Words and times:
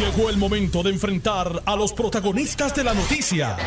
Llegó 0.00 0.30
el 0.30 0.38
momento 0.38 0.82
de 0.82 0.88
enfrentar 0.88 1.62
a 1.66 1.76
los 1.76 1.92
protagonistas 1.92 2.74
de 2.74 2.84
la 2.84 2.94
noticia. 2.94 3.58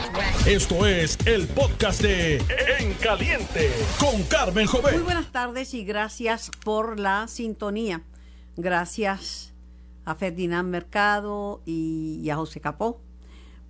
Esto 0.47 0.87
es 0.87 1.15
el 1.27 1.47
podcast 1.47 2.01
de 2.01 2.37
En 2.79 2.95
Caliente 2.95 3.69
con 3.99 4.23
Carmen 4.23 4.65
Jovet. 4.65 4.95
Muy 4.95 5.03
buenas 5.03 5.31
tardes 5.31 5.75
y 5.75 5.83
gracias 5.83 6.49
por 6.65 6.99
la 6.99 7.27
sintonía. 7.27 8.01
Gracias 8.57 9.53
a 10.05 10.15
Ferdinand 10.15 10.67
Mercado 10.67 11.61
y 11.67 12.27
a 12.31 12.35
José 12.35 12.59
Capó 12.59 12.99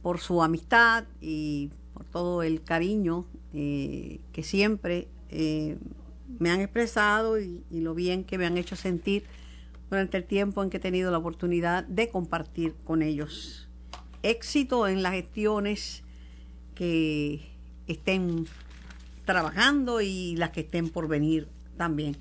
por 0.02 0.22
su 0.22 0.42
amistad 0.42 1.04
y 1.20 1.70
por 1.94 2.06
todo 2.06 2.44
el 2.44 2.64
cariño 2.64 3.26
eh, 3.54 4.22
que 4.32 4.42
siempre 4.42 5.10
eh, 5.32 5.78
me 6.40 6.50
han 6.50 6.62
expresado 6.62 7.42
y, 7.42 7.66
y 7.70 7.82
lo 7.82 7.94
bien 7.94 8.24
que 8.24 8.38
me 8.38 8.46
han 8.46 8.58
hecho 8.58 8.78
sentir 8.78 9.26
durante 9.94 10.18
el 10.18 10.24
tiempo 10.24 10.64
en 10.64 10.72
que 10.72 10.78
he 10.78 10.80
tenido 10.80 11.12
la 11.12 11.20
oportunidad 11.20 11.84
de 11.84 12.10
compartir 12.10 12.74
con 12.84 13.04
ellos. 13.04 13.70
Éxito 14.24 14.88
en 14.88 15.04
las 15.04 15.14
gestiones 15.14 16.04
que 16.74 17.48
estén 17.86 18.48
trabajando 19.24 20.02
y 20.02 20.36
las 20.36 20.50
que 20.50 20.62
estén 20.62 20.90
por 20.90 21.08
venir 21.08 21.48
también. 21.78 22.18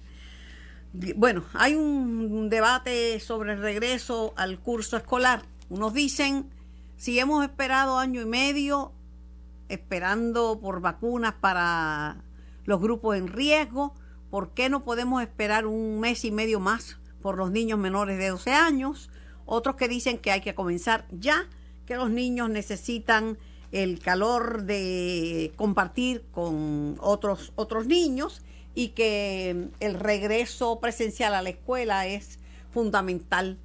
Bueno, 1.16 1.44
hay 1.54 1.74
un 1.74 2.50
debate 2.50 3.18
sobre 3.20 3.54
el 3.54 3.60
regreso 3.60 4.34
al 4.36 4.58
curso 4.58 4.98
escolar. 4.98 5.42
Unos 5.70 5.94
dicen, 5.94 6.50
si 6.98 7.18
hemos 7.18 7.42
esperado 7.42 7.96
año 7.96 8.20
y 8.20 8.26
medio 8.26 8.92
esperando 9.70 10.60
por 10.60 10.82
vacunas 10.82 11.32
para 11.40 12.22
los 12.66 12.82
grupos 12.82 13.16
en 13.16 13.28
riesgo, 13.28 13.94
¿por 14.28 14.50
qué 14.50 14.68
no 14.68 14.84
podemos 14.84 15.22
esperar 15.22 15.64
un 15.64 16.00
mes 16.00 16.26
y 16.26 16.30
medio 16.30 16.60
más 16.60 16.98
por 17.22 17.38
los 17.38 17.50
niños 17.50 17.78
menores 17.78 18.18
de 18.18 18.28
12 18.28 18.50
años, 18.50 19.08
otros 19.46 19.76
que 19.76 19.88
dicen 19.88 20.18
que 20.18 20.30
hay 20.30 20.40
que 20.40 20.54
comenzar 20.54 21.06
ya, 21.10 21.48
que 21.86 21.96
los 21.96 22.10
niños 22.10 22.50
necesitan 22.50 23.38
el 23.70 24.00
calor 24.00 24.64
de 24.64 25.52
compartir 25.56 26.24
con 26.30 26.96
otros, 27.00 27.52
otros 27.56 27.86
niños 27.86 28.42
y 28.74 28.88
que 28.88 29.68
el 29.80 29.94
regreso 29.94 30.78
presencial 30.80 31.34
a 31.34 31.42
la 31.42 31.50
escuela 31.50 32.06
es 32.06 32.38
fundamental 32.70 33.58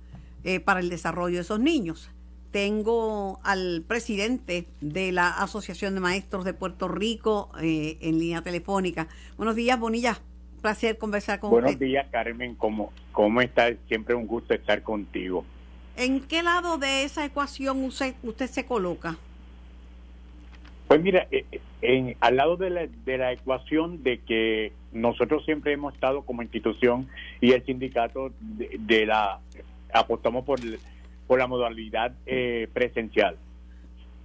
eh, 0.44 0.60
para 0.60 0.80
el 0.80 0.90
desarrollo 0.90 1.36
de 1.36 1.42
esos 1.42 1.60
niños. 1.60 2.10
Tengo 2.52 3.40
al 3.44 3.84
presidente 3.86 4.68
de 4.80 5.12
la 5.12 5.30
Asociación 5.30 5.94
de 5.94 6.00
Maestros 6.00 6.46
de 6.46 6.54
Puerto 6.54 6.88
Rico 6.88 7.52
eh, 7.62 7.98
en 8.02 8.18
línea 8.20 8.42
telefónica. 8.42 9.10
Buenos 9.36 9.56
días, 9.56 9.78
Bonilla 9.80 10.22
placer 10.62 10.98
conversar 10.98 11.40
con 11.40 11.52
Buenos 11.52 11.80
días, 11.80 12.08
Carmen. 12.12 12.56
¿Cómo, 12.56 12.92
¿Cómo 13.12 13.42
está? 13.42 13.74
Siempre 13.88 14.16
un 14.16 14.28
gusto 14.28 14.54
estar 14.54 14.82
contigo. 14.84 15.46
¿En 15.96 16.22
qué 16.22 16.44
lado 16.44 16.78
de 16.78 17.04
esa 17.04 17.26
ecuación 17.26 17.84
usted, 17.84 18.14
usted 18.24 18.48
se 18.48 18.66
coloca? 18.66 19.18
Pues 20.88 21.02
mira, 21.02 21.28
eh, 21.32 21.46
eh, 21.52 21.60
en, 21.82 22.16
al 22.22 22.38
lado 22.38 22.56
de 22.56 22.70
la, 22.70 22.88
de 22.88 23.18
la 23.18 23.34
ecuación 23.34 24.04
de 24.04 24.20
que 24.20 24.72
nosotros 24.94 25.44
siempre 25.44 25.74
hemos 25.74 25.94
estado 25.94 26.22
como 26.22 26.42
institución 26.42 27.08
y 27.42 27.52
el 27.52 27.66
sindicato 27.66 28.32
de, 28.40 29.06
la 29.06 29.40
apostamos 29.94 30.46
por, 30.46 30.60
por 31.28 31.40
la 31.40 31.48
modalidad 31.48 32.14
eh, 32.26 32.68
presencial. 32.74 33.38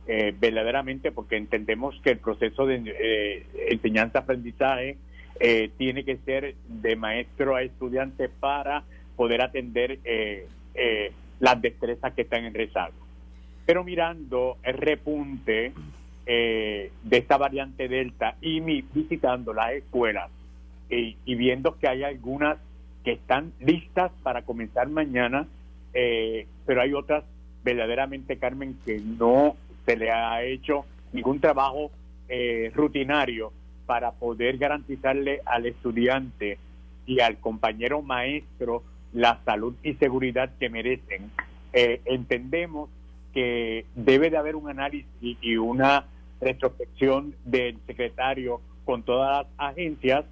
verdaderamente 0.07 1.11
porque 1.11 1.37
entendemos 1.37 1.99
que 2.03 2.11
el 2.11 2.19
proceso 2.19 2.67
de 2.67 3.47
enseñanza-aprendizaje 3.71 4.99
eh, 5.45 5.73
tiene 5.77 6.05
que 6.05 6.19
ser 6.19 6.55
de 6.69 6.95
maestro 6.95 7.57
a 7.57 7.63
estudiante 7.63 8.29
para 8.29 8.85
poder 9.17 9.43
atender 9.43 9.99
eh, 10.05 10.47
eh, 10.73 11.11
las 11.41 11.61
destrezas 11.61 12.13
que 12.13 12.23
están 12.23 12.45
en 12.45 12.55
rezago. 12.55 12.95
Pero 13.67 13.83
mirando 13.83 14.59
el 14.63 14.75
repunte 14.75 15.73
de 16.25 16.93
esta 17.11 17.37
variante 17.37 17.89
Delta 17.89 18.37
y 18.41 18.61
visitando 18.61 19.53
las 19.53 19.73
escuelas 19.73 20.31
y 20.89 21.35
viendo 21.35 21.77
que 21.77 21.89
hay 21.89 22.05
algunas 22.05 22.59
que 23.03 23.13
están 23.13 23.53
listas 23.59 24.13
para 24.23 24.43
comenzar 24.43 24.89
mañana, 24.89 25.49
pero 25.93 26.81
hay 26.81 26.93
otras 26.95 27.25
verdaderamente, 27.65 28.39
Carmen, 28.39 28.79
que 28.85 29.01
no 29.01 29.57
se 29.85 29.97
le 29.97 30.13
ha 30.13 30.45
hecho 30.45 30.85
ningún 31.13 31.41
trabajo 31.41 31.91
rutinario 32.73 33.53
para 33.87 34.13
poder 34.13 34.59
garantizarle 34.59 35.41
al 35.45 35.67
estudiante 35.67 36.59
y 37.07 37.21
al 37.21 37.39
compañero 37.39 38.03
maestro 38.03 38.83
la 39.13 39.41
salud 39.45 39.75
y 39.83 39.95
seguridad 39.95 40.51
que 40.59 40.71
merecen. 40.71 41.31
Eh, 41.73 42.01
entendemos 42.05 42.89
que 43.33 43.87
debe 43.95 44.31
de 44.31 44.37
haber 44.37 44.57
un 44.57 44.69
análisis 44.69 45.07
y 45.41 45.57
una 45.57 46.05
retrospección 46.41 47.35
del 47.45 47.79
secretario 47.87 48.61
con 48.85 49.03
todas 49.03 49.47
las 49.47 49.71
agencias 49.71 50.25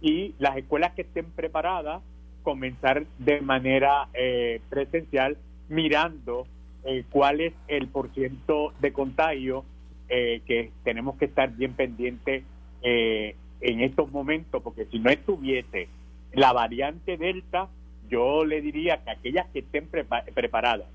y 0.00 0.34
las 0.38 0.56
escuelas 0.56 0.92
que 0.92 1.02
estén 1.02 1.26
preparadas 1.26 2.02
comenzar 2.42 3.06
de 3.18 3.40
manera 3.40 4.08
eh, 4.12 4.60
presencial 4.68 5.38
mirando 5.68 6.46
eh, 6.84 7.04
cuál 7.10 7.40
es 7.40 7.54
el 7.68 7.88
porciento 7.88 8.72
de 8.80 8.92
contagio 8.92 9.64
que 10.06 10.70
tenemos 10.84 11.16
que 11.16 11.24
estar 11.24 11.50
bien 11.56 11.72
pendientes 11.72 12.44
eh, 12.84 13.34
en 13.60 13.80
estos 13.80 14.12
momentos, 14.12 14.62
porque 14.62 14.84
si 14.86 14.98
no 14.98 15.10
estuviese 15.10 15.88
la 16.34 16.52
variante 16.52 17.16
Delta, 17.16 17.68
yo 18.08 18.44
le 18.44 18.60
diría 18.60 19.02
que 19.02 19.10
aquellas 19.10 19.48
que 19.48 19.60
estén 19.60 19.88
preparadas, 19.88 20.86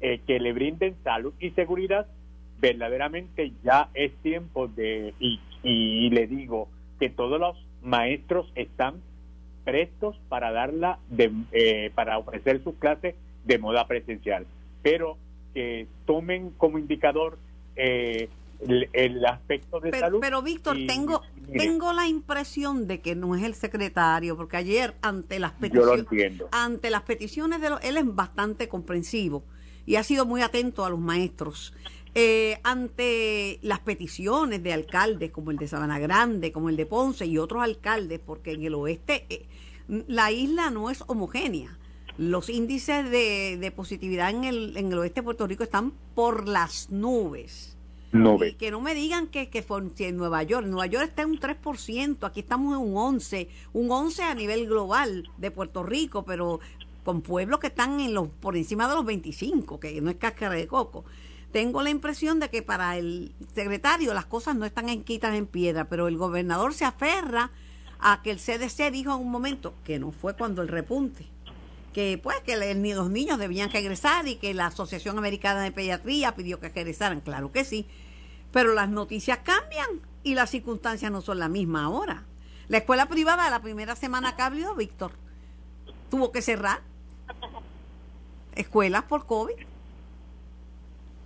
eh, 0.00 0.20
que 0.26 0.38
le 0.38 0.52
brinden 0.52 0.94
salud 1.02 1.34
y 1.40 1.50
seguridad, 1.50 2.06
verdaderamente 2.60 3.52
ya 3.64 3.88
es 3.94 4.12
tiempo 4.22 4.68
de, 4.68 5.12
y, 5.18 5.40
le 6.10 6.26
digo 6.26 6.68
que 7.00 7.10
todos 7.10 7.40
los 7.40 7.56
maestros 7.82 8.50
están 8.54 9.02
prestos 9.64 10.16
para 10.28 10.52
darla, 10.52 10.98
de, 11.08 11.32
eh, 11.52 11.90
para 11.94 12.18
ofrecer 12.18 12.62
sus 12.62 12.74
clases 12.76 13.16
de 13.44 13.58
moda 13.58 13.88
presencial, 13.88 14.46
pero 14.82 15.16
que 15.52 15.86
tomen 16.06 16.50
como 16.50 16.78
indicador 16.78 17.38
eh, 17.76 18.28
el, 18.60 19.24
aspecto 19.24 19.80
de 19.80 19.90
pero, 19.90 20.06
salud. 20.06 20.18
Pero 20.20 20.42
Víctor, 20.42 20.76
tengo 20.86 21.22
tengo 21.52 21.92
la 21.92 22.06
impresión 22.06 22.86
de 22.86 23.00
que 23.00 23.14
no 23.14 23.34
es 23.36 23.42
el 23.42 23.54
secretario, 23.54 24.36
porque 24.36 24.56
ayer 24.56 24.94
ante 25.02 25.38
las 25.38 25.52
peticiones 25.52 26.06
ante 26.50 26.90
las 26.90 27.02
peticiones 27.02 27.60
de 27.60 27.70
los, 27.70 27.84
él 27.84 27.96
es 27.96 28.14
bastante 28.14 28.68
comprensivo 28.68 29.44
y 29.86 29.96
ha 29.96 30.02
sido 30.02 30.26
muy 30.26 30.42
atento 30.42 30.84
a 30.84 30.90
los 30.90 30.98
maestros. 30.98 31.74
Eh, 32.16 32.60
ante 32.62 33.58
las 33.62 33.80
peticiones 33.80 34.62
de 34.62 34.72
alcaldes 34.72 35.32
como 35.32 35.50
el 35.50 35.56
de 35.56 35.66
Sabana 35.66 35.98
Grande, 35.98 36.52
como 36.52 36.68
el 36.68 36.76
de 36.76 36.86
Ponce 36.86 37.26
y 37.26 37.38
otros 37.38 37.62
alcaldes, 37.62 38.20
porque 38.24 38.52
en 38.52 38.62
el 38.62 38.74
oeste 38.74 39.26
eh, 39.28 39.46
la 39.88 40.30
isla 40.30 40.70
no 40.70 40.90
es 40.90 41.02
homogénea. 41.06 41.76
Los 42.16 42.48
índices 42.48 43.10
de, 43.10 43.58
de 43.60 43.70
positividad 43.72 44.30
en 44.30 44.44
el, 44.44 44.76
en 44.76 44.92
el 44.92 44.98
oeste 44.98 45.20
de 45.20 45.24
Puerto 45.24 45.46
Rico 45.48 45.64
están 45.64 45.92
por 46.14 46.48
las 46.48 46.90
nubes. 46.90 47.73
Y 48.50 48.54
que 48.54 48.70
no 48.70 48.80
me 48.80 48.94
digan 48.94 49.26
que, 49.26 49.50
que 49.50 49.62
fue 49.62 49.82
en 49.98 50.16
Nueva 50.16 50.42
York. 50.42 50.66
Nueva 50.66 50.86
York 50.86 51.08
está 51.08 51.22
en 51.22 51.30
un 51.30 51.40
3%, 51.40 52.26
aquí 52.26 52.40
estamos 52.40 52.74
en 52.74 52.80
un 52.80 52.94
11%, 52.94 53.48
un 53.72 53.88
11% 53.88 54.20
a 54.22 54.34
nivel 54.34 54.66
global 54.66 55.28
de 55.36 55.50
Puerto 55.50 55.82
Rico, 55.82 56.24
pero 56.24 56.60
con 57.04 57.20
pueblos 57.20 57.60
que 57.60 57.66
están 57.66 58.00
en 58.00 58.14
los 58.14 58.28
por 58.28 58.56
encima 58.56 58.88
de 58.88 58.94
los 58.94 59.04
25, 59.04 59.78
que 59.80 60.00
no 60.00 60.10
es 60.10 60.16
cáscara 60.16 60.54
de 60.54 60.66
coco. 60.66 61.04
Tengo 61.52 61.82
la 61.82 61.90
impresión 61.90 62.40
de 62.40 62.50
que 62.50 62.62
para 62.62 62.96
el 62.96 63.32
secretario 63.54 64.12
las 64.14 64.26
cosas 64.26 64.56
no 64.56 64.64
están 64.64 64.88
enquitas 64.88 65.34
en 65.34 65.46
piedra, 65.46 65.88
pero 65.88 66.08
el 66.08 66.16
gobernador 66.16 66.74
se 66.74 66.84
aferra 66.84 67.52
a 68.00 68.22
que 68.22 68.30
el 68.30 68.38
CDC 68.38 68.90
dijo 68.90 69.14
en 69.14 69.20
un 69.20 69.30
momento, 69.30 69.74
que 69.84 69.98
no 69.98 70.10
fue 70.10 70.34
cuando 70.34 70.62
el 70.62 70.68
repunte, 70.68 71.26
que 71.94 72.18
pues 72.22 72.40
que 72.40 72.56
los 72.56 73.10
niños 73.10 73.38
debían 73.38 73.70
regresar 73.70 74.28
y 74.28 74.36
que 74.36 74.52
la 74.52 74.66
Asociación 74.66 75.16
Americana 75.16 75.62
de 75.62 75.72
Pediatría 75.72 76.34
pidió 76.34 76.60
que 76.60 76.68
regresaran, 76.68 77.20
claro 77.20 77.52
que 77.52 77.64
sí, 77.64 77.86
pero 78.52 78.74
las 78.74 78.90
noticias 78.90 79.38
cambian 79.38 79.88
y 80.22 80.34
las 80.34 80.50
circunstancias 80.50 81.10
no 81.10 81.22
son 81.22 81.38
las 81.38 81.48
mismas 81.48 81.84
ahora. 81.84 82.24
La 82.68 82.78
escuela 82.78 83.06
privada 83.06 83.48
la 83.48 83.62
primera 83.62 83.94
semana 83.94 84.36
que 84.36 84.42
abrió, 84.42 84.74
Víctor, 84.74 85.12
tuvo 86.10 86.32
que 86.32 86.42
cerrar 86.42 86.80
escuelas 88.54 89.04
por 89.04 89.26
COVID. 89.26 89.54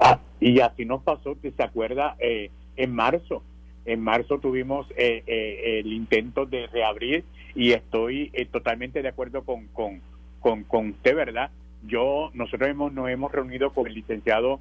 Ah, 0.01 0.21
y 0.41 0.61
así 0.61 0.85
nos 0.85 1.03
pasó, 1.03 1.37
que 1.41 1.51
se 1.53 1.63
acuerda, 1.63 2.17
eh, 2.19 2.51
en 2.77 2.95
marzo. 2.95 3.43
En 3.85 4.01
marzo 4.03 4.39
tuvimos 4.39 4.87
eh, 4.97 5.25
eh, 5.27 5.81
el 5.81 5.93
intento 5.93 6.45
de 6.45 6.67
reabrir 6.67 7.25
y 7.55 7.73
estoy 7.73 8.31
totalmente 8.53 9.01
de 9.01 9.09
acuerdo 9.09 9.45
con, 9.45 9.67
con, 9.69 10.03
con, 10.41 10.65
con, 10.65 10.91
usted, 10.91 11.15
¿verdad? 11.15 11.51
Yo, 11.87 12.31
nosotros 12.35 12.69
hemos, 12.69 12.93
nos 12.93 13.09
hemos 13.09 13.33
reunido 13.33 13.71
con 13.71 13.87
el 13.87 13.95
licenciado 13.95 14.61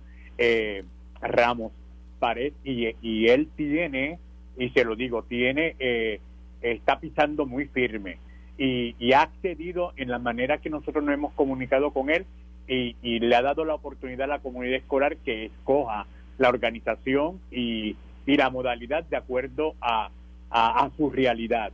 Ramos 1.19 1.71
pared 2.19 2.53
y, 2.63 2.95
y 3.01 3.27
él 3.27 3.49
tiene, 3.55 4.19
y 4.57 4.69
se 4.69 4.83
lo 4.83 4.95
digo, 4.95 5.23
tiene, 5.23 5.75
eh, 5.79 6.19
está 6.61 6.99
pisando 6.99 7.45
muy 7.45 7.65
firme 7.65 8.17
y, 8.57 9.13
ha 9.13 9.21
accedido 9.21 9.93
en 9.97 10.09
la 10.09 10.19
manera 10.19 10.57
que 10.57 10.69
nosotros 10.69 11.03
nos 11.03 11.13
hemos 11.13 11.33
comunicado 11.33 11.91
con 11.91 12.09
él 12.09 12.25
y, 12.67 13.19
le 13.19 13.35
ha 13.35 13.41
dado 13.41 13.65
la 13.65 13.75
oportunidad 13.75 14.23
a 14.23 14.35
la 14.35 14.39
comunidad 14.39 14.77
escolar 14.77 15.17
que 15.17 15.45
escoja 15.45 16.05
la 16.37 16.49
organización 16.49 17.39
y, 17.51 17.95
la 18.25 18.49
modalidad 18.49 19.05
de 19.05 19.15
acuerdo 19.15 19.75
a, 19.79 20.09
a, 20.49 20.89
su 20.97 21.09
realidad. 21.09 21.71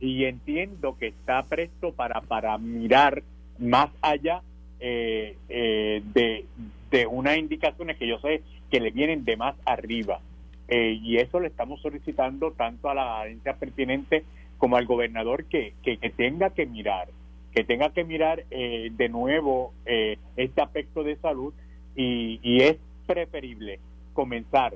Y 0.00 0.24
entiendo 0.24 0.98
que 0.98 1.06
está 1.06 1.44
presto 1.44 1.92
para, 1.92 2.20
para 2.20 2.58
mirar 2.58 3.22
más 3.58 3.90
allá 4.02 4.42
eh, 4.80 5.36
eh, 5.48 6.02
de, 6.12 6.46
de 6.90 7.06
unas 7.06 7.38
indicaciones 7.38 7.96
que 7.96 8.06
yo 8.06 8.18
sé 8.20 8.42
que 8.70 8.80
le 8.80 8.90
vienen 8.90 9.24
de 9.24 9.36
más 9.36 9.54
arriba. 9.64 10.20
Eh, 10.68 10.98
y 11.02 11.18
eso 11.18 11.40
le 11.40 11.48
estamos 11.48 11.80
solicitando 11.82 12.52
tanto 12.52 12.88
a 12.88 12.94
la 12.94 13.22
agencia 13.22 13.54
pertinente 13.54 14.24
como 14.58 14.76
al 14.76 14.86
gobernador 14.86 15.44
que, 15.44 15.74
que, 15.82 15.96
tenga 16.16 16.50
que 16.50 16.64
mirar, 16.64 17.08
que 17.54 17.64
tenga 17.64 17.90
que 17.90 18.04
mirar 18.04 18.44
eh, 18.50 18.90
de 18.92 19.08
nuevo 19.08 19.74
eh, 19.84 20.18
este 20.36 20.62
aspecto 20.62 21.04
de 21.04 21.16
salud 21.16 21.52
y, 21.94 22.40
y 22.42 22.62
es 22.62 22.76
preferible 23.06 23.78
comenzar 24.14 24.74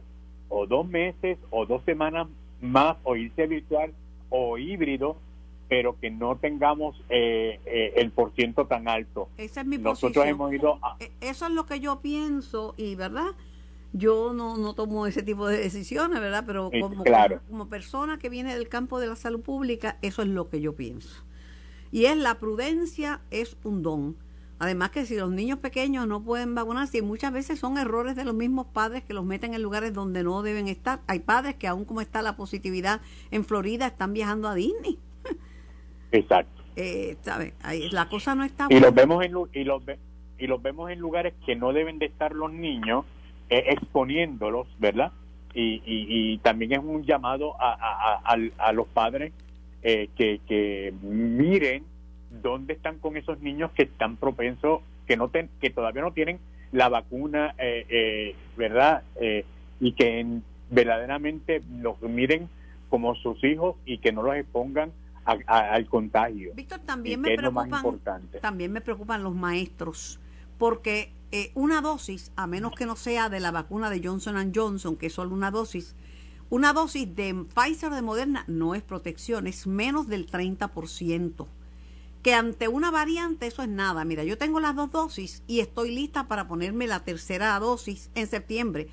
o 0.51 0.67
dos 0.67 0.87
meses 0.87 1.39
o 1.51 1.65
dos 1.65 1.83
semanas 1.85 2.29
más 2.61 2.97
o 3.05 3.17
irse 3.17 3.47
virtual 3.47 3.93
o 4.29 4.59
híbrido 4.59 5.17
pero 5.69 5.99
que 6.01 6.11
no 6.11 6.37
tengamos 6.37 6.97
eh, 7.11 7.61
eh, 7.67 7.93
el 7.97 8.11
por 8.11 8.33
ciento 8.35 8.67
tan 8.67 8.89
alto. 8.89 9.29
Esa 9.37 9.61
es 9.61 9.67
mi 9.67 9.79
Nosotros 9.79 10.25
hemos 10.27 10.53
ido 10.53 10.81
e, 10.99 11.13
Eso 11.21 11.47
es 11.47 11.53
lo 11.53 11.67
que 11.67 11.81
yo 11.81 12.01
pienso 12.01 12.75
y, 12.77 12.95
¿verdad? 12.95 13.37
Yo 13.93 14.33
no, 14.33 14.57
no 14.57 14.75
tomo 14.75 15.07
ese 15.07 15.23
tipo 15.23 15.47
de 15.47 15.59
decisiones, 15.59 16.21
¿verdad? 16.21 16.45
Pero 16.47 16.71
como, 16.71 17.05
como, 17.49 17.69
persona 17.69 18.19
que 18.19 18.29
viene 18.29 18.55
del 18.55 18.69
campo 18.69 18.99
de 19.01 19.07
la 19.07 19.17
salud 19.17 19.41
pública, 19.41 19.99
eso 20.03 20.23
es 20.23 20.29
lo 20.29 20.49
que 20.49 20.61
yo 20.61 20.75
pienso. 20.75 21.25
Y 21.91 22.07
es 22.07 22.17
la 22.17 22.39
prudencia, 22.39 23.21
es 23.31 23.57
un 23.65 23.83
don. 23.83 24.17
Además 24.59 24.91
que 24.91 25.07
si 25.07 25.17
los 25.17 25.31
niños 25.31 25.61
pequeños 25.61 26.07
no 26.07 26.23
pueden 26.23 26.55
vacunarse, 26.55 26.99
y 26.99 27.03
muchas 27.03 27.33
veces 27.33 27.61
son 27.61 27.79
errores 27.79 28.17
de 28.17 28.25
los 28.25 28.35
mismos 28.35 28.67
padres 28.67 29.05
que 29.05 29.15
los 29.15 29.25
meten 29.25 29.55
en 29.55 29.63
lugares 29.63 29.95
donde 29.95 30.23
no 30.23 30.43
deben 30.43 30.69
estar. 30.69 31.01
Hay 31.07 31.21
padres 31.21 31.55
que 31.55 31.69
aún 31.69 31.85
como 31.85 32.01
está 32.01 32.21
la 32.21 32.37
positividad 32.37 33.01
en 33.31 33.45
Florida, 33.45 33.87
están 33.87 34.13
viajando 34.13 34.49
a 34.49 34.55
Disney 34.55 34.99
Exacto. 36.13 36.63
Eh, 36.77 37.17
La 37.91 38.09
cosa 38.09 38.35
no 38.35 38.45
está. 38.45 38.67
Y 38.71 38.79
los 38.81 38.95
vemos 38.95 39.25
en 39.25 39.33
y 39.53 39.65
los 39.65 39.83
y 40.39 40.47
los 40.47 40.63
vemos 40.63 40.91
en 40.91 41.01
lugares 41.01 41.35
que 41.45 41.57
no 41.57 41.73
deben 41.73 41.99
de 41.99 42.07
estar 42.07 42.33
los 42.33 42.53
niños 42.53 43.05
eh, 43.51 43.65
exponiéndolos, 43.71 44.69
¿verdad? 44.79 45.13
Y, 45.55 45.83
y, 45.85 46.39
también 46.39 46.73
es 46.73 46.79
un 46.79 47.03
llamado 47.03 47.57
a, 47.59 48.21
a, 48.23 48.73
los 48.73 48.87
padres 48.89 49.33
eh, 49.83 50.09
que, 50.15 50.41
que 50.47 50.93
miren 51.03 51.83
dónde 52.31 52.75
están 52.75 52.99
con 52.99 53.17
esos 53.17 53.41
niños 53.41 53.73
que 53.73 53.85
están 53.85 54.17
propensos, 54.17 54.83
que 55.07 55.17
no 55.17 55.33
que 55.33 55.71
todavía 55.71 56.03
no 56.03 56.13
tienen 56.13 56.39
la 56.71 56.89
vacuna, 56.89 57.55
eh, 57.59 58.37
¿verdad? 58.57 59.03
y 59.81 59.93
que 59.93 60.25
verdaderamente 60.71 61.63
los 61.81 62.01
miren 62.03 62.49
como 62.89 63.17
sus 63.17 63.43
hijos 63.43 63.77
y 63.85 63.99
que 63.99 64.13
no 64.13 64.23
los 64.23 64.37
expongan 64.37 64.93
al 65.47 65.87
contagio. 65.87 66.55
Víctor, 66.55 66.81
también 66.81 67.21
me 67.21 67.37
preocupan, 67.37 68.29
también 68.41 68.73
me 68.73 68.81
preocupan 68.81 69.23
los 69.23 69.35
maestros, 69.35 70.21
porque 70.57 71.13
eh, 71.31 71.53
una 71.55 71.83
dosis, 71.83 72.33
a 72.37 72.47
menos 72.47 72.73
que 72.75 72.87
no 72.87 72.97
sea 72.97 73.29
de 73.29 73.41
la 73.41 73.51
vacuna 73.51 73.91
de 73.91 74.01
Johnson 74.03 74.53
Johnson, 74.55 74.97
que 74.97 75.07
es 75.07 75.13
solo 75.13 75.35
una 75.35 75.51
dosis, 75.51 75.95
una 76.51 76.73
dosis 76.73 77.15
de 77.15 77.45
Pfizer 77.55 77.91
de 77.91 78.01
Moderna 78.01 78.45
no 78.47 78.75
es 78.75 78.83
protección, 78.83 79.47
es 79.47 79.67
menos 79.67 80.09
del 80.09 80.27
30%. 80.27 81.47
Que 82.23 82.35
ante 82.35 82.69
una 82.69 82.91
variante 82.91 83.47
eso 83.47 83.63
es 83.63 83.69
nada. 83.69 84.05
Mira, 84.05 84.25
yo 84.25 84.39
tengo 84.39 84.59
las 84.59 84.75
dos 84.75 84.91
dosis 84.91 85.43
y 85.47 85.61
estoy 85.61 85.95
lista 85.95 86.27
para 86.27 86.49
ponerme 86.49 86.87
la 86.87 87.05
tercera 87.05 87.59
dosis 87.61 88.11
en 88.15 88.27
septiembre, 88.27 88.89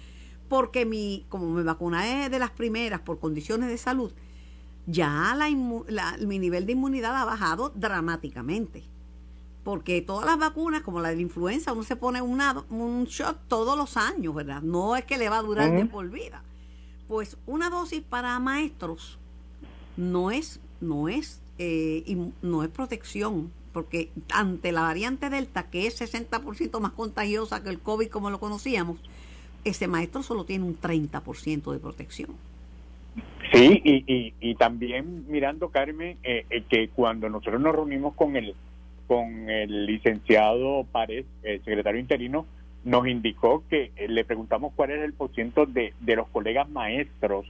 porque 0.50 0.86
mi, 0.86 1.26
como 1.30 1.50
me 1.50 1.64
vacuné 1.64 2.30
de 2.30 2.40
las 2.40 2.52
primeras 2.52 3.00
por 3.00 3.20
condiciones 3.20 3.70
de 3.70 3.78
salud, 3.78 4.12
ya 4.88 5.36
la, 5.36 6.18
mi 6.20 6.40
nivel 6.40 6.66
de 6.66 6.74
inmunidad 6.74 7.16
ha 7.16 7.26
bajado 7.26 7.72
dramáticamente. 7.76 8.84
Porque 9.64 10.02
todas 10.02 10.28
las 10.28 10.38
vacunas, 10.38 10.84
como 10.84 11.00
la 11.00 11.10
de 11.10 11.16
la 11.16 11.22
influenza, 11.24 11.74
uno 11.74 11.84
se 11.84 11.96
pone 11.96 12.22
una, 12.22 12.64
un 12.70 13.06
shot 13.06 13.48
todos 13.48 13.76
los 13.76 13.98
años, 13.98 14.36
¿verdad? 14.36 14.62
No 14.62 14.96
es 14.96 15.06
que 15.06 15.18
le 15.18 15.28
va 15.28 15.40
a 15.40 15.42
durar 15.42 15.72
de 15.72 15.86
por 15.86 16.08
vida. 16.10 16.44
Pues 17.08 17.38
una 17.48 17.72
dosis 17.72 18.02
para 18.02 18.38
maestros 18.40 19.18
no 19.98 20.30
es, 20.30 20.60
no 20.82 21.10
es, 21.10 21.42
eh, 21.58 22.30
no 22.44 22.64
es 22.64 22.70
protección, 22.70 23.52
porque 23.74 24.12
ante 24.32 24.72
la 24.72 24.82
variante 24.82 25.32
Delta, 25.32 25.70
que 25.70 25.88
es 25.88 26.00
60% 26.00 26.80
más 26.80 26.92
contagiosa 26.92 27.64
que 27.64 27.70
el 27.70 27.80
COVID 27.80 28.10
como 28.10 28.30
lo 28.30 28.40
conocíamos, 28.40 29.00
ese 29.64 29.88
maestro 29.88 30.22
solo 30.22 30.46
tiene 30.46 30.64
un 30.64 30.80
30% 30.80 31.72
de 31.72 31.80
protección. 31.80 32.30
Sí, 33.52 33.82
y, 33.84 34.34
y, 34.40 34.56
también 34.56 35.26
mirando, 35.28 35.70
Carmen, 35.70 36.18
eh, 36.24 36.46
eh, 36.50 36.64
que 36.68 36.90
cuando 36.90 37.30
nosotros 37.30 37.62
nos 37.62 37.76
reunimos 37.76 38.16
con 38.16 38.36
el, 38.36 38.56
con 39.08 39.50
el 39.50 39.86
licenciado 39.86 40.86
Párez, 40.92 41.26
el 41.44 41.64
secretario 41.64 42.00
interino, 42.00 42.46
nos 42.84 43.08
indicó 43.08 43.64
que 43.70 43.92
eh, 43.96 44.08
le 44.08 44.26
preguntamos 44.26 44.74
cuál 44.76 44.92
era 44.92 45.06
el 45.06 45.14
porcentaje 45.14 45.72
de, 45.72 45.94
de 46.00 46.16
los 46.16 46.28
colegas 46.30 46.70
maestros 46.70 47.46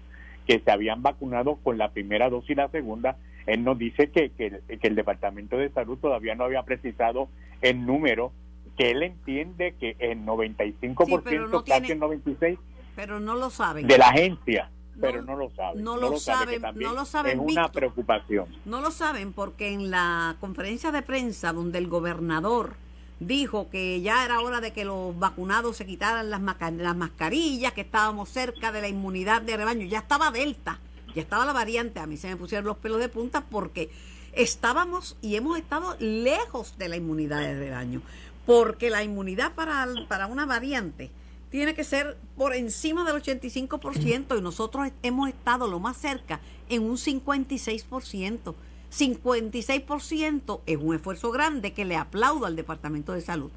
que 0.47 0.59
se 0.59 0.71
habían 0.71 1.01
vacunado 1.01 1.55
con 1.57 1.77
la 1.77 1.91
primera 1.91 2.29
dosis 2.29 2.51
y 2.51 2.55
la 2.55 2.69
segunda. 2.69 3.17
Él 3.45 3.63
nos 3.63 3.77
dice 3.77 4.09
que, 4.09 4.31
que, 4.31 4.61
el 4.81 4.95
Departamento 4.95 5.57
de 5.57 5.69
Salud 5.69 5.97
todavía 5.97 6.35
no 6.35 6.45
había 6.45 6.63
precisado 6.63 7.29
el 7.61 7.85
número, 7.85 8.31
que 8.77 8.91
él 8.91 9.03
entiende 9.03 9.75
que 9.79 9.95
el 9.99 10.25
95%, 10.25 11.49
no 11.49 11.63
casi 11.63 11.91
el 11.91 11.99
96%, 11.99 12.57
pero 12.95 13.19
no 13.19 13.35
lo 13.35 13.49
saben. 13.49 13.87
de 13.87 13.97
la 13.97 14.07
agencia 14.07 14.69
pero 14.99 15.21
no, 15.21 15.35
lo 15.35 15.49
saben. 15.49 15.83
No, 15.83 15.97
lo, 15.97 16.17
saben, 16.17 16.61
no 16.75 16.93
lo 16.93 17.05
saben. 17.05 17.39
Es 17.39 17.51
una 17.51 17.71
preocupación. 17.71 18.47
No 18.65 18.81
lo 18.81 18.91
saben 18.91 19.33
porque 19.33 19.73
en 19.73 19.91
la 19.91 20.37
conferencia 20.39 20.91
de 20.91 21.01
prensa 21.01 21.53
donde 21.53 21.79
el 21.79 21.87
gobernador 21.87 22.73
dijo 23.19 23.69
que 23.69 24.01
ya 24.01 24.25
era 24.25 24.41
hora 24.41 24.61
de 24.61 24.73
que 24.73 24.85
los 24.85 25.17
vacunados 25.17 25.77
se 25.77 25.85
quitaran 25.85 26.29
las, 26.29 26.41
las 26.41 26.95
mascarillas, 26.95 27.73
que 27.73 27.81
estábamos 27.81 28.29
cerca 28.29 28.71
de 28.71 28.81
la 28.81 28.87
inmunidad 28.87 29.41
de 29.41 29.57
rebaño, 29.57 29.85
ya 29.85 29.99
estaba 29.99 30.31
Delta, 30.31 30.79
ya 31.13 31.21
estaba 31.21 31.45
la 31.45 31.53
variante, 31.53 31.99
a 31.99 32.07
mí 32.07 32.17
se 32.17 32.27
me 32.27 32.35
pusieron 32.35 32.65
los 32.65 32.77
pelos 32.77 32.99
de 32.99 33.09
punta 33.09 33.41
porque 33.41 33.89
estábamos 34.33 35.17
y 35.21 35.35
hemos 35.35 35.57
estado 35.57 35.95
lejos 35.99 36.77
de 36.77 36.89
la 36.89 36.97
inmunidad 36.97 37.39
de 37.39 37.57
rebaño, 37.57 38.01
porque 38.45 38.89
la 38.89 39.03
inmunidad 39.03 39.53
para, 39.53 39.87
para 40.07 40.27
una 40.27 40.45
variante 40.45 41.09
tiene 41.55 41.73
que 41.73 41.85
ser 41.85 42.17
por 42.35 42.53
encima 42.53 43.05
del 43.05 43.21
85% 43.21 44.37
y 44.37 44.41
nosotros 44.41 44.89
hemos 45.03 45.29
estado 45.29 45.69
lo 45.69 45.79
más 45.79 45.95
cerca 45.95 46.41
en 46.67 46.83
un 46.83 46.97
56%. 46.97 48.53
56% 48.91 50.61
es 50.65 50.77
un 50.77 50.95
esfuerzo 50.95 51.31
grande 51.31 51.71
que 51.71 51.85
le 51.85 51.95
aplaudo 51.95 52.45
al 52.45 52.57
Departamento 52.57 53.13
de 53.13 53.21
Salud. 53.21 53.51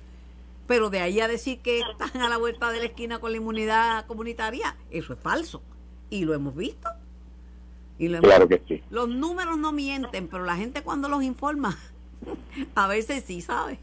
Pero 0.68 0.90
de 0.90 1.00
ahí 1.00 1.18
a 1.18 1.26
decir 1.26 1.58
que 1.58 1.80
están 1.80 2.22
a 2.22 2.28
la 2.28 2.36
vuelta 2.36 2.70
de 2.70 2.78
la 2.78 2.84
esquina 2.84 3.18
con 3.18 3.32
la 3.32 3.38
inmunidad 3.38 4.06
comunitaria, 4.06 4.76
eso 4.90 5.14
es 5.14 5.18
falso. 5.18 5.60
Y 6.08 6.24
lo 6.24 6.34
hemos 6.34 6.54
visto. 6.54 6.88
Y 7.98 8.08
claro 8.08 8.46
que 8.46 8.62
sí. 8.68 8.80
Los 8.90 9.08
números 9.08 9.58
no 9.58 9.72
mienten, 9.72 10.28
pero 10.28 10.44
la 10.44 10.54
gente 10.54 10.82
cuando 10.82 11.08
los 11.08 11.24
informa, 11.24 11.76
a 12.76 12.86
veces 12.86 13.24
sí 13.26 13.40
sabe 13.40 13.80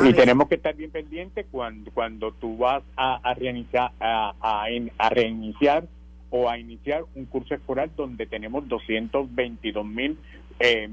y 0.00 0.12
tenemos 0.14 0.48
que 0.48 0.54
estar 0.54 0.74
bien 0.74 0.90
pendientes 0.90 1.46
cuando, 1.50 1.90
cuando 1.90 2.32
tú 2.32 2.56
vas 2.56 2.82
a, 2.96 3.34
reiniciar, 3.34 3.92
a, 4.00 4.34
a, 4.40 5.08
reiniciar 5.10 5.84
o 6.30 6.48
a 6.48 6.58
iniciar 6.58 7.04
un 7.14 7.26
curso 7.26 7.54
escolar 7.54 7.90
donde 7.94 8.26
tenemos 8.26 8.66
222 8.68 9.86
mil 9.86 10.18
eh, 10.60 10.88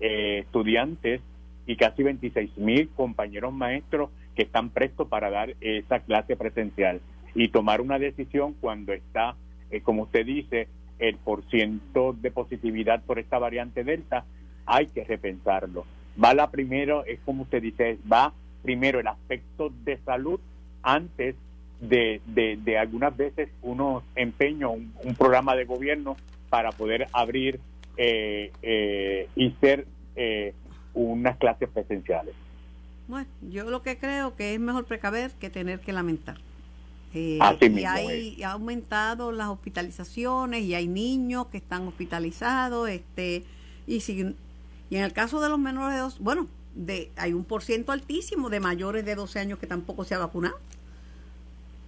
eh, 0.00 0.38
estudiantes 0.44 1.20
y 1.66 1.76
casi 1.76 2.02
26 2.02 2.56
mil 2.58 2.88
compañeros 2.90 3.52
maestros 3.52 4.10
que 4.36 4.42
están 4.42 4.70
prestos 4.70 5.08
para 5.08 5.30
dar 5.30 5.54
esa 5.60 6.00
clase 6.00 6.36
presencial 6.36 7.00
y 7.34 7.48
tomar 7.48 7.80
una 7.80 7.98
decisión 7.98 8.54
cuando 8.60 8.92
está, 8.92 9.34
eh, 9.70 9.80
como 9.80 10.02
usted 10.04 10.24
dice, 10.24 10.68
el 11.00 11.16
porciento 11.16 12.12
de 12.12 12.30
positividad 12.30 13.02
por 13.02 13.18
esta 13.18 13.38
variante 13.38 13.82
Delta, 13.82 14.24
hay 14.64 14.86
que 14.86 15.02
repensarlo. 15.02 15.84
Va 16.22 16.34
la 16.34 16.50
primero, 16.50 17.04
es 17.04 17.18
como 17.24 17.42
usted 17.42 17.60
dice, 17.60 17.98
va 18.10 18.32
primero 18.64 18.98
el 18.98 19.06
aspecto 19.06 19.70
de 19.84 19.98
salud 19.98 20.40
antes 20.82 21.36
de, 21.80 22.20
de, 22.26 22.78
algunas 22.78 23.14
veces 23.14 23.50
uno 23.62 24.02
empeño 24.16 24.70
un, 24.70 25.14
programa 25.18 25.54
de 25.54 25.66
gobierno 25.66 26.16
para 26.48 26.72
poder 26.72 27.08
abrir 27.12 27.60
eh, 27.96 28.50
eh, 28.62 29.28
y 29.36 29.50
ser 29.60 29.86
eh, 30.16 30.54
unas 30.94 31.36
clases 31.36 31.68
presenciales. 31.68 32.34
Bueno, 33.06 33.26
yo 33.50 33.68
lo 33.68 33.82
que 33.82 33.98
creo 33.98 34.34
que 34.34 34.54
es 34.54 34.60
mejor 34.60 34.86
precaver 34.86 35.32
que 35.32 35.50
tener 35.50 35.80
que 35.80 35.92
lamentar. 35.92 36.38
y 37.12 37.38
hay 37.84 38.42
ha 38.42 38.52
aumentado 38.52 39.30
las 39.30 39.48
hospitalizaciones 39.48 40.62
y 40.62 40.74
hay 40.74 40.88
niños 40.88 41.48
que 41.48 41.58
están 41.58 41.86
hospitalizados 41.86 42.88
este 42.88 43.44
y 43.86 44.00
si 44.00 44.34
y 44.90 44.96
en 44.96 45.04
el 45.04 45.12
caso 45.12 45.40
de 45.40 45.48
los 45.48 45.58
menores 45.58 45.94
de 45.94 46.00
dos 46.00 46.18
bueno 46.18 46.48
de 46.74 47.10
hay 47.16 47.32
un 47.32 47.44
por 47.44 47.62
ciento 47.62 47.92
altísimo 47.92 48.50
de 48.50 48.60
mayores 48.60 49.04
de 49.04 49.14
12 49.14 49.38
años 49.38 49.58
que 49.58 49.66
tampoco 49.66 50.04
se 50.04 50.14
ha 50.14 50.18
vacunado. 50.18 50.56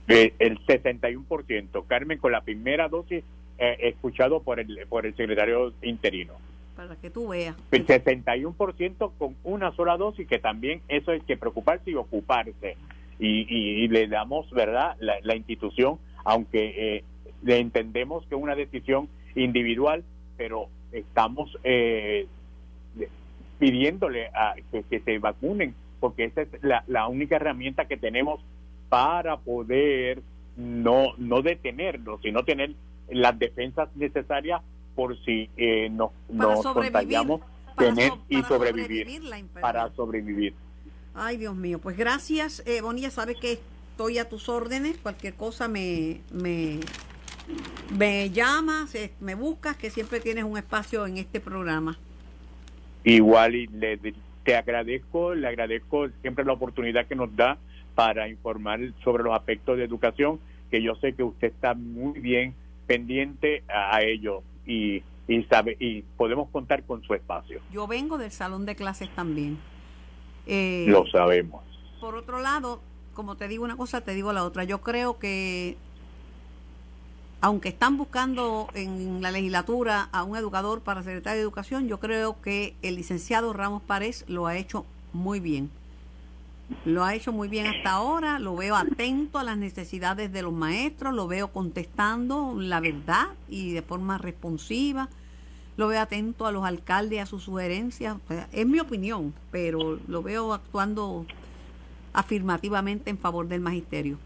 Eh, 0.09 0.35
el 0.38 0.64
61%, 0.64 1.87
Carmen, 1.87 2.19
con 2.19 2.31
la 2.33 2.43
primera 2.43 2.88
dosis 2.88 3.25
eh, 3.59 3.76
escuchado 3.81 4.43
por 4.43 4.61
el, 4.61 4.87
por 4.88 5.07
el 5.07 5.16
secretario 5.16 5.73
interino. 5.83 6.35
Para 6.76 6.95
que 6.97 7.11
tú 7.11 7.28
veas. 7.28 7.57
El 7.73 7.87
61% 7.87 9.12
con 9.19 9.35
una 9.45 9.73
sola 9.73 9.97
dosis, 9.97 10.28
que 10.28 10.38
también 10.38 10.83
eso 10.88 11.11
hay 11.11 11.21
que 11.23 11.37
preocuparse 11.37 11.90
y 11.90 11.95
ocuparse. 11.95 12.76
Y, 13.19 13.47
y, 13.49 13.88
le 13.88 14.09
damos, 14.09 14.50
¿verdad?, 14.50 14.95
la, 15.00 15.35
institución, 15.35 15.99
aunque 16.23 16.97
eh, 16.99 17.05
le 17.43 17.59
entendemos 17.59 18.26
que 18.26 18.35
es 18.35 18.40
una 18.40 18.55
decisión 18.55 19.09
individual, 19.35 20.05
pero 20.37 20.69
estamos 20.93 21.57
eh, 21.64 22.26
pidiéndole 23.59 24.29
a 24.29 24.55
que, 24.71 25.01
se 25.01 25.19
vacunen, 25.19 25.75
porque 26.01 26.25
esa 26.25 26.43
es 26.43 26.49
la, 26.63 26.85
la 26.87 27.09
única 27.09 27.37
herramienta 27.37 27.87
que 27.87 27.97
tenemos 27.97 28.41
para 28.89 29.39
poder 29.39 30.23
no, 30.57 31.15
no 31.19 31.43
detenerlo, 31.43 32.19
sino 32.23 32.45
tener 32.45 32.75
las 33.09 33.39
defensas 33.39 33.89
necesarias 33.95 34.63
por 34.95 35.17
si 35.25 35.51
eh, 35.57 35.89
nos, 35.91 36.11
nos 36.29 36.63
contagiamos 36.63 37.43
tener 37.77 38.13
y 38.29 38.43
sobrevivir, 38.43 39.07
para 39.61 39.91
sobrevivir. 39.95 40.55
Ay, 41.15 41.37
Dios 41.37 41.55
mío, 41.55 41.79
pues 41.79 41.97
gracias, 41.97 42.63
eh, 42.67 42.81
Bonilla, 42.81 43.11
sabe 43.11 43.35
que 43.35 43.61
estoy 43.91 44.19
a 44.19 44.29
tus 44.29 44.49
órdenes, 44.49 44.97
cualquier 44.99 45.35
cosa 45.35 45.69
me, 45.69 46.21
me, 46.33 46.81
me 47.97 48.31
llamas, 48.31 48.95
eh, 48.95 49.13
me 49.21 49.35
buscas, 49.35 49.77
que 49.77 49.91
siempre 49.91 50.21
tienes 50.21 50.45
un 50.45 50.57
espacio 50.59 51.07
en 51.07 51.19
este 51.19 51.41
programa. 51.41 51.99
Igual, 53.07 53.55
y 53.55 53.69
le, 53.69 53.99
te 54.43 54.57
agradezco, 54.57 55.33
le 55.33 55.47
agradezco 55.47 56.09
siempre 56.23 56.45
la 56.45 56.55
oportunidad 56.55 57.07
que 57.07 57.15
nos 57.15 57.35
da 57.37 57.57
para 57.95 58.29
informar 58.29 58.81
sobre 59.05 59.23
los 59.23 59.33
aspectos 59.33 59.79
de 59.79 59.85
educación, 59.85 60.41
que 60.73 60.83
yo 60.83 60.97
sé 60.97 61.13
que 61.15 61.23
usted 61.23 61.49
está 61.49 61.75
muy 61.75 62.19
bien 62.19 62.55
pendiente 62.89 63.63
a, 63.69 64.03
ello 64.03 64.43
y, 64.67 65.05
y 65.29 65.43
sabe 65.45 65.77
y 65.79 66.03
podemos 66.17 66.51
contar 66.51 66.83
con 66.83 67.01
su 67.05 67.15
espacio. 67.15 67.61
Yo 67.71 67.87
vengo 67.87 68.19
del 68.19 68.33
salón 68.33 68.67
de 68.67 68.75
clases 68.75 69.09
también. 69.15 69.57
Eh, 70.47 70.87
Lo 70.89 71.07
sabemos. 71.07 71.63
Por 72.01 72.17
otro 72.17 72.41
lado, 72.41 72.81
como 73.15 73.37
te 73.37 73.47
digo 73.47 73.63
una 73.63 73.77
cosa, 73.77 74.01
te 74.01 74.15
digo 74.15 74.33
la 74.33 74.43
otra. 74.43 74.65
Yo 74.65 74.81
creo 74.81 75.21
que 75.21 75.77
aunque 77.40 77.69
están 77.69 77.97
buscando 77.97 78.69
en 78.75 79.21
la 79.21 79.31
legislatura 79.31 80.09
a 80.12 80.25
un 80.25 80.37
educador 80.37 80.81
para 80.81 81.02
secretario 81.02 81.38
de 81.38 81.43
Educación, 81.43 81.87
yo 81.88 82.00
creo 82.00 82.40
que 82.40 82.75
el 82.83 82.97
licenciado 82.97 83.52
Ramos 83.52 83.83
Párez 83.83 84.25
lo 84.26 84.47
ha 84.47 84.57
hecho 84.57 84.87
muy 85.12 85.40
bien. 85.40 85.71
Lo 86.85 87.05
ha 87.05 87.14
hecho 87.14 87.33
muy 87.33 87.47
bien 87.47 87.66
hasta 87.66 87.93
ahora, 87.93 88.40
lo 88.40 88.57
veo 88.57 88.75
atento 88.75 89.38
a 89.38 89.45
las 89.45 89.57
necesidades 89.57 90.33
de 90.33 90.43
los 90.43 90.52
maestros, 90.52 91.14
lo 91.14 91.28
veo 91.28 91.52
contestando 91.52 92.55
la 92.59 92.81
verdad 92.81 93.28
y 93.49 93.71
de 93.71 93.83
forma 93.83 94.19
responsiva, 94.19 95.09
lo 95.76 95.87
veo 95.87 96.00
atento 96.00 96.47
a 96.47 96.52
los 96.52 96.64
alcaldes, 96.64 97.21
a 97.21 97.26
sus 97.26 97.45
sugerencias. 97.45 98.16
es 98.52 98.66
mi 98.66 98.81
opinión, 98.81 99.33
pero 99.52 100.00
lo 100.09 100.23
veo 100.23 100.52
actuando 100.55 101.25
afirmativamente 102.12 103.11
en 103.11 103.19
favor 103.19 103.47
del 103.47 103.61
magisterio. 103.61 104.19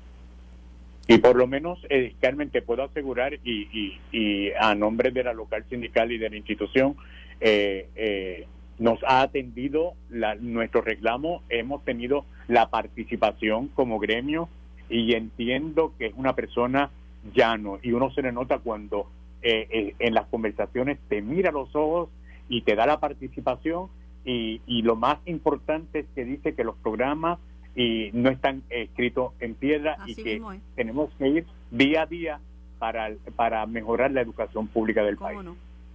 Y 1.11 1.19
por 1.19 1.35
lo 1.35 1.49
menos, 1.49 1.85
eh, 1.91 2.15
Carmen, 2.21 2.51
te 2.51 2.63
puedo 2.63 2.85
asegurar, 2.85 3.35
y, 3.43 3.99
y, 4.13 4.53
a 4.61 4.77
nombre 4.77 5.11
de 5.11 5.25
la 5.25 5.33
local 5.33 5.65
sindical 5.69 6.13
y 6.13 6.19
de 6.19 6.31
la 6.31 6.37
institución, 6.37 6.95
eh, 7.41 7.89
eh, 7.97 8.47
nos 8.79 9.03
ha 9.03 9.23
atendido 9.23 9.95
nuestro 10.41 10.83
reclamo, 10.83 11.43
hemos 11.49 11.85
tenido 11.85 12.27
la 12.47 12.71
participación 12.71 13.69
como 13.69 13.99
gremio 13.99 14.49
y 14.89 15.15
entiendo 15.15 15.95
que 15.99 16.07
es 16.07 16.15
una 16.17 16.37
persona 16.37 16.91
llano 17.35 17.81
y 17.83 17.91
uno 17.91 18.13
se 18.13 18.23
le 18.23 18.31
nota 18.31 18.59
cuando 18.59 19.09
eh, 19.43 19.67
eh, 19.69 19.95
en 19.99 20.15
las 20.15 20.27
conversaciones 20.27 20.99
te 21.09 21.23
mira 21.23 21.51
los 21.51 21.75
ojos 21.75 22.09
y 22.49 22.63
te 22.63 22.77
da 22.77 22.87
la 22.87 23.01
participación 23.01 23.89
y, 24.25 24.61
y 24.67 24.83
lo 24.83 24.95
más 24.95 25.19
importante 25.27 26.01
es 26.01 26.07
que 26.15 26.25
dice 26.25 26.55
que 26.55 26.63
los 26.63 26.77
programas 26.77 27.39
y 27.75 28.11
no 28.13 28.31
están 28.31 28.63
escritos 28.69 29.33
en 29.41 29.55
piedra 29.55 29.99
y 30.07 30.15
que 30.15 30.43
tenemos 30.75 31.11
que 31.19 31.29
ir 31.29 31.47
día 31.71 32.03
a 32.03 32.07
día 32.07 32.41
para, 32.79 33.11
para 33.37 33.67
mejorar 33.67 34.11
la 34.11 34.21
educación 34.21 34.67
pública 34.69 35.03
del 35.03 35.17
país. 35.17 35.41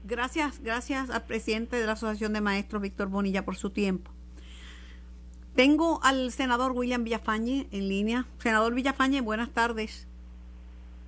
Gracias, 0.04 0.62
gracias 0.62 1.10
al 1.10 1.24
presidente 1.24 1.78
de 1.78 1.86
la 1.86 1.94
Asociación 1.94 2.34
de 2.34 2.42
Maestros, 2.42 2.82
Víctor 2.82 3.10
Bonilla, 3.10 3.44
por 3.44 3.56
su 3.56 3.72
tiempo. 3.72 4.12
Tengo 5.56 6.00
al 6.04 6.32
senador 6.32 6.74
William 6.74 7.04
Villafañe 7.04 7.68
en 7.72 7.88
línea. 7.88 8.26
Senador 8.40 8.74
Villafañe, 8.74 9.22
buenas 9.22 9.52
tardes. 9.52 10.08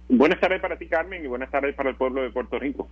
Buenas 0.09 0.39
tardes 0.39 0.61
para 0.61 0.77
ti, 0.77 0.87
Carmen, 0.87 1.23
y 1.23 1.27
buenas 1.27 1.51
tardes 1.51 1.75
para 1.75 1.89
el 1.89 1.95
pueblo 1.95 2.21
de 2.21 2.29
Puerto 2.29 2.57
Rico. 2.57 2.87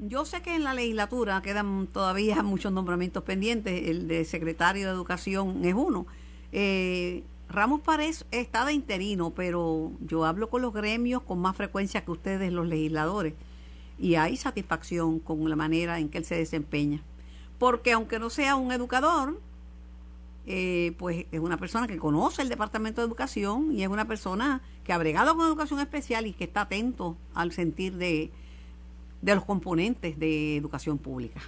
Yo 0.00 0.24
sé 0.24 0.42
que 0.42 0.54
en 0.54 0.64
la 0.64 0.74
legislatura 0.74 1.40
quedan 1.40 1.86
todavía 1.86 2.42
muchos 2.42 2.72
nombramientos 2.72 3.22
pendientes. 3.22 3.88
El 3.88 4.08
de 4.08 4.24
secretario 4.24 4.86
de 4.86 4.92
Educación 4.92 5.64
es 5.64 5.74
uno. 5.74 6.06
Eh, 6.52 7.22
Ramos 7.48 7.80
Párez 7.80 8.26
está 8.30 8.64
de 8.64 8.72
interino, 8.72 9.30
pero 9.30 9.92
yo 10.00 10.24
hablo 10.24 10.50
con 10.50 10.62
los 10.62 10.72
gremios 10.72 11.22
con 11.22 11.38
más 11.38 11.56
frecuencia 11.56 12.04
que 12.04 12.10
ustedes, 12.10 12.52
los 12.52 12.66
legisladores 12.66 13.34
y 13.98 14.14
hay 14.14 14.36
satisfacción 14.36 15.18
con 15.18 15.48
la 15.48 15.56
manera 15.56 15.98
en 15.98 16.08
que 16.08 16.18
él 16.18 16.24
se 16.24 16.36
desempeña. 16.36 17.02
Porque 17.58 17.92
aunque 17.92 18.18
no 18.18 18.30
sea 18.30 18.54
un 18.56 18.70
educador, 18.70 19.40
eh, 20.46 20.92
pues 20.98 21.26
es 21.32 21.40
una 21.40 21.56
persona 21.56 21.88
que 21.88 21.98
conoce 21.98 22.42
el 22.42 22.48
Departamento 22.48 23.00
de 23.00 23.06
Educación 23.06 23.72
y 23.72 23.82
es 23.82 23.88
una 23.88 24.06
persona 24.06 24.62
que 24.84 24.92
ha 24.92 24.98
bregado 24.98 25.36
con 25.36 25.46
educación 25.46 25.80
especial 25.80 26.26
y 26.26 26.32
que 26.32 26.44
está 26.44 26.62
atento 26.62 27.16
al 27.34 27.52
sentir 27.52 27.94
de, 27.94 28.30
de 29.20 29.34
los 29.34 29.44
componentes 29.44 30.18
de 30.18 30.56
educación 30.56 30.98
pública. 30.98 31.40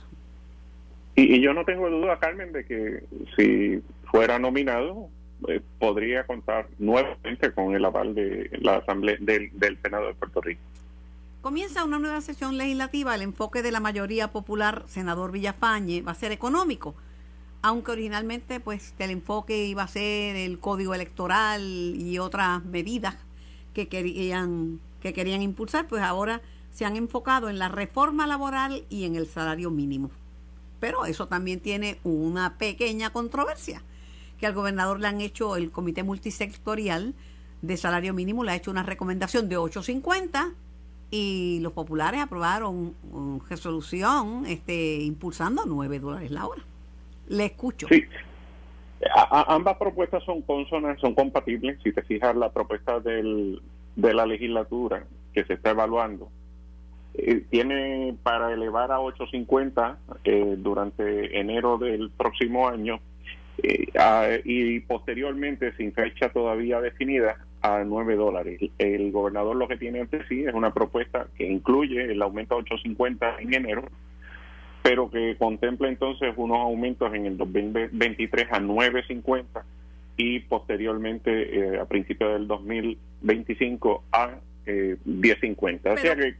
Y, 1.15 1.41
yo 1.41 1.53
no 1.53 1.65
tengo 1.65 1.89
duda, 1.89 2.19
Carmen, 2.19 2.53
de 2.53 2.65
que 2.65 3.05
si 3.37 3.83
fuera 4.11 4.39
nominado, 4.39 5.09
eh, 5.49 5.61
podría 5.79 6.25
contar 6.25 6.69
nuevamente 6.79 7.53
con 7.53 7.75
el 7.75 7.85
aval 7.85 8.15
de 8.15 8.51
la 8.61 8.77
Asamblea 8.77 9.17
del 9.21 9.79
Senado 9.83 10.09
de 10.09 10.15
Puerto 10.15 10.41
Rico. 10.41 10.61
Comienza 11.41 11.85
una 11.85 11.99
nueva 11.99 12.21
sesión 12.21 12.59
legislativa. 12.59 13.15
El 13.15 13.23
enfoque 13.23 13.63
de 13.63 13.73
la 13.73 13.81
mayoría 13.81 14.31
popular, 14.31 14.85
senador 14.87 15.33
Villafañe, 15.33 16.03
va 16.03 16.13
a 16.13 16.15
ser 16.15 16.33
económico. 16.33 16.95
Aunque 17.63 17.93
originalmente 17.93 18.61
pues 18.61 18.95
el 18.99 19.11
enfoque 19.11 19.65
iba 19.65 19.83
a 19.83 19.89
ser 19.89 20.37
el 20.37 20.59
código 20.59 20.95
electoral 20.95 21.63
y 21.63 22.19
otras 22.19 22.63
medidas 22.65 23.17
que 23.75 23.89
querían, 23.89 24.81
que 25.01 25.13
querían 25.13 25.41
impulsar, 25.41 25.87
pues 25.87 26.03
ahora 26.03 26.43
se 26.73 26.85
han 26.85 26.97
enfocado 26.97 27.49
en 27.49 27.59
la 27.59 27.69
reforma 27.69 28.27
laboral 28.27 28.85
y 28.91 29.05
en 29.05 29.17
el 29.17 29.27
salario 29.27 29.71
mínimo. 29.71 30.11
Pero 30.79 31.05
eso 31.05 31.27
también 31.29 31.61
tiene 31.61 31.99
una 32.05 32.57
pequeña 32.57 33.11
controversia, 33.11 33.83
que 34.41 34.47
al 34.47 34.55
gobernador 34.55 34.99
le 34.99 35.07
han 35.07 35.21
hecho 35.21 35.55
el 35.57 35.71
comité 35.71 36.03
multisectorial 36.03 37.15
de 37.61 37.77
salario 37.77 38.15
mínimo, 38.15 38.43
le 38.43 38.53
ha 38.53 38.57
hecho 38.57 38.71
una 38.71 38.83
recomendación 38.83 39.51
de 39.51 39.59
850 39.59 40.55
y 41.11 41.61
los 41.61 41.73
populares 41.73 42.23
aprobaron 42.23 42.95
una 43.13 43.45
resolución 43.49 44.45
este, 44.47 45.01
impulsando 45.03 45.65
9 45.67 45.99
dólares 45.99 46.31
la 46.31 46.47
hora. 46.47 46.63
Le 47.29 47.45
escucho. 47.45 47.87
Sí. 47.89 48.03
ambas 49.31 49.77
propuestas 49.77 50.25
son 50.25 50.41
consonas, 50.43 50.99
son 51.01 51.15
compatibles. 51.15 51.79
Si 51.85 51.93
te 51.93 52.03
fijas, 52.03 52.35
la 52.35 52.51
propuesta 52.51 52.99
del, 52.99 53.61
de 53.95 54.15
la 54.15 54.25
legislatura 54.25 55.05
que 55.35 55.45
se 55.45 55.53
está 55.55 55.71
evaluando 55.71 56.31
eh, 57.15 57.45
tiene 57.51 58.17
para 58.23 58.53
elevar 58.53 58.91
a 58.91 59.01
850 59.01 59.99
eh, 60.25 60.55
durante 60.57 61.39
enero 61.39 61.77
del 61.77 62.11
próximo 62.11 62.69
año 62.69 63.01
eh, 63.63 64.43
y 64.45 64.81
posteriormente, 64.81 65.73
sin 65.77 65.93
fecha 65.93 66.31
todavía 66.31 66.81
definida, 66.81 67.37
a 67.63 67.85
9 67.85 68.17
dólares. 68.17 68.61
El 68.79 69.13
gobernador 69.13 69.57
lo 69.57 69.69
que 69.69 69.77
tiene 69.77 70.01
ante 70.01 70.27
sí 70.29 70.45
es 70.45 70.55
una 70.55 70.73
propuesta 70.73 71.27
que 71.37 71.47
incluye 71.47 72.11
el 72.11 72.23
aumento 72.23 72.57
a 72.57 72.61
8.50 72.61 73.37
en 73.41 73.55
enero, 73.55 73.85
pero 74.83 75.11
que 75.11 75.37
contempla 75.39 75.89
entonces 75.89 76.33
unos 76.37 76.59
aumentos 76.59 77.13
en 77.15 77.27
el 77.27 77.37
2023 77.37 78.49
a 78.51 78.61
9.50 78.61 79.45
y 80.17 80.41
posteriormente 80.41 81.75
eh, 81.75 81.81
a 81.81 81.85
principios 81.85 82.33
del 82.33 82.47
2025 82.47 84.05
a 84.13 84.39
eh, 84.67 84.97
10.50. 85.07 85.93
O 85.93 85.97
sea 85.99 86.17
que 86.17 86.35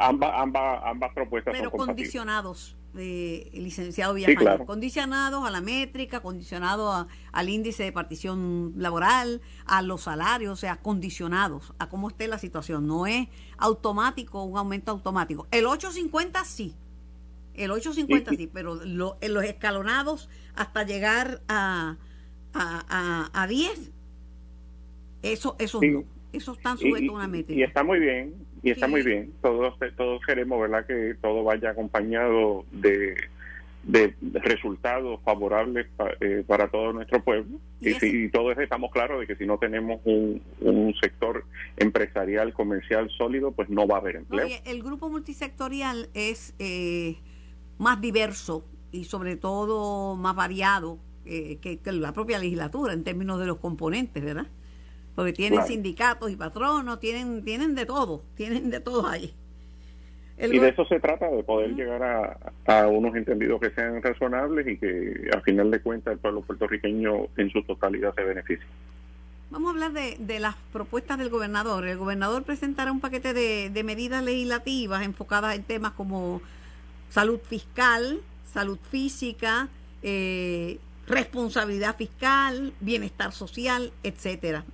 ambas, 0.00 0.30
ambas, 0.34 0.82
ambas 0.84 1.12
propuestas 1.12 1.54
pero 1.56 1.70
son 1.70 1.86
condicionados 1.86 2.76
de 2.94 3.50
licenciado 3.52 4.14
Villafañe, 4.14 4.64
condicionados 4.64 5.44
a 5.44 5.50
la 5.50 5.60
métrica, 5.60 6.20
condicionados 6.20 7.06
al 7.32 7.48
índice 7.48 7.82
de 7.82 7.92
partición 7.92 8.72
laboral, 8.76 9.40
a 9.66 9.82
los 9.82 10.02
salarios, 10.02 10.52
o 10.52 10.56
sea, 10.56 10.76
condicionados 10.76 11.74
a 11.78 11.88
cómo 11.88 12.08
esté 12.08 12.28
la 12.28 12.38
situación. 12.38 12.86
No 12.86 13.06
es 13.06 13.28
automático, 13.58 14.44
un 14.44 14.56
aumento 14.56 14.92
automático. 14.92 15.46
El 15.50 15.66
850 15.66 16.44
sí, 16.44 16.74
El 17.54 17.72
850 17.72 18.30
sí, 18.36 18.48
pero 18.52 18.80
en 18.82 18.96
los 19.34 19.44
escalonados 19.44 20.30
hasta 20.54 20.84
llegar 20.84 21.42
a, 21.48 21.96
a, 22.52 23.30
a, 23.32 23.46
10, 23.46 23.90
eso, 25.22 25.56
eso 25.58 25.80
no. 25.82 26.04
Eso 26.32 26.52
están 26.52 26.78
sujetos 26.78 27.10
a 27.10 27.12
una 27.12 27.28
métrica. 27.28 27.60
Y 27.60 27.62
está 27.62 27.84
muy 27.84 28.00
bien, 28.00 28.34
y 28.64 28.70
está 28.70 28.88
muy 28.88 29.02
bien. 29.02 29.32
Todos, 29.42 29.74
todos 29.96 30.20
queremos, 30.26 30.60
¿verdad?, 30.60 30.86
que 30.86 31.14
todo 31.20 31.44
vaya 31.44 31.70
acompañado 31.70 32.64
de 32.72 33.14
de 33.86 34.14
resultados 34.32 35.20
favorables 35.24 35.86
eh, 36.20 36.42
para 36.46 36.68
todo 36.68 36.92
nuestro 36.92 37.22
pueblo 37.22 37.58
y, 37.80 37.92
si, 37.94 38.30
todos 38.30 38.56
estamos 38.58 38.90
claros 38.90 39.20
de 39.20 39.26
que 39.26 39.36
si 39.36 39.46
no 39.46 39.58
tenemos 39.58 40.00
un, 40.04 40.42
sector 41.00 41.44
empresarial 41.76 42.54
comercial 42.54 43.10
sólido 43.10 43.52
pues 43.52 43.68
no 43.68 43.86
va 43.86 43.96
a 43.96 43.98
haber 43.98 44.16
empleo 44.16 44.46
el 44.64 44.82
grupo 44.82 45.10
multisectorial 45.10 46.08
es 46.14 46.54
eh, 46.58 47.16
más 47.78 48.00
diverso 48.00 48.64
y 48.90 49.04
sobre 49.04 49.36
todo 49.36 50.16
más 50.16 50.34
variado 50.34 50.98
eh, 51.26 51.58
que, 51.60 51.78
la 51.92 52.12
propia 52.12 52.38
legislatura 52.38 52.94
en 52.94 53.04
términos 53.04 53.38
de 53.38 53.46
los 53.46 53.58
componentes 53.58 54.24
verdad 54.24 54.46
porque 55.14 55.32
tienen 55.32 55.62
sindicatos 55.64 56.30
y 56.30 56.36
patronos 56.36 57.00
tienen 57.00 57.44
tienen 57.44 57.74
de 57.74 57.86
todo 57.86 58.22
tienen 58.36 58.70
de 58.70 58.80
todo 58.80 59.06
ahí 59.06 59.34
y 60.36 60.58
de 60.58 60.68
eso 60.68 60.84
se 60.86 60.98
trata, 60.98 61.30
de 61.30 61.44
poder 61.44 61.74
llegar 61.74 62.02
a, 62.66 62.88
unos 62.88 63.14
entendidos 63.14 63.60
que 63.60 63.70
sean 63.70 64.02
razonables 64.02 64.66
y 64.66 64.78
que 64.78 65.30
a 65.34 65.40
final 65.40 65.70
de 65.70 65.80
cuentas 65.80 66.14
el 66.14 66.18
pueblo 66.18 66.40
puertorriqueño 66.42 67.28
en 67.36 67.50
su 67.50 67.62
totalidad 67.62 68.14
se 68.14 68.24
beneficie. 68.24 68.66
Vamos 69.50 69.68
a 69.68 69.70
hablar 69.70 69.92
de, 69.92 70.16
de 70.18 70.40
las 70.40 70.56
propuestas 70.72 71.18
del 71.18 71.28
gobernador. 71.28 71.86
El 71.86 71.98
gobernador 71.98 72.42
presentará 72.42 72.90
un 72.90 73.00
paquete 73.00 73.32
de, 73.32 73.84
medidas 73.84 74.24
legislativas 74.24 75.04
enfocadas 75.04 75.54
en 75.54 75.62
temas 75.62 75.92
como 75.92 76.42
salud 77.10 77.38
fiscal, 77.38 78.18
salud 78.44 78.78
física, 78.90 79.68
eh, 80.02 80.78
responsabilidad 81.06 81.94
fiscal, 81.96 82.72
bienestar 82.80 83.30
social, 83.30 83.92
etcétera. 84.02 84.64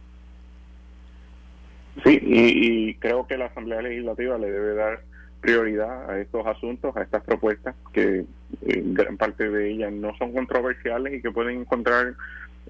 Sí, 2.04 2.18
y, 2.23 2.94
creo 2.94 3.26
que 3.26 3.37
la 3.37 3.47
Asamblea 3.47 3.82
Legislativa 3.82 4.38
le 4.38 4.50
debe 4.50 4.75
dar 4.75 5.02
prioridad 5.40 6.11
a 6.11 6.20
estos 6.20 6.47
asuntos, 6.47 6.97
a 6.97 7.02
estas 7.02 7.25
propuestas, 7.25 7.75
que 7.92 8.25
eh, 8.66 8.82
gran 8.85 9.16
parte 9.16 9.50
de 9.50 9.70
ellas 9.70 9.92
no 9.92 10.14
son 10.16 10.32
controversiales 10.32 11.14
y 11.14 11.23
que 11.23 11.30
pueden 11.30 11.61
encontrar 11.61 12.14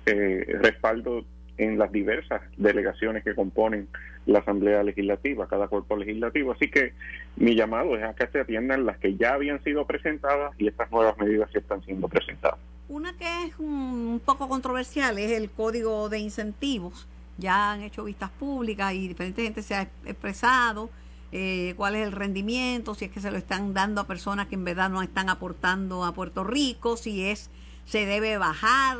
eh, 0.07 0.57
respaldo 0.61 1.25
en 1.59 1.79
las 1.79 1.93
diversas 1.93 2.41
delegaciones 2.57 3.23
que 3.23 3.35
componen 3.35 3.89
la 4.27 4.39
Asamblea 4.39 4.83
Legislativa, 4.83 5.47
cada 5.47 5.69
cuerpo 5.69 5.97
legislativo. 5.97 6.53
Así 6.53 6.71
que 6.71 6.95
mi 7.37 7.55
llamado 7.55 7.97
es 7.97 8.05
a 8.05 8.15
que 8.15 8.27
se 8.29 8.41
atiendan 8.41 8.87
las 8.87 8.99
que 8.99 9.17
ya 9.17 9.35
habían 9.35 9.63
sido 9.63 9.87
presentadas 9.87 10.53
y 10.59 10.69
estas 10.69 10.91
nuevas 10.91 11.19
medidas 11.19 11.51
que 11.51 11.59
están 11.59 11.83
siendo 11.85 12.09
presentadas. 12.09 12.59
Una 12.89 13.13
que 13.13 13.45
es 13.45 13.59
un 13.59 14.21
poco 14.25 14.49
controversial 14.49 15.19
es 15.19 15.31
el 15.33 15.51
código 15.51 16.09
de 16.09 16.19
incentivos. 16.19 17.07
Ya 17.41 17.73
han 17.73 17.83
hecho 17.83 18.05
vistas 18.05 18.31
públicas 18.31 18.95
y 18.95 19.09
diferente 19.09 19.43
gente 19.43 19.63
se 19.63 19.75
ha 19.75 19.83
expresado 20.05 20.91
eh, 21.33 21.75
cuál 21.77 21.95
es 21.95 22.05
el 22.05 22.13
rendimiento, 22.13 22.95
si 22.95 23.05
es 23.05 23.11
que 23.11 23.21
se 23.21 23.31
lo 23.31 23.39
están 23.39 23.73
dando 23.73 24.01
a 24.01 24.07
personas 24.07 24.49
que 24.49 24.57
en 24.57 24.65
verdad 24.65 24.91
no 24.91 25.01
están 25.01 25.29
aportando 25.29 26.05
a 26.05 26.13
Puerto 26.13 26.43
Rico, 26.43 26.97
si 26.97 27.25
es 27.25 27.51
se 27.85 28.05
debe 28.05 28.37
bajar, 28.37 28.97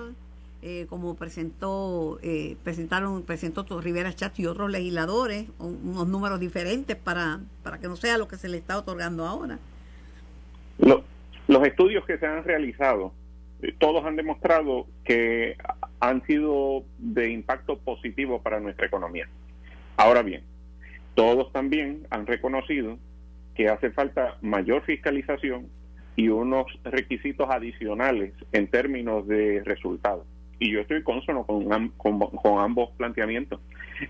eh, 0.63 0.87
como 0.89 1.17
presentó 1.17 2.19
eh, 2.23 2.57
presentaron 2.63 3.23
presentó 3.23 3.65
Rivera 3.81 4.13
Chat 4.13 4.39
y 4.39 4.47
otros 4.47 4.71
legisladores, 4.71 5.47
unos 5.59 6.07
números 6.07 6.39
diferentes 6.39 6.97
para, 6.97 7.41
para 7.65 7.79
que 7.79 7.89
no 7.89 7.97
sea 7.97 8.17
lo 8.17 8.29
que 8.29 8.37
se 8.37 8.49
le 8.49 8.59
está 8.59 8.79
otorgando 8.79 9.27
ahora. 9.27 9.59
los 10.79 11.67
estudios 11.67 12.05
que 12.05 12.17
se 12.17 12.27
han 12.27 12.45
realizado, 12.45 13.13
todos 13.79 14.05
han 14.05 14.17
demostrado 14.17 14.87
que 15.05 15.57
han 16.01 16.25
sido 16.27 16.85
de 16.99 17.31
impacto 17.31 17.79
positivo 17.79 18.43
para 18.43 18.61
nuestra 18.61 18.87
economía. 18.87 19.29
Ahora 19.97 20.23
bien, 20.23 20.43
todos 21.15 21.53
también 21.53 22.07
han 22.11 22.27
reconocido 22.27 22.99
que 23.55 23.69
hace 23.69 23.91
falta 23.91 24.39
mayor 24.41 24.83
fiscalización 24.85 25.69
y 26.17 26.29
unos 26.29 26.67
requisitos 26.85 27.49
adicionales 27.51 28.33
en 28.53 28.69
términos 28.69 29.27
de 29.27 29.63
resultados. 29.65 30.27
Y 30.59 30.73
yo 30.73 30.81
estoy 30.81 31.03
consono 31.03 31.45
con, 31.47 32.59
ambos 32.59 32.91
planteamientos. 32.97 33.61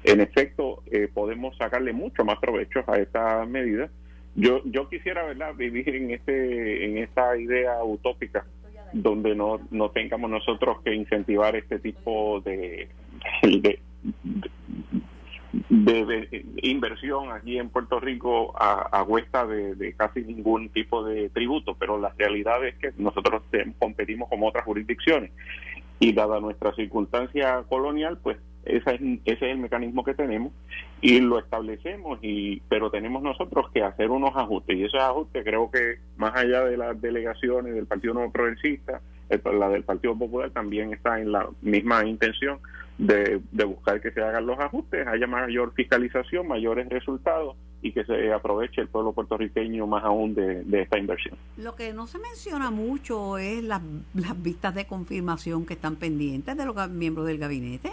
En 0.05 0.21
efecto, 0.21 0.83
eh, 0.91 1.09
podemos 1.13 1.57
sacarle 1.57 1.93
mucho 1.93 2.25
más 2.25 2.39
provecho 2.39 2.85
a 2.89 2.99
esta 2.99 3.45
medida. 3.47 3.89
Yo, 4.35 4.63
yo 4.65 4.89
quisiera 4.89 5.25
¿verdad? 5.25 5.55
vivir 5.55 5.89
en, 5.89 6.11
este, 6.11 6.85
en 6.85 6.99
esta 6.99 7.37
idea 7.37 7.83
utópica 7.85 8.45
donde 8.93 9.35
no, 9.35 9.61
no 9.71 9.91
tengamos 9.91 10.31
nosotros 10.31 10.81
que 10.83 10.95
incentivar 10.95 11.57
este 11.57 11.79
tipo 11.79 12.41
de, 12.41 12.89
de, 15.69 16.45
inversión 16.63 17.33
aquí 17.33 17.59
en 17.59 17.71
Puerto 17.71 18.01
Rico 18.01 18.55
a, 18.57 19.01
a 19.01 19.05
cuesta 19.05 19.47
de, 19.47 19.95
casi 19.97 20.23
ningún 20.23 20.69
tipo 20.71 21.05
de 21.05 21.29
tributo, 21.31 21.77
pero 21.79 21.99
la 21.99 22.13
realidad 22.17 22.65
es 22.67 22.77
que 22.77 22.93
nosotros 22.99 23.43
competimos 23.79 24.29
con 24.29 24.43
otras 24.43 24.65
jurisdicciones. 24.65 25.33
Y 25.99 26.13
dada 26.13 26.41
nuestra 26.41 26.75
circunstancia 26.75 27.65
colonial, 27.69 28.19
pues 28.23 28.39
ese 28.65 28.95
es, 28.95 29.01
ese 29.25 29.47
es 29.47 29.53
el 29.53 29.59
mecanismo 29.59 30.05
que 30.05 30.15
tenemos 30.15 30.53
y 31.01 31.21
lo 31.21 31.39
establecemos, 31.39 32.19
y 32.23 32.61
pero 32.69 32.91
tenemos 32.91 33.23
nosotros 33.23 33.71
que 33.73 33.83
hacer 33.83 34.11
unos 34.11 34.37
ajustes 34.37 34.77
y 34.77 34.85
esos 34.85 35.01
ajustes 35.01 35.45
creo 35.45 35.71
que 35.71 35.99
más 36.17 36.37
allá 36.37 36.65
de 36.65 36.77
las 36.77 37.01
delegaciones 37.01 37.75
del 37.75 37.87
Partido 37.87 38.15
Nuevo 38.15 38.33
Progresista, 38.33 39.01
la 39.53 39.69
del 39.69 39.85
Partido 39.85 40.17
Popular 40.17 40.51
también 40.51 40.93
está 40.93 41.21
en 41.21 41.33
la 41.33 41.49
misma 41.63 42.05
intención 42.05 42.59
de, 42.99 43.41
buscar 43.65 44.01
que 44.01 44.11
se 44.11 44.21
hagan 44.21 44.47
los 44.47 44.59
ajustes, 44.59 45.07
haya 45.07 45.27
mayor 45.27 45.73
fiscalización, 45.73 46.47
mayores 46.47 46.89
resultados 46.89 47.57
y 47.83 47.93
que 47.93 48.05
se 48.05 48.31
aproveche 48.31 48.83
el 48.83 48.89
pueblo 48.89 49.13
puertorriqueño 49.13 49.87
más 49.87 50.05
aún 50.05 50.35
de, 50.35 50.83
esta 50.83 50.99
inversión. 50.99 51.39
Lo 51.57 51.75
que 51.75 51.95
no 51.95 52.07
se 52.07 52.19
menciona 52.19 52.71
mucho 52.71 53.39
es 53.39 53.65
las, 53.65 53.81
las 54.15 54.43
vistas 54.43 54.75
de 54.75 54.87
confirmación 54.87 55.65
que 55.65 55.75
están 55.75 55.97
pendientes 55.97 56.57
de 56.57 56.67
los 56.67 56.91
miembros 56.91 57.27
del 57.27 57.39
gabinete. 57.39 57.91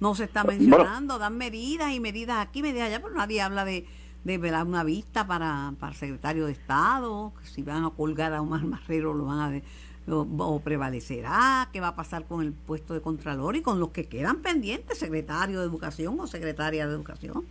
No 0.00 0.14
se 0.14 0.24
está 0.24 0.44
mencionando, 0.44 1.18
dan 1.18 1.36
medidas 1.36 1.92
y 1.92 2.00
medidas 2.00 2.38
aquí, 2.38 2.62
medidas 2.62 2.88
allá, 2.88 3.00
pero 3.02 3.14
nadie 3.14 3.42
habla 3.42 3.64
de, 3.64 3.86
de 4.24 4.38
una 4.38 4.82
vista 4.82 5.26
para, 5.26 5.74
para 5.78 5.92
el 5.92 5.98
secretario 5.98 6.46
de 6.46 6.52
Estado, 6.52 7.32
si 7.42 7.62
van 7.62 7.84
a 7.84 7.90
colgar 7.90 8.32
a 8.32 8.40
Omar 8.40 8.64
Marrero 8.64 9.12
lo 9.14 9.26
van 9.26 9.38
a 9.40 9.60
o, 10.08 10.60
prevalecerá, 10.64 11.68
qué 11.72 11.80
va 11.80 11.88
a 11.88 11.96
pasar 11.96 12.24
con 12.24 12.42
el 12.44 12.52
puesto 12.52 12.94
de 12.94 13.00
Contralor 13.00 13.56
y 13.56 13.62
con 13.62 13.78
los 13.78 13.90
que 13.90 14.06
quedan 14.06 14.42
pendientes, 14.42 14.98
secretario 14.98 15.60
de 15.60 15.66
Educación 15.66 16.18
o 16.18 16.26
secretaria 16.26 16.86
de 16.86 16.94
Educación. 16.94 17.44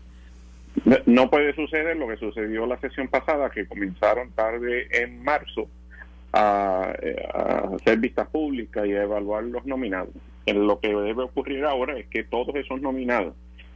No 1.05 1.29
puede 1.29 1.53
suceder 1.55 1.97
lo 1.97 2.07
que 2.07 2.17
sucedió 2.17 2.65
la 2.65 2.79
sesión 2.79 3.07
pasada, 3.07 3.49
que 3.49 3.67
comenzaron 3.67 4.31
tarde 4.31 4.87
en 4.91 5.23
marzo 5.23 5.67
a, 6.33 6.93
a 7.33 7.75
hacer 7.75 7.97
vistas 7.99 8.27
públicas 8.27 8.85
y 8.85 8.93
a 8.93 9.03
evaluar 9.03 9.43
los 9.43 9.65
nominados. 9.65 10.13
Lo 10.47 10.79
que 10.79 10.89
debe 10.89 11.23
ocurrir 11.23 11.65
ahora 11.65 11.97
es 11.97 12.07
que 12.07 12.23
todos 12.23 12.55
esos 12.55 12.81
nominados 12.81 13.35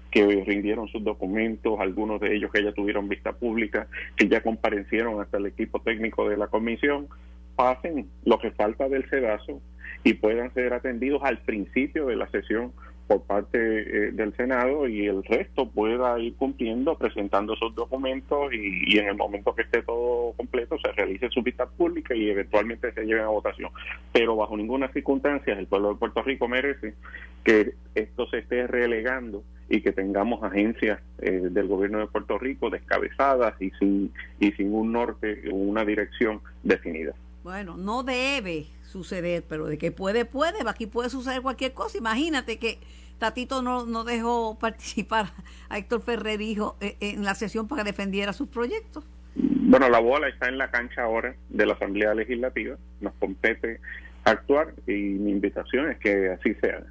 que 0.10 0.44
rindieron 0.46 0.88
sus 0.88 1.04
documentos, 1.04 1.80
algunos 1.80 2.22
de 2.22 2.36
ellos 2.36 2.52
que 2.52 2.64
ya 2.64 2.72
tuvieron 2.72 3.10
vista 3.10 3.34
pública, 3.34 3.88
que 4.16 4.28
ya 4.28 4.42
comparecieron 4.42 5.20
hasta 5.20 5.38
el 5.38 5.48
equipo 5.48 5.82
técnico 5.82 6.30
de 6.30 6.38
la 6.38 6.48
comisión, 6.48 7.08
pasen 7.56 8.08
lo 8.24 8.40
que 8.40 8.52
falta 8.52 8.88
del 8.90 9.10
sedazo 9.10 9.60
y 10.04 10.14
puedan 10.14 10.54
ser 10.54 10.74
atendidos 10.74 11.24
al 11.24 11.40
principio 11.40 12.06
de 12.06 12.16
la 12.16 12.28
sesión 12.30 12.74
por 13.08 13.24
parte 13.24 13.58
eh, 13.58 14.12
del 14.12 14.36
Senado 14.36 14.88
y 14.88 15.08
el 15.08 15.24
resto 15.24 15.70
pueda 15.70 16.18
ir 16.20 16.36
cumpliendo, 16.36 16.98
presentando 16.98 17.56
sus 17.56 17.76
documentos 17.76 18.54
y, 18.54 18.98
en 18.98 19.08
el 19.08 19.16
momento 19.16 19.54
que 19.54 19.64
esté 19.64 19.82
todo 19.82 20.34
completo 20.34 20.78
se 20.84 20.92
realice 20.92 21.30
su 21.30 21.42
vista 21.42 21.66
pública 21.66 22.16
y 22.16 22.30
eventualmente 22.30 22.92
se 22.94 23.06
lleven 23.06 23.24
a 23.24 23.28
votación. 23.28 23.72
Pero 24.12 24.36
bajo 24.36 24.56
ninguna 24.56 24.88
circunstancia 24.90 25.58
el 25.58 25.68
pueblo 25.68 25.90
de 25.90 25.96
Puerto 26.00 26.22
Rico 26.22 26.48
merece 26.48 26.94
que 27.44 27.74
esto 27.96 28.28
se 28.28 28.40
esté 28.40 28.68
relegando 28.68 29.44
y 29.70 29.82
que 29.82 29.92
tengamos 29.92 30.44
agencias 30.44 31.00
eh, 31.20 31.48
del 31.50 31.68
gobierno 31.68 32.00
de 32.00 32.08
Puerto 32.08 32.38
Rico 32.38 32.70
descabezadas 32.70 33.60
y 33.62 33.72
sin, 33.72 34.12
y 34.40 34.52
sin 34.54 34.74
un 34.74 34.92
norte 34.92 35.44
una 35.52 35.84
dirección 35.84 36.42
definida. 36.64 37.14
Bueno, 37.44 37.76
no 37.76 38.04
debe 38.04 38.68
suceder, 38.84 39.44
pero 39.48 39.66
de 39.66 39.78
que 39.78 39.92
puede, 39.92 40.24
puede, 40.24 40.58
aquí 40.66 40.88
puede 40.88 41.10
suceder 41.10 41.42
cualquier 41.42 41.74
cosa. 41.74 41.98
Imagínate 41.98 42.58
que 42.58 42.80
Tatito 43.20 43.62
no, 43.62 43.86
no 43.86 44.04
dejó 44.06 44.58
participar 44.62 45.34
a 45.70 45.78
Héctor 45.78 46.02
Ferrer 46.02 46.42
Hijo 46.42 46.78
eh, 46.80 46.96
en 47.02 47.24
la 47.24 47.36
sesión 47.36 47.68
para 47.68 47.84
que 47.84 47.92
defendiera 47.92 48.34
sus 48.34 48.48
proyectos. 48.48 49.04
Bueno, 49.36 49.90
la 49.90 50.00
bola 50.00 50.28
está 50.30 50.48
en 50.48 50.58
la 50.58 50.70
cancha 50.70 51.04
ahora 51.04 51.36
de 51.50 51.66
la 51.66 51.74
Asamblea 51.74 52.14
Legislativa, 52.14 52.78
nos 53.02 53.14
compete 53.16 53.80
actuar 54.24 54.74
y 54.88 54.92
mi 54.92 55.32
invitación 55.32 55.92
es 55.92 55.98
que 55.98 56.30
así 56.30 56.54
sea. 56.62 56.84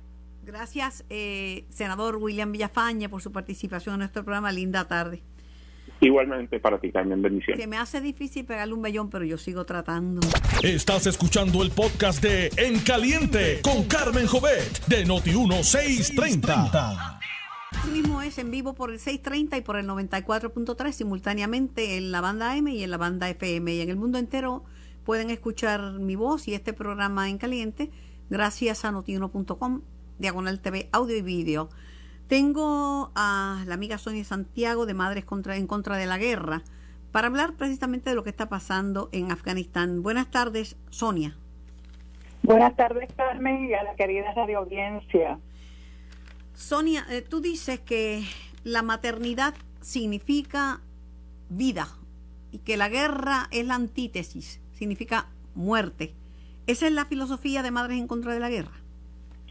Gracias, 0.44 1.04
eh, 1.08 1.64
senador 1.68 2.16
William 2.16 2.50
Villafañe, 2.50 3.08
por 3.08 3.22
su 3.22 3.30
participación 3.30 3.94
en 3.94 3.98
nuestro 4.00 4.24
programa. 4.24 4.50
Linda 4.50 4.88
tarde. 4.88 5.22
Igualmente 6.02 6.58
para 6.58 6.80
ti, 6.80 6.90
Carmen, 6.90 7.22
bendiciones. 7.22 7.62
Se 7.62 7.68
me 7.68 7.78
hace 7.78 8.00
difícil 8.00 8.44
pegarle 8.44 8.74
un 8.74 8.82
bellón, 8.82 9.08
pero 9.08 9.24
yo 9.24 9.38
sigo 9.38 9.64
tratando. 9.64 10.20
Estás 10.64 11.06
escuchando 11.06 11.62
el 11.62 11.70
podcast 11.70 12.20
de 12.20 12.50
En 12.56 12.80
Caliente 12.80 13.60
con 13.62 13.84
Carmen 13.84 14.26
Jovet 14.26 14.84
de 14.86 15.06
Noti1630. 15.06 17.20
Así 17.70 17.90
mismo 17.92 18.20
es 18.20 18.36
en 18.38 18.50
vivo 18.50 18.74
por 18.74 18.90
el 18.90 18.98
630 18.98 19.58
y 19.58 19.60
por 19.60 19.76
el 19.76 19.86
94.3 19.86 20.90
simultáneamente 20.90 21.96
en 21.96 22.10
la 22.10 22.20
banda 22.20 22.56
M 22.56 22.74
y 22.74 22.82
en 22.82 22.90
la 22.90 22.96
banda 22.96 23.30
FM 23.30 23.72
y 23.72 23.80
en 23.80 23.88
el 23.88 23.96
mundo 23.96 24.18
entero 24.18 24.64
pueden 25.04 25.30
escuchar 25.30 26.00
mi 26.00 26.16
voz 26.16 26.48
y 26.48 26.54
este 26.54 26.72
programa 26.72 27.30
en 27.30 27.38
caliente 27.38 27.92
gracias 28.28 28.84
a 28.84 28.90
notiuno.com, 28.90 29.82
diagonal 30.18 30.60
TV, 30.60 30.88
audio 30.90 31.16
y 31.16 31.22
vídeo. 31.22 31.70
Tengo 32.32 33.12
a 33.14 33.62
la 33.66 33.74
amiga 33.74 33.98
Sonia 33.98 34.24
Santiago 34.24 34.86
de 34.86 34.94
Madres 34.94 35.26
contra, 35.26 35.58
en 35.58 35.66
contra 35.66 35.98
de 35.98 36.06
la 36.06 36.16
guerra 36.16 36.62
para 37.10 37.26
hablar 37.26 37.56
precisamente 37.58 38.08
de 38.08 38.16
lo 38.16 38.24
que 38.24 38.30
está 38.30 38.48
pasando 38.48 39.10
en 39.12 39.30
Afganistán. 39.30 40.02
Buenas 40.02 40.30
tardes, 40.30 40.78
Sonia. 40.88 41.36
Buenas 42.42 42.74
tardes, 42.74 43.12
Carmen, 43.14 43.66
y 43.66 43.74
a 43.74 43.82
la 43.82 43.94
querida 43.96 44.32
radio 44.32 44.60
audiencia. 44.60 45.38
Sonia, 46.54 47.04
eh, 47.10 47.20
tú 47.20 47.42
dices 47.42 47.80
que 47.80 48.22
la 48.64 48.80
maternidad 48.80 49.52
significa 49.82 50.80
vida 51.50 51.86
y 52.50 52.60
que 52.60 52.78
la 52.78 52.88
guerra 52.88 53.48
es 53.50 53.66
la 53.66 53.74
antítesis, 53.74 54.58
significa 54.72 55.26
muerte. 55.54 56.14
¿Esa 56.66 56.86
es 56.86 56.94
la 56.94 57.04
filosofía 57.04 57.62
de 57.62 57.72
Madres 57.72 57.98
en 57.98 58.08
contra 58.08 58.32
de 58.32 58.40
la 58.40 58.48
guerra? 58.48 58.81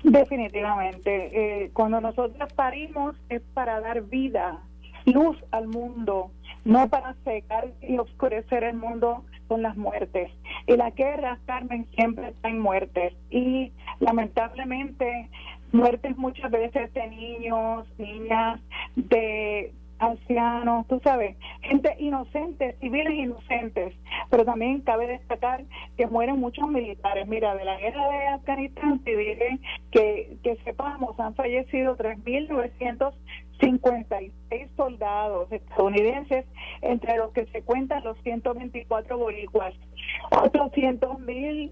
Definitivamente. 0.04 1.64
Eh, 1.64 1.72
cuando 1.74 2.02
nosotros 2.02 2.52
parimos 2.54 3.16
es 3.30 3.42
para 3.54 3.80
dar 3.82 4.04
vida, 4.04 4.60
luz 5.06 5.38
al 5.52 5.68
mundo, 5.68 6.32
no 6.66 6.90
para 6.90 7.16
secar 7.24 7.72
y 7.82 7.98
oscurecer 7.98 8.64
el 8.64 8.78
mundo 8.78 9.24
con 9.48 9.62
las 9.62 9.76
muertes. 9.78 10.32
Y 10.68 10.76
la 10.78 10.92
guerra, 10.92 11.40
Carmen, 11.46 11.88
siempre 11.96 12.30
está 12.30 12.50
en 12.50 12.60
muertes. 12.60 13.14
Y 13.30 13.72
lamentablemente, 14.00 15.30
muertes 15.72 16.18
muchas 16.18 16.52
veces 16.52 16.94
de 16.94 17.08
niños, 17.08 17.88
niñas, 17.98 18.60
de 18.96 19.74
ancianos, 20.02 20.86
tú 20.88 21.00
sabes, 21.04 21.38
gente 21.62 21.96
inocente, 22.00 22.76
civiles 22.80 23.14
inocentes, 23.14 23.94
pero 24.30 24.44
también 24.44 24.82
cabe 24.82 25.06
destacar 25.08 25.64
que 25.96 26.08
mueren 26.08 26.40
muchos 26.40 26.68
militares. 26.68 27.28
Mira, 27.28 27.54
de 27.56 27.64
la 27.66 27.78
guerra 27.78 28.10
de 28.10 28.28
Afganistán, 28.28 29.00
te 29.00 29.16
diré 29.16 29.60
que, 29.92 30.38
que 30.44 30.58
sepamos, 30.64 31.18
han 31.20 31.36
fallecido 31.36 31.96
3.956 31.98 34.70
soldados 34.76 35.52
estadounidenses, 35.52 36.46
entre 36.82 37.18
los 37.18 37.32
que 37.32 37.46
se 37.48 37.62
cuentan 37.62 38.04
los 38.04 38.18
124 38.24 39.18
boricuas, 39.18 39.74
otros 40.32 40.72
mil 41.20 41.72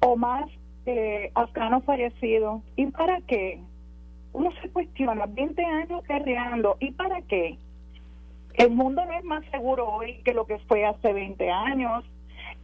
o 0.00 0.16
más 0.16 0.50
eh, 0.86 1.30
afganos 1.34 1.84
fallecidos. 1.84 2.62
¿Y 2.76 2.86
para 2.86 3.20
qué? 3.22 3.60
uno 4.32 4.50
se 4.62 4.70
cuestiona 4.70 5.26
20 5.26 5.64
años 5.64 6.02
guerreando 6.06 6.76
y 6.80 6.92
para 6.92 7.20
qué 7.22 7.58
el 8.58 8.70
mundo 8.70 9.04
no 9.04 9.12
es 9.12 9.24
más 9.24 9.44
seguro 9.50 9.88
hoy 9.88 10.20
que 10.24 10.34
lo 10.34 10.44
que 10.44 10.58
fue 10.58 10.84
hace 10.84 11.12
20 11.12 11.50
años 11.50 12.04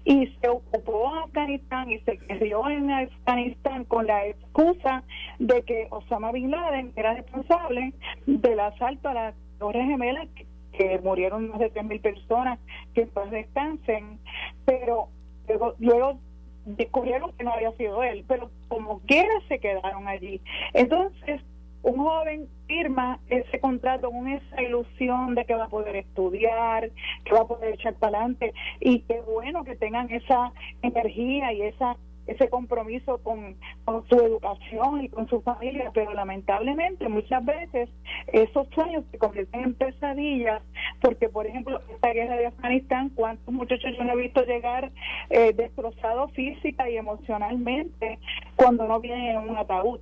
y 0.04 0.26
se 0.40 0.48
ocupó 0.48 1.14
Afganistán 1.14 1.90
y 1.90 1.98
se 2.00 2.18
quedó 2.18 2.68
en 2.68 2.90
Afganistán 2.90 3.84
con 3.84 4.06
la 4.06 4.26
excusa 4.26 5.04
de 5.38 5.62
que 5.62 5.86
Osama 5.90 6.32
Bin 6.32 6.50
Laden 6.50 6.92
era 6.96 7.14
responsable 7.14 7.94
del 8.26 8.60
asalto 8.60 9.08
a 9.08 9.14
las 9.14 9.34
Torres 9.58 9.86
Gemelas 9.86 10.28
que, 10.72 10.98
murieron 11.02 11.50
más 11.50 11.60
de 11.60 11.72
3.000 11.72 12.00
personas 12.00 12.58
que 12.92 13.02
después 13.02 13.30
descansen, 13.30 14.18
pero 14.64 15.08
luego, 15.46 15.74
luego 15.78 16.18
descubrieron 16.64 17.32
que 17.38 17.44
no 17.44 17.52
había 17.52 17.70
sido 17.72 18.02
él, 18.02 18.24
pero 18.26 18.50
como 18.66 18.98
quiera 19.00 19.32
se 19.46 19.60
quedaron 19.60 20.08
allí. 20.08 20.40
Entonces, 20.72 21.40
un 21.84 21.98
joven 21.98 22.48
firma 22.66 23.20
ese 23.28 23.60
contrato 23.60 24.10
con 24.10 24.26
esa 24.26 24.62
ilusión 24.62 25.34
de 25.34 25.44
que 25.44 25.54
va 25.54 25.64
a 25.64 25.68
poder 25.68 25.96
estudiar, 25.96 26.90
que 27.24 27.32
va 27.32 27.40
a 27.42 27.46
poder 27.46 27.74
echar 27.74 27.94
para 27.94 28.18
adelante 28.18 28.54
y 28.80 29.00
qué 29.00 29.20
bueno 29.20 29.64
que 29.64 29.76
tengan 29.76 30.10
esa 30.10 30.52
energía 30.82 31.52
y 31.52 31.62
esa 31.62 31.96
ese 32.26 32.48
compromiso 32.48 33.18
con, 33.18 33.54
con, 33.84 34.08
su 34.08 34.16
educación 34.16 35.04
y 35.04 35.10
con 35.10 35.28
su 35.28 35.42
familia, 35.42 35.90
pero 35.92 36.14
lamentablemente 36.14 37.06
muchas 37.06 37.44
veces 37.44 37.90
esos 38.28 38.66
sueños 38.74 39.04
se 39.10 39.18
convierten 39.18 39.60
en 39.60 39.74
pesadillas, 39.74 40.62
porque 41.02 41.28
por 41.28 41.46
ejemplo 41.46 41.82
esta 41.92 42.14
guerra 42.14 42.36
de 42.36 42.46
Afganistán, 42.46 43.10
cuántos 43.10 43.52
muchachos 43.52 43.92
yo 43.98 44.04
no 44.04 44.14
he 44.14 44.22
visto 44.22 44.42
llegar 44.46 44.90
eh, 45.28 45.52
destrozados 45.52 46.32
física 46.32 46.88
y 46.88 46.96
emocionalmente 46.96 48.18
cuando 48.56 48.88
no 48.88 49.00
vienen 49.00 49.36
en 49.36 49.50
un 49.50 49.58
ataúd 49.58 50.00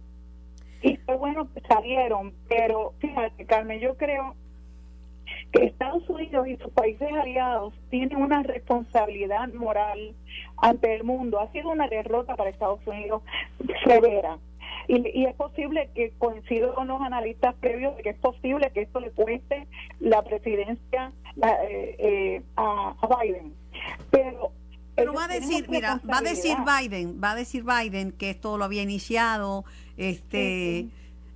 y 0.83 0.97
fue 0.99 1.17
bueno 1.17 1.49
que 1.53 1.61
salieron, 1.63 2.35
pero 2.49 2.95
fíjate, 2.99 3.47
Carmen, 3.47 3.81
yo 3.81 3.97
creo 3.97 4.35
que 5.53 5.65
Estados 5.65 6.09
Unidos 6.09 6.49
y 6.49 6.57
sus 6.57 6.73
países 6.73 7.09
aliados 7.13 7.75
tienen 7.91 8.17
una 8.17 8.43
responsabilidad 8.43 9.53
moral 9.53 10.15
ante 10.57 10.95
el 10.95 11.05
mundo. 11.05 11.41
Ha 11.41 11.51
sido 11.53 11.71
una 11.71 11.89
derrota 11.89 12.35
para 12.37 12.51
Estados 12.51 12.81
Unidos 12.87 13.23
severa. 13.85 14.39
Y, 14.89 15.25
es 15.25 15.35
posible 15.37 15.91
que 15.95 16.13
coincido 16.19 16.75
con 16.75 16.89
los 16.89 17.01
analistas 17.01 17.55
previos 17.61 17.97
de 17.97 18.03
que 18.03 18.11
es 18.11 18.19
posible 18.19 18.71
que 18.73 18.83
esto 18.83 18.99
le 19.01 19.11
cueste 19.13 19.69
la 20.01 20.23
presidencia 20.23 21.13
eh, 21.37 21.97
eh, 21.99 22.43
a, 22.57 22.95
Biden. 23.23 23.55
Pero 24.11 24.51
pero 24.95 25.15
va 25.15 25.25
a 25.25 25.29
decir, 25.29 25.67
mira, 25.71 26.01
va 26.11 26.19
a 26.19 26.23
decir 26.23 26.57
Biden, 26.67 27.19
va 27.23 27.31
a 27.31 27.35
decir 27.35 27.65
Biden 27.65 28.13
que 28.13 28.29
esto 28.29 28.59
lo 28.59 28.65
había 28.65 28.83
iniciado 28.83 29.65
este 29.97 30.91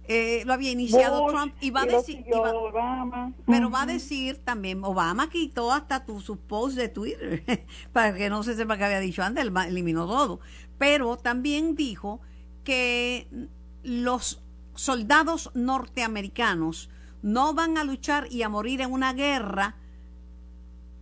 eh, 0.09 0.45
lo 0.47 0.53
había 0.53 0.71
iniciado 0.71 1.27
Trump 1.27 1.55
y 1.61 1.71
va 1.71 1.83
a 1.83 1.87
decir 1.87 2.25
pero 3.45 3.71
va 3.71 3.83
a 3.83 3.87
decir 3.87 4.37
también 4.39 4.85
Obama 4.85 5.29
quitó 5.29 5.73
hasta 5.73 6.05
tu, 6.05 6.21
sus 6.21 6.39
posts 6.39 6.77
de 6.77 6.89
Twitter 6.89 7.67
para 7.93 8.15
que 8.15 8.31
no 8.31 8.45
se 8.45 8.55
sepa 8.55 8.79
que 8.79 8.85
había 8.85 9.01
dicho 9.01 9.23
antes 9.25 9.45
eliminó 9.67 10.07
todo. 10.07 10.39
Pero 10.79 11.17
también 11.17 11.75
dijo 11.75 12.21
que 12.63 13.27
los 13.83 14.43
soldados 14.77 15.51
norteamericanos 15.55 16.89
no 17.23 17.55
van 17.55 17.77
a 17.77 17.83
luchar 17.83 18.31
y 18.31 18.43
a 18.43 18.49
morir 18.49 18.83
en 18.83 18.93
una 18.93 19.13
guerra 19.13 19.75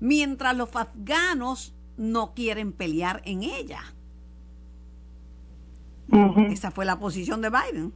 mientras 0.00 0.56
los 0.56 0.74
afganos 0.76 1.74
no 1.98 2.32
quieren 2.34 2.72
pelear 2.72 3.20
en 3.26 3.42
ella 3.42 3.93
esa 6.50 6.70
fue 6.70 6.84
la 6.84 6.98
posición 6.98 7.40
de 7.42 7.50
Biden. 7.50 7.92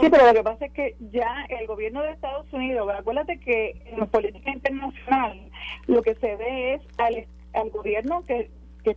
Sí, 0.00 0.08
pero 0.10 0.26
lo 0.26 0.34
que 0.34 0.42
pasa 0.42 0.66
es 0.66 0.72
que 0.72 0.96
ya 1.12 1.46
el 1.48 1.66
gobierno 1.66 2.02
de 2.02 2.10
Estados 2.10 2.52
Unidos, 2.52 2.88
acuérdate 2.98 3.38
que 3.38 3.80
en 3.86 4.00
la 4.00 4.06
política 4.06 4.50
internacional 4.50 5.40
lo 5.86 6.02
que 6.02 6.14
se 6.16 6.34
ve 6.36 6.74
es 6.74 6.82
al, 6.98 7.26
al 7.52 7.70
gobierno 7.70 8.22
que, 8.24 8.50
que, 8.82 8.96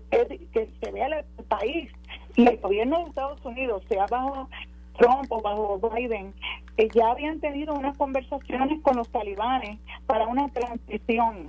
que 0.52 0.70
se 0.82 0.92
ve 0.92 1.04
al 1.04 1.26
país. 1.48 1.92
Y 2.36 2.48
el 2.48 2.58
gobierno 2.58 3.00
de 3.00 3.10
Estados 3.10 3.46
Unidos, 3.46 3.84
sea 3.90 4.06
bajo 4.08 4.50
Trump 4.98 5.32
o 5.32 5.42
bajo 5.42 5.80
Biden, 5.92 6.34
eh, 6.78 6.88
ya 6.94 7.12
habían 7.12 7.40
tenido 7.40 7.74
unas 7.76 7.96
conversaciones 7.98 8.82
con 8.82 8.98
los 8.98 9.10
talibanes 9.10 9.80
para 10.08 10.28
una 10.28 10.50
transición 10.50 11.48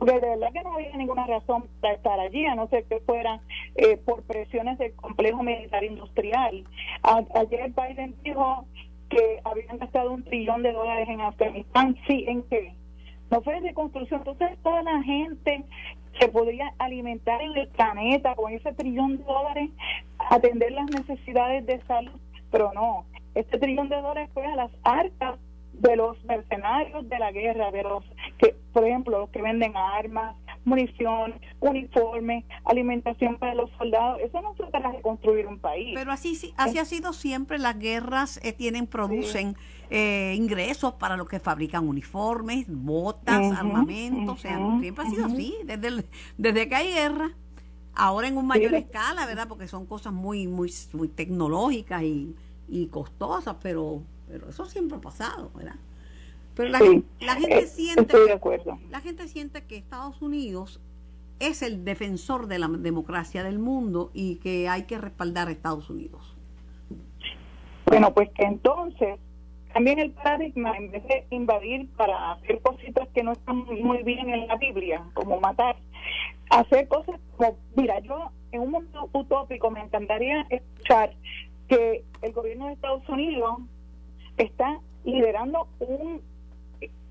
porque 0.00 0.18
de 0.18 0.30
verdad 0.30 0.48
que 0.54 0.62
no 0.62 0.72
había 0.72 0.96
ninguna 0.96 1.26
razón 1.26 1.64
para 1.82 1.92
estar 1.92 2.18
allí, 2.18 2.46
a 2.46 2.54
no 2.54 2.68
ser 2.68 2.84
que 2.84 3.00
fuera 3.00 3.42
eh, 3.74 3.98
por 3.98 4.22
presiones 4.22 4.78
del 4.78 4.94
complejo 4.94 5.42
militar 5.42 5.84
industrial. 5.84 6.64
ayer 7.02 7.70
Biden 7.76 8.14
dijo 8.24 8.64
que 9.10 9.40
habían 9.44 9.76
gastado 9.76 10.12
un 10.12 10.24
trillón 10.24 10.62
de 10.62 10.72
dólares 10.72 11.06
en 11.06 11.20
Afganistán. 11.20 11.98
Sí, 12.06 12.24
¿en 12.26 12.44
qué? 12.44 12.72
No 13.30 13.42
fue 13.42 13.60
de 13.60 13.68
reconstrucción. 13.68 14.20
Entonces, 14.20 14.56
toda 14.62 14.82
la 14.82 15.02
gente 15.02 15.64
se 16.18 16.28
podría 16.28 16.72
alimentar 16.78 17.42
en 17.42 17.54
el 17.58 17.68
planeta 17.68 18.34
con 18.36 18.54
ese 18.54 18.72
trillón 18.72 19.18
de 19.18 19.24
dólares, 19.24 19.68
atender 20.30 20.72
las 20.72 20.90
necesidades 20.92 21.66
de 21.66 21.78
salud, 21.82 22.18
pero 22.50 22.72
no. 22.72 23.04
Este 23.34 23.58
trillón 23.58 23.90
de 23.90 23.96
dólares 23.96 24.30
fue 24.32 24.46
a 24.46 24.56
las 24.56 24.70
arcas 24.82 25.38
de 25.80 25.96
los 25.96 26.22
mercenarios 26.24 27.08
de 27.08 27.18
la 27.18 27.32
guerra, 27.32 27.70
de 27.70 27.82
los 27.82 28.04
que, 28.38 28.54
por 28.72 28.86
ejemplo, 28.86 29.18
los 29.18 29.30
que 29.30 29.40
venden 29.40 29.74
armas, 29.76 30.36
munición, 30.64 31.34
uniforme, 31.60 32.44
alimentación 32.64 33.38
para 33.38 33.54
los 33.54 33.70
soldados. 33.78 34.20
Eso 34.22 34.42
no 34.42 34.54
se 34.56 34.64
trata 34.64 34.92
de 34.92 35.00
construir 35.00 35.46
un 35.46 35.58
país. 35.58 35.92
Pero 35.94 36.12
así 36.12 36.38
así 36.56 36.78
ha 36.78 36.84
sido 36.84 37.12
siempre. 37.12 37.58
Las 37.58 37.78
guerras 37.78 38.40
eh, 38.42 38.52
tienen 38.52 38.86
producen 38.86 39.56
eh, 39.88 40.34
ingresos 40.36 40.94
para 40.94 41.16
los 41.16 41.28
que 41.28 41.40
fabrican 41.40 41.88
uniformes, 41.88 42.66
botas, 42.68 43.52
armamentos. 43.56 44.40
siempre 44.40 45.04
ha 45.04 45.10
sido 45.10 45.26
así 45.26 45.54
desde 45.64 46.04
desde 46.36 46.68
que 46.68 46.74
hay 46.74 46.92
guerra. 46.92 47.30
Ahora 47.94 48.28
en 48.28 48.36
un 48.36 48.46
mayor 48.46 48.74
escala, 48.74 49.26
¿verdad? 49.26 49.48
Porque 49.48 49.66
son 49.66 49.86
cosas 49.86 50.12
muy 50.12 50.46
muy 50.46 50.70
muy 50.92 51.08
tecnológicas 51.08 52.02
y, 52.02 52.36
y 52.68 52.86
costosas, 52.86 53.56
pero 53.62 54.02
pero 54.30 54.48
eso 54.48 54.64
siempre 54.64 54.98
ha 54.98 55.00
pasado, 55.00 55.50
¿verdad? 55.54 55.76
Pero 56.54 56.68
la, 56.70 56.78
Sí, 56.78 57.04
la 57.20 57.34
gente 57.34 57.58
eh, 57.60 57.66
siente 57.66 58.02
estoy 58.02 58.20
de 58.22 58.26
que- 58.26 58.32
acuerdo. 58.32 58.78
la 58.90 59.00
gente 59.00 59.28
siente 59.28 59.64
que 59.64 59.76
Estados 59.76 60.20
Unidos 60.22 60.80
es 61.38 61.62
el 61.62 61.84
defensor 61.84 62.46
de 62.48 62.58
la 62.58 62.68
democracia 62.68 63.42
del 63.42 63.58
mundo 63.58 64.10
y 64.12 64.36
que 64.36 64.68
hay 64.68 64.82
que 64.84 64.98
respaldar 64.98 65.48
a 65.48 65.52
Estados 65.52 65.88
Unidos. 65.88 66.36
Bueno, 67.86 68.12
pues 68.12 68.30
que 68.30 68.44
entonces 68.44 69.18
también 69.72 69.98
el 70.00 70.10
paradigma, 70.10 70.76
en 70.76 70.90
vez 70.90 71.02
de 71.04 71.26
invadir 71.30 71.88
para 71.96 72.32
hacer 72.32 72.60
cositas 72.60 73.08
que 73.14 73.22
no 73.22 73.32
están 73.32 73.56
muy 73.64 74.02
bien 74.02 74.28
en 74.28 74.46
la 74.48 74.56
Biblia, 74.56 75.02
como 75.14 75.40
matar, 75.40 75.76
hacer 76.50 76.88
cosas 76.88 77.18
como, 77.36 77.56
mira, 77.76 78.00
yo 78.00 78.30
en 78.52 78.62
un 78.62 78.70
mundo 78.72 79.08
utópico 79.12 79.70
me 79.70 79.80
encantaría 79.80 80.42
escuchar 80.50 81.14
que 81.68 82.04
el 82.22 82.32
gobierno 82.32 82.66
de 82.66 82.72
Estados 82.74 83.08
Unidos 83.08 83.58
está 84.40 84.80
liderando 85.04 85.68
un 85.80 86.22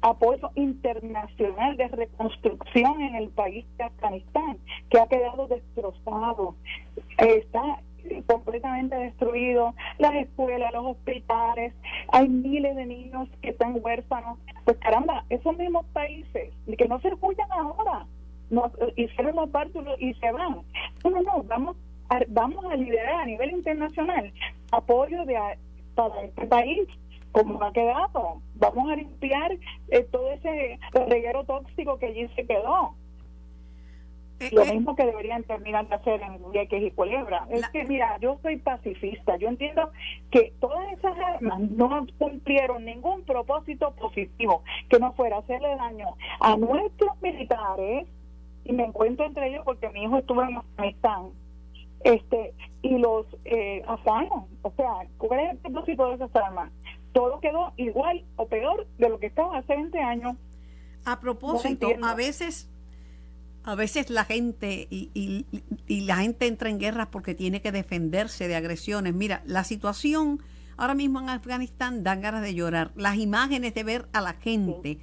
apoyo 0.02 0.50
internacional 0.56 1.78
de 1.78 1.88
reconstrucción 1.89 3.02
en 3.02 3.15
el 3.15 3.30
país 3.30 3.65
de 3.78 3.84
Afganistán, 3.84 4.58
que 4.89 5.00
ha 5.00 5.08
quedado 5.08 5.48
destrozado, 5.48 6.56
está 7.18 7.82
completamente 8.26 8.96
destruido, 8.96 9.76
las 9.98 10.15
escuelas, 10.15 10.74
los 10.74 10.86
hospitales, 10.86 11.74
hay 12.12 12.30
miles 12.30 12.76
de 12.76 12.86
niños 12.86 13.28
que 13.42 13.50
están 13.50 13.78
huérfanos. 13.82 14.39
Pues 14.63 14.78
caramba, 14.78 15.26
esos 15.30 15.56
mismos 15.58 15.86
países, 15.88 16.54
que 16.78 16.88
no 16.88 17.00
se 17.02 17.10
escuchan 17.10 17.52
ahora, 17.52 18.06
no, 18.50 18.72
hicieron 18.96 19.36
los 19.36 19.52
bártulos 19.52 20.00
y 20.02 20.13
se 20.15 20.32
van. 20.32 20.62
No, 21.04 21.10
no, 21.10 21.22
no, 21.22 21.44
vamos 21.44 21.76
a, 22.08 22.22
vamos 22.30 22.65
a 22.65 22.76
liderar 22.76 23.22
a 23.22 23.26
nivel 23.26 23.52
internacional 23.52 24.32
apoyo 24.72 25.26
de, 25.26 25.38
para 25.96 26.22
este 26.24 26.48
país 26.48 26.88
como 27.32 27.63
ha 27.63 27.72
quedado. 27.74 28.42
Vamos 28.56 28.89
a 28.92 28.96
limpiar 28.96 29.52
eh, 29.89 30.04
todo 30.12 30.32
ese 30.32 30.80
reguero 31.08 31.44
tóxico 31.46 31.98
que 32.00 32.08
allí 32.08 32.28
se 32.36 32.46
quedó. 32.46 32.96
Eh, 34.39 34.50
Lo 34.54 34.63
eh, 34.63 34.74
mismo 34.74 34.96
que 34.96 35.06
deberían 35.06 35.44
terminar 35.44 35.88
de 35.89 35.96
hacer 35.96 36.22
en 36.22 36.52
Vieques 36.52 36.82
y 36.82 36.92
Culebra. 36.92 37.46
Es 37.52 37.60
La- 37.62 37.72
que, 37.72 37.84
mira, 37.84 38.18
yo 38.20 38.39
soy 38.42 38.56
pacifista. 38.58 39.36
Yo 39.36 39.50
entiendo 39.50 39.92
que 40.32 40.54
todas 40.62 40.94
esas 40.94 41.18
armas 41.20 41.60
no 41.60 42.06
cumplieron 42.18 42.86
ningún 42.86 43.24
propósito 43.24 43.92
positivo, 43.96 44.63
que 44.89 44.98
no 44.98 45.12
fuera 45.13 45.39
hacerle 45.39 45.76
daño 45.76 46.08
a 46.39 46.56
nuestros 46.56 47.22
militares, 47.22 48.08
y 48.63 48.72
me 48.72 48.86
encuentro 48.86 49.26
entre 49.26 49.50
ellos 49.50 49.63
porque 49.65 49.89
mi 49.89 50.04
hijo 50.04 50.18
estuvo 50.20 50.42
en 50.44 50.56
Afganistán, 50.56 51.30
este, 52.06 52.54
y 52.82 52.98
los 52.98 53.26
eh, 53.44 53.84
afganos. 53.88 54.46
O 54.62 54.72
sea, 54.78 54.94
¿cuál 55.18 55.39
es 55.42 55.52
el 55.52 55.58
propósito 55.58 56.08
de 56.08 56.15
esas 56.15 56.34
armas? 56.38 56.72
Todo 57.13 57.39
quedó 57.39 57.74
igual 57.78 58.24
o 58.36 58.48
peor 58.48 58.88
de 58.98 59.10
lo 59.10 59.19
que 59.19 59.28
estaba 59.28 59.58
hace 59.58 59.76
20 59.76 60.00
años. 60.00 60.36
A 61.06 61.19
propósito, 61.19 61.88
a 62.04 62.13
veces, 62.15 62.69
a 63.63 63.76
veces 63.76 64.10
la 64.10 64.26
gente 64.26 64.88
y, 64.89 65.10
y- 65.13 65.45
y 65.88 66.02
la 66.02 66.17
gente 66.17 66.45
entra 66.48 66.69
en 66.69 66.78
guerras 66.80 67.08
porque 67.12 67.34
tiene 67.36 67.62
que 67.62 67.72
defenderse 67.72 68.48
de 68.48 68.56
agresiones. 68.56 69.13
Mira, 69.13 69.41
la 69.45 69.63
situación 69.63 70.41
ahora 70.78 70.93
mismo 70.95 71.19
en 71.19 71.30
Afganistán 71.30 72.04
dan 72.04 72.22
ganas 72.22 72.41
de 72.41 72.54
llorar. 72.54 72.91
Las 72.95 73.17
imágenes 73.17 73.74
de 73.74 73.84
ver 73.84 74.08
a 74.13 74.22
la 74.22 74.34
gente 74.34 75.00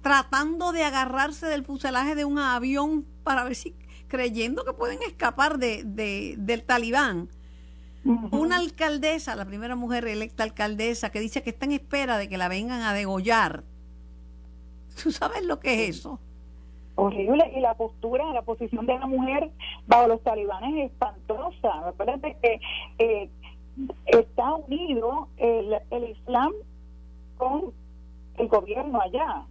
tratando 0.00 0.72
de 0.72 0.82
agarrarse 0.84 1.46
del 1.46 1.64
fuselaje 1.64 2.14
de 2.14 2.24
un 2.24 2.38
avión 2.38 3.04
para 3.22 3.44
ver 3.44 3.54
si 3.54 3.74
creyendo 4.08 4.64
que 4.64 4.72
pueden 4.72 4.98
escapar 5.02 5.58
de, 5.58 5.84
de- 5.84 6.34
del 6.38 6.64
talibán. 6.64 7.28
Una 8.04 8.56
alcaldesa, 8.56 9.36
la 9.36 9.44
primera 9.44 9.76
mujer 9.76 10.06
electa 10.06 10.42
alcaldesa, 10.42 11.10
que 11.10 11.20
dice 11.20 11.42
que 11.42 11.50
está 11.50 11.66
en 11.66 11.72
espera 11.72 12.18
de 12.18 12.28
que 12.28 12.36
la 12.36 12.48
vengan 12.48 12.82
a 12.82 12.92
degollar. 12.92 13.62
¿Tú 15.02 15.12
sabes 15.12 15.44
lo 15.44 15.60
que 15.60 15.74
es 15.74 15.98
eso? 15.98 16.18
horrible 16.94 17.52
y 17.56 17.60
la 17.60 17.74
postura, 17.74 18.32
la 18.32 18.42
posición 18.42 18.86
de 18.86 18.98
la 18.98 19.06
mujer 19.06 19.50
bajo 19.86 20.08
los 20.08 20.22
talibanes 20.22 20.74
es 20.74 20.90
espantosa. 20.90 21.88
Acuérdate 21.88 22.36
que 22.42 22.60
eh, 22.98 23.30
está 24.06 24.54
unido 24.54 25.28
el, 25.36 25.76
el 25.90 26.10
Islam 26.10 26.52
con 27.38 27.72
el 28.36 28.48
gobierno 28.48 29.00
allá. 29.00 29.44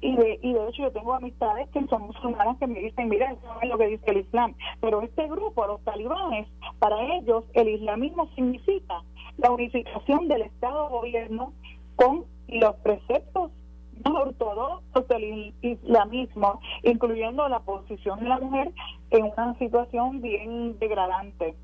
Y 0.00 0.16
de, 0.16 0.38
y 0.42 0.52
de 0.52 0.68
hecho 0.68 0.82
yo 0.82 0.92
tengo 0.92 1.14
amistades 1.14 1.68
que 1.70 1.86
son 1.86 2.02
musulmanas 2.02 2.58
que 2.58 2.66
me 2.66 2.80
dicen, 2.80 3.08
mira, 3.08 3.32
eso 3.32 3.46
es 3.62 3.68
lo 3.68 3.78
que 3.78 3.88
dice 3.88 4.10
el 4.10 4.18
Islam. 4.18 4.54
Pero 4.80 5.02
este 5.02 5.26
grupo, 5.28 5.66
los 5.66 5.82
talibanes, 5.84 6.46
para 6.78 7.16
ellos 7.16 7.44
el 7.54 7.68
islamismo 7.68 8.28
significa 8.34 9.02
la 9.38 9.50
unificación 9.50 10.28
del 10.28 10.42
Estado-gobierno 10.42 11.52
con 11.96 12.24
los 12.48 12.74
preceptos 12.76 13.50
más 14.04 14.14
ortodoxos 14.14 15.08
del 15.08 15.54
islamismo, 15.62 16.60
incluyendo 16.82 17.48
la 17.48 17.60
posición 17.60 18.20
de 18.20 18.28
la 18.28 18.38
mujer 18.38 18.72
en 19.10 19.24
una 19.24 19.56
situación 19.58 20.20
bien 20.20 20.78
degradante. 20.78 21.54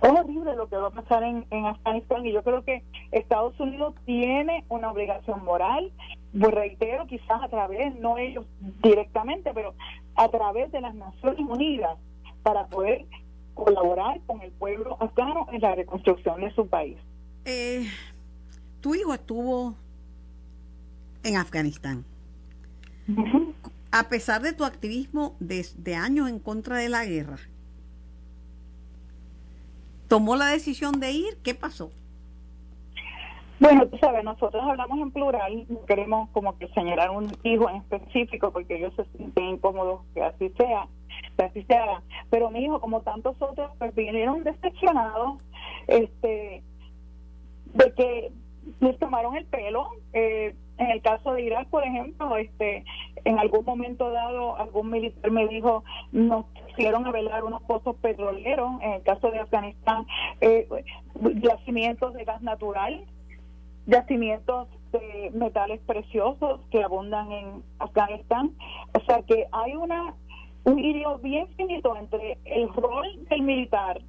Es 0.00 0.10
horrible 0.10 0.56
lo 0.56 0.68
que 0.68 0.76
va 0.76 0.88
a 0.88 0.90
pasar 0.90 1.22
en, 1.22 1.44
en 1.50 1.66
Afganistán 1.66 2.24
y 2.24 2.32
yo 2.32 2.42
creo 2.42 2.64
que 2.64 2.82
Estados 3.10 3.58
Unidos 3.60 3.94
tiene 4.06 4.64
una 4.70 4.90
obligación 4.90 5.44
moral, 5.44 5.92
pues 6.38 6.54
reitero, 6.54 7.06
quizás 7.06 7.42
a 7.42 7.48
través, 7.48 7.94
no 7.96 8.18
ellos 8.18 8.46
directamente, 8.82 9.52
pero 9.54 9.74
a 10.16 10.28
través 10.28 10.72
de 10.72 10.80
las 10.80 10.94
Naciones 10.94 11.40
Unidas 11.40 11.98
para 12.42 12.66
poder 12.66 13.06
colaborar 13.54 14.20
con 14.26 14.40
el 14.40 14.50
pueblo 14.52 14.96
afgano 15.00 15.46
en 15.52 15.60
la 15.60 15.74
reconstrucción 15.74 16.40
de 16.40 16.54
su 16.54 16.66
país. 16.66 16.96
Eh, 17.44 17.86
tu 18.80 18.94
hijo 18.94 19.12
estuvo 19.12 19.74
en 21.22 21.36
Afganistán. 21.36 22.04
A 23.90 24.08
pesar 24.08 24.42
de 24.42 24.52
tu 24.52 24.64
activismo 24.64 25.36
desde 25.38 25.94
años 25.96 26.28
en 26.28 26.38
contra 26.38 26.78
de 26.78 26.88
la 26.88 27.04
guerra, 27.04 27.38
tomó 30.08 30.36
la 30.36 30.46
decisión 30.46 30.98
de 30.98 31.12
ir. 31.12 31.36
¿Qué 31.42 31.54
pasó? 31.54 31.92
Bueno, 33.62 33.86
tú 33.86 33.96
sabes, 33.98 34.24
nosotros 34.24 34.60
hablamos 34.60 34.98
en 34.98 35.12
plural, 35.12 35.66
no 35.68 35.84
queremos 35.84 36.28
como 36.30 36.58
que 36.58 36.66
señalar 36.70 37.10
un 37.10 37.30
hijo 37.44 37.70
en 37.70 37.76
específico 37.76 38.50
porque 38.50 38.74
ellos 38.74 38.92
se 38.96 39.04
sienten 39.16 39.44
incómodos 39.50 40.00
que 40.14 40.20
así 40.20 40.48
sea, 40.58 40.88
que 41.36 41.44
así 41.44 41.62
sea. 41.66 42.02
Pero 42.28 42.50
mi 42.50 42.64
hijo, 42.64 42.80
como 42.80 43.02
tantos 43.02 43.40
otros, 43.40 43.70
pues 43.78 43.94
vinieron 43.94 44.42
decepcionados, 44.42 45.40
este, 45.86 46.64
de 47.74 47.92
que 47.92 48.32
les 48.80 48.98
tomaron 48.98 49.36
el 49.36 49.44
pelo. 49.44 49.90
Eh, 50.12 50.56
en 50.78 50.90
el 50.90 51.00
caso 51.00 51.32
de 51.34 51.42
Irak, 51.42 51.68
por 51.68 51.84
ejemplo, 51.84 52.36
este, 52.38 52.84
en 53.24 53.38
algún 53.38 53.64
momento 53.64 54.10
dado, 54.10 54.56
algún 54.56 54.90
militar 54.90 55.30
me 55.30 55.46
dijo, 55.46 55.84
nos 56.10 56.46
hicieron 56.70 57.06
a 57.06 57.12
velar 57.12 57.44
unos 57.44 57.62
pozos 57.62 57.94
petroleros. 58.02 58.72
En 58.80 58.94
el 58.94 59.02
caso 59.04 59.30
de 59.30 59.38
Afganistán, 59.38 60.04
eh, 60.40 60.66
yacimientos 61.40 62.12
de 62.14 62.24
gas 62.24 62.42
natural 62.42 63.06
yacimientos 63.86 64.68
de 64.92 65.30
metales 65.34 65.80
preciosos 65.86 66.60
que 66.70 66.82
abundan 66.82 67.32
en 67.32 67.62
Afganistán. 67.78 68.52
O 68.94 69.00
sea 69.04 69.22
que 69.22 69.46
hay 69.52 69.74
una 69.74 70.14
un 70.64 70.78
hilo 70.78 71.18
bien 71.18 71.48
finito 71.56 71.96
entre 71.96 72.38
el 72.44 72.68
rol 72.72 73.06
del 73.28 73.42
militar 73.42 74.00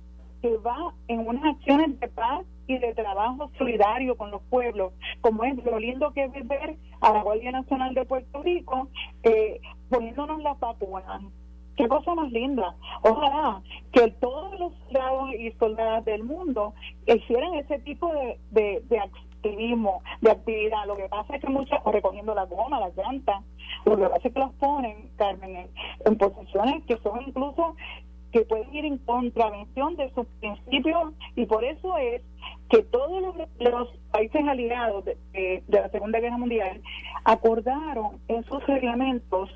que 0.42 0.58
va 0.58 0.94
en 1.08 1.26
unas 1.28 1.56
acciones 1.56 2.00
de 2.00 2.08
paz 2.10 2.46
y 2.68 2.78
de 2.78 2.94
trabajo 2.94 3.50
solidario 3.58 4.16
con 4.16 4.32
los 4.32 4.42
pueblos, 4.44 4.94
como 5.22 5.44
es 5.46 5.56
lo 5.64 5.80
lindo 5.80 6.12
que 6.14 6.26
es 6.26 6.48
ver 6.48 6.78
a 7.02 7.14
la 7.14 7.24
Guardia 7.24 7.52
Nacional 7.52 7.94
de 7.94 8.06
Puerto 8.06 8.42
Rico 8.44 8.90
eh, 9.24 9.60
poniéndonos 9.90 10.42
las 10.42 10.60
vacunas. 10.60 11.22
Qué 11.76 11.88
cosa 11.88 12.14
más 12.14 12.32
linda. 12.32 12.76
Ojalá 13.02 13.62
que 13.92 14.12
todos 14.20 14.60
los 14.60 14.74
soldados 14.86 15.34
y 15.34 15.52
soldadas 15.54 16.06
del 16.06 16.24
mundo 16.24 16.74
hicieran 17.08 17.56
ese 17.56 17.80
tipo 17.80 18.14
de, 18.14 18.38
de, 18.52 18.84
de 18.90 19.00
activismo, 19.44 20.02
de 20.22 20.32
actividad. 20.32 20.86
Lo 20.88 20.96
que 20.96 21.10
pasa 21.10 21.36
es 21.36 21.42
que 21.42 21.50
muchas, 21.50 21.84
recogiendo 21.86 22.34
la 22.34 22.46
goma, 22.46 22.80
las 22.80 22.96
llantas, 22.96 23.42
lo 23.86 23.98
que 23.98 24.04
pasa 24.04 24.28
es 24.28 24.34
que 24.34 24.40
los 24.40 24.54
ponen, 24.54 25.10
Carmen, 25.18 25.68
en, 26.06 26.18
posiciones 26.18 26.84
que 26.86 26.98
son 26.98 27.22
incluso 27.28 27.76
que 28.32 28.42
pueden 28.42 28.74
ir 28.74 28.86
en 28.86 28.98
contravención 29.00 29.96
de 29.96 30.12
sus 30.14 30.26
principios 30.40 31.14
y 31.36 31.46
por 31.46 31.64
eso 31.64 31.98
es 31.98 32.24
que 32.70 32.82
todos 32.82 33.22
los, 33.60 33.90
países 34.12 34.48
aliados 34.48 35.06
de 35.06 35.64
la 35.68 35.90
Segunda 35.90 36.20
Guerra 36.20 36.38
Mundial 36.38 36.82
acordaron 37.26 38.20
en 38.28 38.44
sus 38.46 38.66
reglamentos 38.66 39.50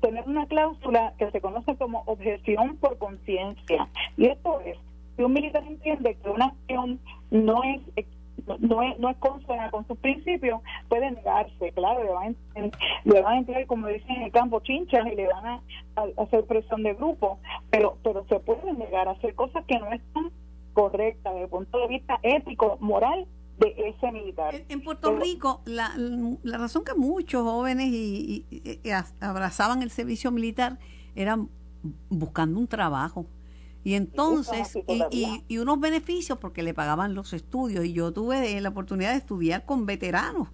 tener 0.00 0.24
una 0.26 0.46
cláusula 0.46 1.14
que 1.18 1.30
se 1.30 1.40
conoce 1.40 1.76
como 1.76 2.02
objeción 2.06 2.76
por 2.76 2.98
conciencia. 2.98 3.88
Y 4.16 4.26
esto 4.26 4.60
es, 4.60 4.76
si 5.16 5.22
un 5.22 5.32
militar 5.32 5.64
entiende 5.64 6.16
que 6.22 6.30
una 6.30 6.46
acción 6.46 7.00
no 7.30 7.62
es 7.64 7.80
no 8.58 8.82
es, 8.82 8.98
no 8.98 9.10
es 9.10 9.16
consona 9.18 9.70
con 9.70 9.86
sus 9.86 9.98
principios, 9.98 10.60
puede 10.88 11.10
negarse, 11.10 11.72
claro, 11.72 12.04
le 12.04 12.10
van, 12.10 12.36
a, 12.56 12.60
le 13.04 13.22
van 13.22 13.32
a 13.34 13.38
entrar, 13.38 13.66
como 13.66 13.86
dicen 13.88 14.16
en 14.16 14.22
el 14.22 14.32
campo, 14.32 14.60
chinchas 14.60 15.06
y 15.06 15.14
le 15.14 15.26
van 15.26 15.46
a, 15.46 15.62
a, 15.96 16.22
hacer 16.22 16.44
presión 16.44 16.82
de 16.82 16.94
grupo, 16.94 17.38
pero, 17.70 17.98
pero 18.02 18.24
se 18.28 18.40
puede 18.40 18.72
negar 18.74 19.08
a 19.08 19.12
hacer 19.12 19.34
cosas 19.34 19.64
que 19.66 19.78
no 19.78 19.92
están 19.92 20.30
correctas 20.72 21.32
desde 21.32 21.44
el 21.44 21.50
punto 21.50 21.78
de 21.80 21.88
vista 21.88 22.18
ético, 22.22 22.78
moral 22.80 23.26
de 23.58 23.74
ese 23.88 24.12
militar. 24.12 24.54
En, 24.68 24.82
Puerto 24.82 25.16
Rico, 25.16 25.60
la, 25.64 25.92
la, 25.96 26.58
razón 26.58 26.84
que 26.84 26.94
muchos 26.94 27.42
jóvenes 27.42 27.88
y, 27.90 28.46
abrazaban 29.20 29.82
el 29.82 29.90
servicio 29.90 30.30
militar 30.30 30.78
eran 31.16 31.48
buscando 32.08 32.60
un 32.60 32.68
trabajo. 32.68 33.26
Y 33.88 33.94
entonces, 33.94 34.78
y, 35.10 35.42
y, 35.48 35.56
unos 35.56 35.80
beneficios 35.80 36.36
porque 36.36 36.62
le 36.62 36.74
pagaban 36.74 37.14
los 37.14 37.32
estudios. 37.32 37.86
Y 37.86 37.94
yo 37.94 38.12
tuve 38.12 38.60
la 38.60 38.68
oportunidad 38.68 39.12
de 39.12 39.16
estudiar 39.16 39.64
con 39.64 39.86
veteranos, 39.86 40.48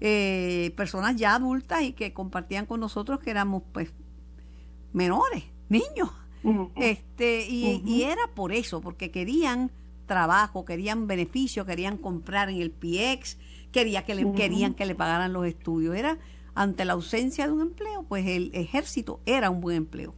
eh, 0.00 0.72
personas 0.76 1.14
ya 1.14 1.36
adultas 1.36 1.82
y 1.82 1.92
que 1.92 2.12
compartían 2.12 2.66
con 2.66 2.80
nosotros 2.80 3.20
que 3.20 3.30
éramos 3.30 3.62
pues 3.70 3.92
menores, 4.92 5.44
niños. 5.68 6.10
este 6.74 7.46
y, 7.48 7.84
y 7.86 8.02
era 8.02 8.22
por 8.34 8.50
eso, 8.50 8.80
porque 8.80 9.12
querían 9.12 9.70
trabajo, 10.06 10.64
querían 10.64 11.06
beneficio, 11.06 11.64
querían 11.64 11.98
comprar 11.98 12.50
en 12.50 12.60
el 12.60 12.72
PX, 12.72 13.38
quería 13.70 14.04
que 14.04 14.16
le, 14.16 14.32
querían 14.32 14.74
que 14.74 14.86
le 14.86 14.96
pagaran 14.96 15.32
los 15.32 15.46
estudios. 15.46 15.94
Era 15.94 16.18
ante 16.56 16.84
la 16.84 16.94
ausencia 16.94 17.46
de 17.46 17.52
un 17.52 17.60
empleo, 17.60 18.02
pues 18.08 18.26
el 18.26 18.50
ejército 18.54 19.20
era 19.24 19.50
un 19.50 19.60
buen 19.60 19.76
empleo. 19.76 20.16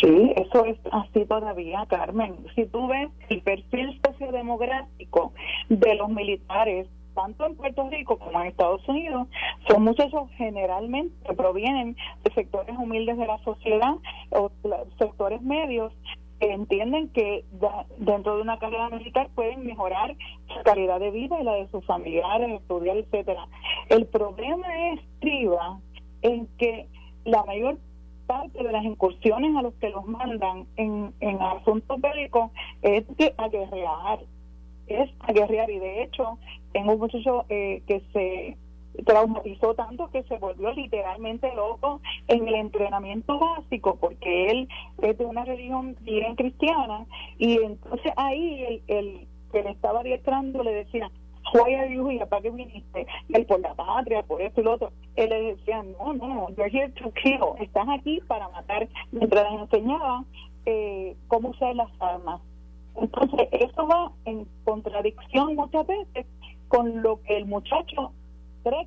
Sí, 0.00 0.32
eso 0.36 0.64
es 0.64 0.78
así 0.92 1.24
todavía, 1.24 1.84
Carmen. 1.88 2.36
Si 2.54 2.66
tú 2.66 2.86
ves 2.86 3.10
el 3.28 3.42
perfil 3.42 4.00
sociodemográfico 4.04 5.32
de 5.68 5.94
los 5.96 6.08
militares, 6.08 6.86
tanto 7.14 7.46
en 7.46 7.56
Puerto 7.56 7.88
Rico 7.90 8.16
como 8.16 8.40
en 8.40 8.46
Estados 8.46 8.86
Unidos, 8.88 9.26
son 9.66 9.82
muchachos 9.82 10.30
generalmente 10.36 11.14
que 11.26 11.34
provienen 11.34 11.96
de 12.22 12.32
sectores 12.32 12.76
humildes 12.78 13.18
de 13.18 13.26
la 13.26 13.38
sociedad 13.38 13.94
o 14.30 14.52
sectores 14.98 15.42
medios 15.42 15.92
entienden 16.40 17.08
que 17.08 17.44
dentro 17.98 18.36
de 18.36 18.42
una 18.42 18.58
carrera 18.58 18.88
militar 18.90 19.28
pueden 19.34 19.66
mejorar 19.66 20.14
su 20.46 20.62
calidad 20.62 21.00
de 21.00 21.10
vida 21.10 21.40
y 21.40 21.44
la 21.44 21.54
de 21.54 21.68
sus 21.68 21.84
familiares, 21.84 22.60
estudiar, 22.60 22.96
etcétera. 22.96 23.48
El 23.88 24.06
problema 24.06 24.92
es, 24.92 25.00
Triba, 25.20 25.80
en 26.22 26.46
que 26.58 26.86
la 27.24 27.42
mayor 27.44 27.78
parte 28.28 28.62
de 28.62 28.70
las 28.70 28.84
incursiones 28.84 29.56
a 29.56 29.62
los 29.62 29.74
que 29.74 29.88
los 29.88 30.06
mandan 30.06 30.66
en, 30.76 31.12
en 31.20 31.42
asuntos 31.42 32.00
bélicos 32.00 32.50
es 32.82 33.04
de 33.16 33.34
aguerrear, 33.38 34.20
es 34.86 35.10
aguerrear. 35.20 35.68
Y 35.70 35.78
de 35.78 36.02
hecho 36.02 36.38
tengo 36.72 36.92
un 36.92 37.00
muchacho 37.00 37.46
eh, 37.48 37.82
que 37.88 38.02
se 38.12 38.56
traumatizó 39.04 39.74
tanto 39.74 40.10
que 40.10 40.22
se 40.24 40.36
volvió 40.38 40.72
literalmente 40.72 41.52
loco 41.54 42.00
en 42.26 42.46
el 42.46 42.54
entrenamiento 42.54 43.38
básico 43.38 43.96
porque 43.96 44.50
él 44.50 44.68
es 45.00 45.16
de 45.16 45.24
una 45.24 45.44
religión 45.44 45.96
bien 46.02 46.36
cristiana. 46.36 47.06
Y 47.38 47.56
entonces 47.62 48.12
ahí 48.16 48.62
el, 48.62 48.82
el 48.88 49.28
que 49.52 49.62
le 49.62 49.70
estaba 49.70 50.00
adiestrando 50.00 50.62
le 50.62 50.74
decía 50.74 51.10
why 51.54 51.74
are 51.74 51.92
you 51.92 52.08
here? 52.08 52.26
¿para 52.26 52.42
qué 52.42 52.50
viniste? 52.50 53.06
él 53.30 53.46
por 53.46 53.60
la 53.60 53.74
patria, 53.74 54.22
por 54.22 54.40
esto 54.42 54.60
y 54.60 54.64
lo 54.64 54.74
otro 54.74 54.92
él 55.16 55.30
le 55.30 55.42
decía 55.54 55.82
no, 55.82 56.12
no, 56.14 56.48
you're 56.50 56.70
here 56.70 56.90
to 56.90 57.10
kill 57.12 57.54
estás 57.60 57.86
aquí 57.88 58.20
para 58.26 58.48
matar 58.48 58.88
mientras 59.12 59.50
les 59.50 59.60
enseñaba 59.62 60.24
eh, 60.66 61.16
cómo 61.28 61.50
usar 61.50 61.74
las 61.74 61.90
armas 62.00 62.40
entonces 62.96 63.48
eso 63.52 63.86
va 63.86 64.12
en 64.24 64.46
contradicción 64.64 65.54
muchas 65.54 65.86
veces 65.86 66.26
con 66.68 67.02
lo 67.02 67.22
que 67.22 67.36
el 67.36 67.46
muchacho 67.46 68.12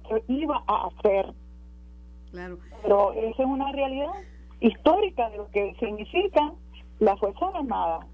que 0.07 0.23
iba 0.27 0.63
a 0.67 0.87
hacer. 0.87 1.33
Claro. 2.31 2.57
Pero 2.81 3.13
esa 3.13 3.43
es 3.43 3.47
una 3.47 3.71
realidad 3.71 4.11
histórica 4.59 5.29
de 5.29 5.37
lo 5.37 5.49
que 5.49 5.75
significa 5.79 6.53
la 6.99 7.17
Fuerza 7.17 7.47
Armada. 7.53 8.05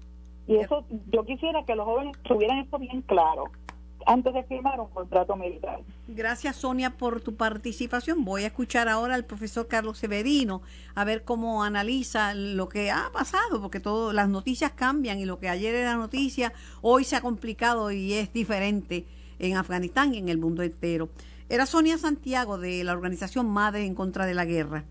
Y 0.46 0.56
eso 0.56 0.84
yo 1.12 1.24
quisiera 1.24 1.62
que 1.64 1.74
los 1.74 1.84
jóvenes 1.84 2.16
tuvieran 2.22 2.60
esto 2.60 2.78
bien 2.78 3.02
claro 3.02 3.44
antes 4.08 4.32
de 4.32 4.42
firmar 4.44 4.80
un 4.80 4.88
contrato 4.88 5.36
militar. 5.36 5.80
Gracias 6.08 6.56
Sonia 6.56 6.96
por 6.96 7.20
tu 7.20 7.36
participación. 7.36 8.24
Voy 8.24 8.44
a 8.44 8.46
escuchar 8.46 8.88
ahora 8.88 9.14
al 9.14 9.26
profesor 9.26 9.68
Carlos 9.68 9.98
Severino 9.98 10.62
a 10.94 11.04
ver 11.04 11.24
cómo 11.24 11.62
analiza 11.62 12.32
lo 12.32 12.70
que 12.70 12.90
ha 12.90 13.10
pasado, 13.12 13.60
porque 13.60 13.80
todo, 13.80 14.14
las 14.14 14.30
noticias 14.30 14.72
cambian 14.72 15.18
y 15.18 15.26
lo 15.26 15.38
que 15.38 15.50
ayer 15.50 15.74
era 15.74 15.94
noticia, 15.94 16.54
hoy 16.80 17.04
se 17.04 17.16
ha 17.16 17.20
complicado 17.20 17.90
y 17.90 18.14
es 18.14 18.32
diferente 18.32 19.04
en 19.38 19.58
Afganistán 19.58 20.14
y 20.14 20.18
en 20.18 20.30
el 20.30 20.38
mundo 20.38 20.62
entero. 20.62 21.10
Era 21.50 21.66
Sonia 21.66 21.98
Santiago 21.98 22.56
de 22.56 22.82
la 22.84 22.94
organización 22.94 23.46
Madre 23.50 23.84
en 23.84 23.94
contra 23.94 24.24
de 24.24 24.32
la 24.32 24.46
guerra. 24.46 24.84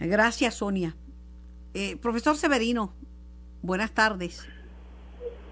Gracias, 0.00 0.54
Sonia. 0.54 0.96
Eh, 1.72 1.96
profesor 1.96 2.36
Severino, 2.36 2.92
buenas 3.62 3.92
tardes. 3.92 4.44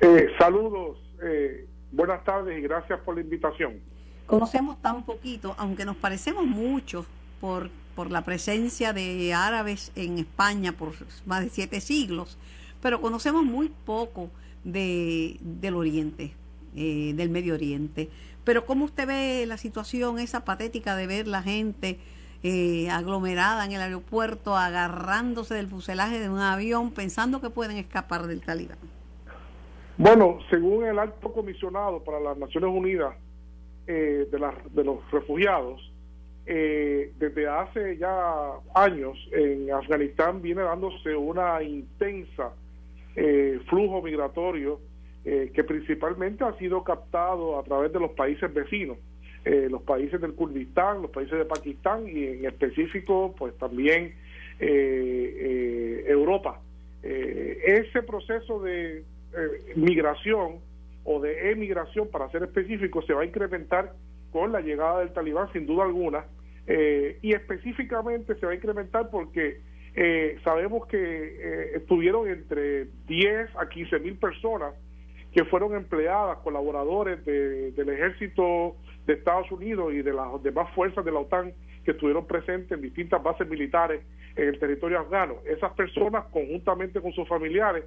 Eh, 0.01 0.29
saludos, 0.37 0.99
eh, 1.23 1.67
buenas 1.93 2.25
tardes 2.25 2.59
y 2.59 2.63
gracias 2.63 3.01
por 3.01 3.15
la 3.15 3.21
invitación. 3.21 3.81
Conocemos 4.27 4.81
tan 4.83 5.05
poquito, 5.05 5.55
aunque 5.59 5.85
nos 5.85 5.97
parecemos 5.97 6.45
mucho 6.45 7.07
por, 7.41 7.71
por 7.95 8.11
la 8.11 8.23
presencia 8.23 8.93
de 8.93 9.33
árabes 9.35 9.93
en 9.95 10.19
España 10.19 10.73
por 10.73 10.93
más 11.27 11.45
de 11.45 11.51
siete 11.51 11.81
siglos, 11.81 12.39
pero 12.83 13.01
conocemos 13.01 13.45
muy 13.45 13.69
poco 13.85 14.31
de, 14.65 15.37
del 15.41 15.77
Oriente, 15.77 16.35
del 16.75 17.31
Medio 17.31 17.55
Oriente. 17.55 18.11
Pero 18.45 18.65
¿cómo 18.65 18.85
usted 18.85 19.07
ve 19.07 19.45
la 19.47 19.57
situación 19.57 20.19
esa 20.19 20.45
patética 20.45 20.95
de 20.95 21.07
ver 21.07 21.27
la 21.27 21.43
gente 21.43 21.99
eh, 22.43 22.89
aglomerada 22.91 23.65
en 23.65 23.73
el 23.73 23.81
aeropuerto, 23.81 24.57
agarrándose 24.57 25.55
del 25.55 25.67
fuselaje 25.69 26.21
de 26.21 26.29
un 26.29 26.39
avión, 26.39 26.93
pensando 26.93 27.41
que 27.41 27.51
pueden 27.51 27.77
escapar 27.77 28.29
del 28.29 28.43
talibán? 28.43 28.79
Bueno, 29.99 30.39
según 30.51 30.85
el 30.85 30.99
alto 30.99 31.33
comisionado 31.33 32.03
para 32.05 32.21
las 32.21 32.37
Naciones 32.37 32.71
Unidas 32.71 33.15
eh, 33.87 34.29
de, 34.31 34.39
de 34.73 34.85
los 34.85 35.11
refugiados, 35.11 35.81
eh, 36.45 37.13
desde 37.19 37.49
hace 37.49 37.97
ya 37.97 38.53
años 38.75 39.17
en 39.33 39.73
Afganistán 39.73 40.43
viene 40.43 40.63
dándose 40.63 41.15
una 41.17 41.63
intensa 41.63 42.53
flujo 43.71 44.03
migratorio 44.03 44.79
eh, 45.29 45.51
que 45.53 45.65
principalmente 45.65 46.45
ha 46.45 46.57
sido 46.57 46.85
captado 46.85 47.59
a 47.59 47.65
través 47.65 47.93
de 47.93 47.99
los 47.99 48.13
países 48.13 48.55
vecinos, 48.55 48.97
eh, 49.45 49.67
los 49.69 49.83
países 49.83 50.21
del 50.21 50.35
Kurdistán, 50.35 51.03
los 51.03 51.11
países 51.11 51.37
de 51.37 51.45
Pakistán 51.45 52.07
y 52.07 52.27
en 52.27 52.45
específico 52.45 53.35
pues 53.37 53.53
también 53.59 54.15
eh, 54.61 56.05
Europa. 56.07 56.61
ese 57.03 58.03
proceso 58.05 58.63
de 58.63 59.03
migración 59.75 60.61
o 61.05 61.21
de 61.21 61.51
emigración, 61.53 62.11
para 62.11 62.29
ser 62.31 62.43
específico, 62.43 63.03
se 63.03 63.13
va 63.13 63.23
a 63.23 63.27
incrementar 63.27 63.93
con 64.33 64.53
la 64.53 64.61
llegada 64.61 65.01
del 65.01 65.13
talibán, 65.13 65.53
sin 65.53 65.67
duda 65.67 65.85
alguna, 65.85 66.25
y 66.67 67.33
específicamente 67.33 68.35
se 68.35 68.47
va 68.47 68.53
a 68.53 68.55
incrementar 68.57 69.09
porque 69.11 69.61
sabemos 70.45 70.87
que 70.89 71.75
estuvieron 71.75 72.29
entre 72.29 72.87
10 73.07 73.57
a 73.57 73.69
15 73.69 73.99
mil 74.01 74.19
personas 74.19 74.75
que 75.33 75.45
fueron 75.45 75.75
empleadas, 75.75 76.39
colaboradores 76.39 77.25
del 77.25 77.89
ejército 77.89 78.77
de 79.07 79.15
Estados 79.15 79.51
Unidos 79.53 79.93
y 79.95 80.03
de 80.03 80.13
las 80.13 80.43
demás 80.43 80.75
fuerzas 80.75 81.05
de 81.05 81.13
la 81.13 81.21
OTAN 81.21 81.53
que 81.85 81.93
estuvieron 81.93 82.27
presentes 82.27 82.73
en 82.73 82.83
distintas 82.83 83.23
bases 83.23 83.49
militares 83.49 84.03
en 84.35 84.49
el 84.49 84.59
territorio 84.59 84.99
afgano. 84.99 85.37
Esas 85.47 85.73
personas, 85.75 86.25
conjuntamente 86.33 87.01
con 87.01 87.13
sus 87.13 87.29
familiares, 87.29 87.85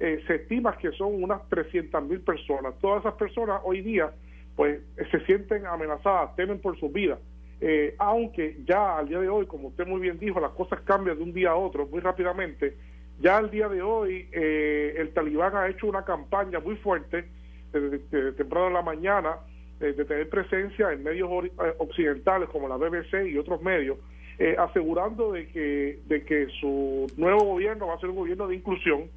eh, 0.00 0.22
se 0.26 0.36
estima 0.36 0.76
que 0.76 0.90
son 0.92 1.22
unas 1.22 1.48
300 1.48 2.02
mil 2.04 2.20
personas. 2.20 2.74
Todas 2.80 3.00
esas 3.00 3.14
personas 3.14 3.60
hoy 3.64 3.82
día 3.82 4.10
pues 4.56 4.80
se 5.10 5.20
sienten 5.26 5.66
amenazadas, 5.66 6.34
temen 6.36 6.60
por 6.60 6.78
sus 6.78 6.92
vidas. 6.92 7.18
Eh, 7.60 7.94
aunque 7.98 8.56
ya 8.66 8.98
al 8.98 9.08
día 9.08 9.20
de 9.20 9.28
hoy, 9.28 9.46
como 9.46 9.68
usted 9.68 9.86
muy 9.86 10.00
bien 10.00 10.18
dijo, 10.18 10.40
las 10.40 10.52
cosas 10.52 10.80
cambian 10.80 11.16
de 11.16 11.22
un 11.22 11.32
día 11.32 11.50
a 11.50 11.56
otro 11.56 11.86
muy 11.86 12.00
rápidamente 12.00 12.74
ya 13.20 13.36
al 13.36 13.50
día 13.50 13.68
de 13.68 13.82
hoy, 13.82 14.28
eh, 14.32 14.94
el 14.96 15.10
talibán 15.10 15.54
ha 15.54 15.68
hecho 15.68 15.86
una 15.86 16.04
campaña 16.04 16.58
muy 16.58 16.76
fuerte, 16.76 17.26
desde, 17.70 18.32
temprano 18.32 18.68
en 18.68 18.74
la 18.74 18.82
mañana, 18.82 19.36
eh, 19.78 19.92
de 19.92 20.04
tener 20.06 20.28
presencia 20.30 20.90
en 20.90 21.04
medios 21.04 21.30
eh, 21.44 21.50
occidentales 21.78 22.48
como 22.48 22.66
la 22.66 22.76
BBC 22.76 23.28
y 23.28 23.36
otros 23.36 23.60
medios, 23.62 23.98
asegurando 24.56 25.32
de 25.32 25.48
que, 25.48 25.98
de 26.06 26.24
que 26.24 26.46
su 26.62 27.06
nuevo 27.18 27.44
gobierno 27.44 27.88
va 27.88 27.96
a 27.96 28.00
ser 28.00 28.08
un 28.08 28.16
gobierno 28.16 28.48
de 28.48 28.54
inclusión, 28.54 29.10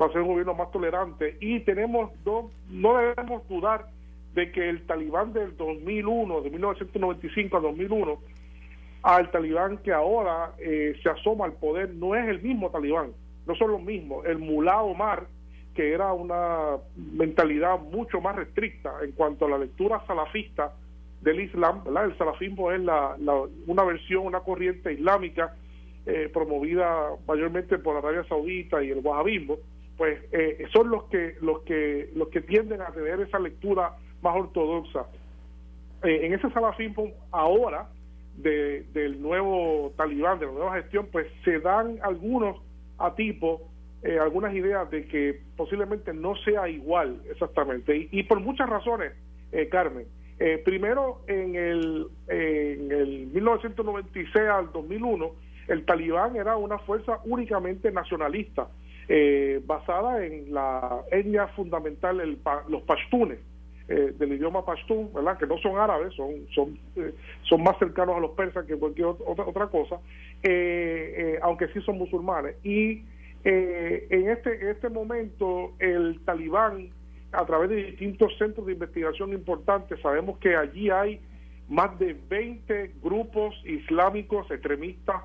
va 0.00 0.06
a 0.06 0.12
ser 0.12 0.22
un 0.22 0.28
gobierno 0.28 0.54
más 0.54 0.70
tolerante. 0.70 1.36
Y 1.40 1.60
tenemos 1.60 2.10
dos, 2.24 2.46
no 2.70 2.96
debemos 2.96 3.46
dudar 3.48 3.86
de 4.34 4.52
que 4.52 4.68
el 4.68 4.86
talibán 4.86 5.32
del 5.32 5.56
2001, 5.56 6.40
de 6.42 6.50
1995 6.50 7.56
a 7.56 7.60
2001, 7.60 8.18
al 9.02 9.30
talibán 9.30 9.78
que 9.78 9.92
ahora 9.92 10.52
se 10.58 11.08
asoma 11.08 11.46
al 11.46 11.54
poder, 11.54 11.90
no 11.94 12.14
es 12.14 12.28
el 12.28 12.40
mismo 12.40 12.70
talibán 12.70 13.12
no 13.50 13.56
son 13.56 13.72
los 13.72 13.82
mismos. 13.82 14.24
El 14.26 14.38
Mulá 14.38 14.82
Omar, 14.82 15.26
que 15.74 15.92
era 15.92 16.12
una 16.12 16.76
mentalidad 16.96 17.80
mucho 17.80 18.20
más 18.20 18.36
restricta 18.36 18.92
en 19.02 19.12
cuanto 19.12 19.46
a 19.46 19.50
la 19.50 19.58
lectura 19.58 20.04
salafista 20.06 20.72
del 21.20 21.40
Islam, 21.40 21.82
El 21.86 22.16
salafismo 22.16 22.72
es 22.72 22.80
la, 22.80 23.16
una 23.66 23.84
versión, 23.84 24.26
una 24.26 24.40
corriente 24.40 24.92
islámica 24.92 25.54
eh, 26.06 26.30
promovida 26.32 27.10
mayormente 27.26 27.78
por 27.78 27.96
Arabia 27.96 28.24
Saudita 28.24 28.82
y 28.82 28.90
el 28.90 29.00
wahabismo, 29.00 29.56
pues 30.00 30.18
eh, 30.32 30.66
son 30.72 30.88
los 30.88 31.04
que 31.10 31.36
los 31.42 31.60
que 31.60 32.08
los 32.14 32.28
que 32.28 32.40
tienden 32.40 32.80
a 32.80 32.90
tener 32.90 33.20
esa 33.20 33.38
lectura 33.38 33.98
más 34.22 34.34
ortodoxa. 34.34 35.04
Eh, 36.02 36.20
en 36.24 36.32
ese 36.32 36.48
salafismo 36.52 37.10
ahora 37.30 37.86
de, 38.34 38.84
del 38.94 39.20
nuevo 39.20 39.92
talibán, 39.98 40.38
de 40.38 40.46
la 40.46 40.52
nueva 40.52 40.76
gestión, 40.76 41.08
pues 41.12 41.26
se 41.44 41.60
dan 41.60 41.98
algunos 42.02 42.56
a 42.96 43.14
tipo 43.14 43.68
eh, 44.02 44.18
algunas 44.18 44.54
ideas 44.54 44.90
de 44.90 45.04
que 45.06 45.38
posiblemente 45.54 46.14
no 46.14 46.34
sea 46.36 46.66
igual 46.66 47.20
exactamente 47.30 48.08
y, 48.10 48.22
por 48.22 48.40
muchas 48.40 48.70
razones, 48.70 49.12
Carmen. 49.70 50.06
primero, 50.64 51.20
en 51.26 51.56
el, 51.56 52.06
en 52.26 52.90
el 52.90 53.26
1996 53.34 54.48
al 54.48 54.72
2001, 54.72 55.30
el 55.68 55.84
talibán 55.84 56.36
era 56.36 56.56
una 56.56 56.78
fuerza 56.78 57.18
únicamente 57.26 57.92
nacionalista 57.92 58.66
eh, 59.08 59.60
basada 59.64 60.24
en 60.24 60.52
la 60.52 61.02
etnia 61.10 61.48
fundamental, 61.48 62.20
el, 62.20 62.38
los 62.68 62.82
pashtunes, 62.82 63.38
eh, 63.88 64.14
del 64.16 64.34
idioma 64.34 64.64
pashtun, 64.64 65.12
¿verdad? 65.12 65.36
que 65.36 65.48
no 65.48 65.58
son 65.58 65.76
árabes, 65.76 66.14
son, 66.14 66.46
son, 66.54 66.78
eh, 66.94 67.12
son 67.42 67.62
más 67.64 67.76
cercanos 67.78 68.16
a 68.16 68.20
los 68.20 68.30
persas 68.32 68.64
que 68.64 68.76
cualquier 68.76 69.08
otra, 69.08 69.44
otra 69.44 69.66
cosa, 69.66 69.96
aunque 71.42 71.66
sí 71.72 71.80
son 71.80 71.98
musulmanes. 71.98 72.54
Y 72.64 73.02
en, 73.42 74.30
este, 74.30 74.62
en 74.62 74.68
este 74.68 74.88
momento 74.90 75.72
el 75.80 76.20
talibán, 76.24 76.90
a 77.32 77.44
través 77.46 77.70
de 77.70 77.76
distintos 77.76 78.36
centros 78.38 78.66
de 78.66 78.74
investigación 78.74 79.32
importantes, 79.32 79.98
sabemos 80.00 80.38
que 80.38 80.54
allí 80.54 80.88
hay 80.90 81.20
más 81.68 81.98
de 81.98 82.16
20 82.28 82.92
grupos 83.02 83.56
islámicos 83.64 84.48
extremistas 84.52 85.22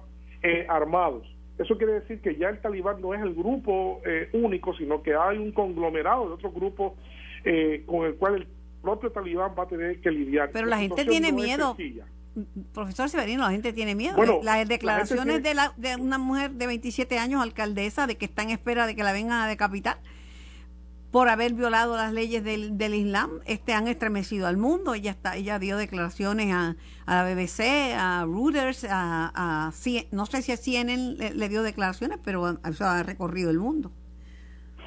armados 0.69 1.34
eso 1.57 1.77
quiere 1.77 1.93
decir 1.93 2.21
que 2.21 2.35
ya 2.35 2.49
el 2.49 2.59
talibán 2.59 3.01
no 3.01 3.13
es 3.13 3.21
el 3.21 3.33
grupo 3.33 4.01
eh, 4.05 4.29
único, 4.33 4.75
sino 4.75 5.01
que 5.01 5.15
hay 5.15 5.37
un 5.37 5.51
conglomerado 5.51 6.27
de 6.27 6.33
otros 6.33 6.53
grupos 6.53 6.93
eh, 7.45 7.83
con 7.85 8.05
el 8.05 8.15
cual 8.15 8.35
el 8.35 8.47
propio 8.81 9.11
talibán 9.11 9.51
va 9.57 9.63
a 9.63 9.67
tener 9.67 10.01
que 10.01 10.11
lidiar. 10.11 10.51
Pero 10.51 10.67
la, 10.67 10.79
gente 10.79 11.05
tiene 11.05 11.31
miedo. 11.31 11.75
Profesor 12.73 13.09
Severino, 13.09 13.43
la 13.43 13.51
gente 13.51 13.71
tiene 13.71 13.95
miedo. 13.95 14.17
Bueno, 14.17 14.39
Las 14.43 14.67
declaraciones 14.67 15.41
de, 15.41 15.53
la, 15.53 15.73
de 15.77 15.95
una 15.95 16.17
mujer 16.17 16.51
de 16.51 16.67
27 16.67 17.17
años, 17.17 17.41
alcaldesa, 17.41 18.07
de 18.07 18.17
que 18.17 18.25
está 18.25 18.43
en 18.43 18.49
espera 18.49 18.85
de 18.85 18.95
que 18.95 19.03
la 19.03 19.13
vengan 19.13 19.41
a 19.41 19.47
decapitar, 19.47 19.97
por 21.15 21.29
haber 21.29 21.53
violado 21.53 21.95
las 21.95 22.11
leyes 22.11 22.43
del, 22.43 22.77
del 22.77 22.93
Islam, 22.93 23.39
este 23.45 23.71
han 23.71 23.87
estremecido 23.87 24.47
al 24.47 24.57
mundo. 24.57 24.95
Ella 24.95 25.11
está, 25.11 25.37
ella 25.37 25.59
dio 25.59 25.77
declaraciones 25.77 26.51
a, 26.51 26.75
a 27.05 27.15
la 27.15 27.33
BBC, 27.33 27.61
a 27.97 28.25
Reuters, 28.25 28.83
a, 28.83 29.31
a 29.33 29.71
no 30.11 30.25
sé 30.25 30.41
si 30.41 30.51
a 30.51 30.57
CNN 30.57 31.15
le, 31.33 31.47
dio 31.47 31.63
declaraciones, 31.63 32.19
pero 32.21 32.59
eso 32.67 32.83
ha 32.83 33.01
recorrido 33.01 33.49
el 33.49 33.59
mundo. 33.59 33.91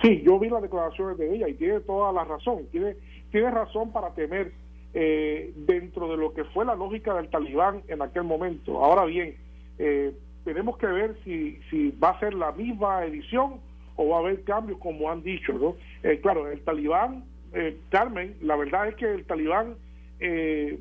Sí, 0.03 0.20
yo 0.22 0.39
vi 0.39 0.51
las 0.51 0.61
declaraciones 0.61 1.16
de 1.16 1.35
ella 1.35 1.49
y 1.49 1.55
tiene 1.55 1.81
toda 1.81 2.12
la 2.12 2.24
razón. 2.24 2.66
Tiene, 2.72 2.97
tiene 3.31 3.51
razón 3.51 3.91
para 3.91 4.11
temer 4.11 4.53
eh, 4.93 5.55
dentro 5.57 6.11
de 6.11 6.18
lo 6.18 6.35
que 6.35 6.45
fue 6.45 6.66
la 6.66 6.74
lógica 6.74 7.14
del 7.14 7.31
talibán 7.31 7.81
en 7.89 8.03
aquel 8.03 8.24
momento. 8.24 8.85
Ahora 8.85 9.07
bien, 9.07 9.35
eh, 9.79 10.14
tenemos 10.45 10.76
que 10.76 10.89
ver 10.89 11.16
si, 11.24 11.59
si 11.70 11.91
va 11.93 12.11
a 12.11 12.20
ser 12.20 12.35
la 12.35 12.53
misma 12.53 13.03
edición 13.07 13.66
o 13.99 14.09
va 14.09 14.16
a 14.16 14.20
haber 14.20 14.44
cambios 14.44 14.78
como 14.78 15.11
han 15.11 15.22
dicho, 15.22 15.53
¿no? 15.53 15.76
Eh, 16.05 16.20
claro, 16.22 16.49
el 16.49 16.61
talibán, 16.61 17.24
eh, 17.53 17.76
Carmen, 17.90 18.36
la 18.40 18.55
verdad 18.55 18.88
es 18.88 18.94
que 18.94 19.12
el 19.12 19.24
talibán 19.24 19.74
eh, 20.20 20.78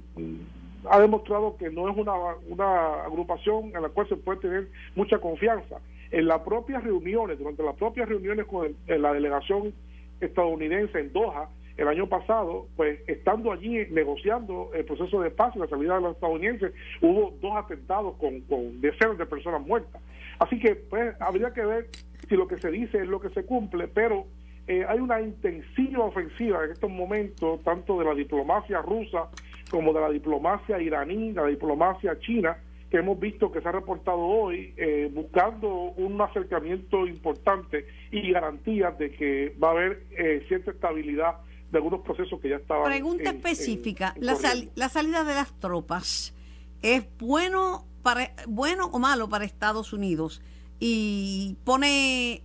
ha 0.88 1.00
demostrado 1.02 1.58
que 1.58 1.72
no 1.72 1.90
es 1.90 1.98
una, 1.98 2.14
una 2.48 3.04
agrupación 3.06 3.76
en 3.76 3.82
la 3.82 3.90
cual 3.90 4.08
se 4.08 4.18
puede 4.18 4.40
tener 4.40 4.68
mucha 4.96 5.18
confianza. 5.18 5.78
En 6.12 6.28
las 6.28 6.42
propias 6.42 6.84
reuniones, 6.84 7.40
durante 7.40 7.64
las 7.64 7.76
propias 7.76 8.08
reuniones 8.08 8.46
con 8.46 8.76
la 8.88 9.12
delegación 9.14 9.74
estadounidense 10.22 11.00
en 11.00 11.12
Doha, 11.12 11.50
el 11.76 11.88
año 11.88 12.08
pasado, 12.08 12.68
pues 12.76 13.00
estando 13.08 13.52
allí 13.52 13.86
negociando 13.90 14.70
el 14.74 14.86
proceso 14.86 15.22
de 15.22 15.32
paz 15.32 15.56
y 15.56 15.60
la 15.60 15.68
salida 15.68 15.96
de 15.96 16.02
los 16.02 16.16
estadounidenses, 16.16 16.72
hubo 17.02 17.34
dos 17.42 17.56
atentados 17.56 18.16
con, 18.18 18.42
con 18.42 18.80
decenas 18.80 19.18
de 19.18 19.26
personas 19.26 19.66
muertas. 19.66 20.02
Así 20.40 20.60
que 20.60 20.76
pues 20.76 21.16
habría 21.20 21.52
que 21.52 21.66
ver 21.66 21.88
si 22.28 22.36
lo 22.36 22.48
que 22.48 22.58
se 22.58 22.70
dice 22.72 23.00
es 23.00 23.08
lo 23.08 23.20
que 23.20 23.30
se 23.30 23.46
cumple, 23.46 23.88
pero 23.88 24.28
eh, 24.68 24.86
hay 24.88 25.00
una 25.00 25.22
intensiva 25.22 26.04
ofensiva 26.04 26.66
en 26.66 26.72
estos 26.72 26.90
momentos, 26.90 27.62
tanto 27.64 27.98
de 28.00 28.06
la 28.06 28.14
diplomacia 28.14 28.82
rusa 28.82 29.30
como 29.70 29.94
de 29.94 30.02
la 30.02 30.10
diplomacia 30.10 30.82
iraní, 30.82 31.34
la 31.34 31.46
diplomacia 31.46 32.20
china, 32.20 32.58
que 32.90 32.98
hemos 32.98 33.20
visto 33.20 33.52
que 33.52 33.62
se 33.62 33.68
ha 33.68 33.72
reportado 33.72 34.20
hoy, 34.20 34.74
eh, 34.78 35.10
buscando 35.14 35.70
un 35.74 36.20
acercamiento 36.22 37.06
importante 37.06 37.86
y 38.12 38.32
garantías 38.32 38.98
de 38.98 39.12
que 39.12 39.56
va 39.62 39.70
a 39.70 39.72
haber 39.72 40.04
eh, 40.12 40.46
cierta 40.48 40.72
estabilidad 40.72 41.36
de 41.72 41.78
algunos 41.78 42.02
procesos 42.02 42.40
que 42.40 42.50
ya 42.50 42.56
estaban. 42.58 42.86
Pregunta 42.86 43.30
específica: 43.30 44.16
la, 44.18 44.38
la 44.76 44.90
salida 44.90 45.24
de 45.26 45.34
las 45.34 45.54
tropas 45.60 46.34
es 46.82 47.06
bueno 47.18 47.86
para 48.04 48.32
bueno 48.48 48.86
o 48.88 49.00
malo 49.00 49.28
para 49.28 49.44
Estados 49.44 49.92
Unidos 49.92 50.42
y 50.80 51.58
pone 51.64 52.42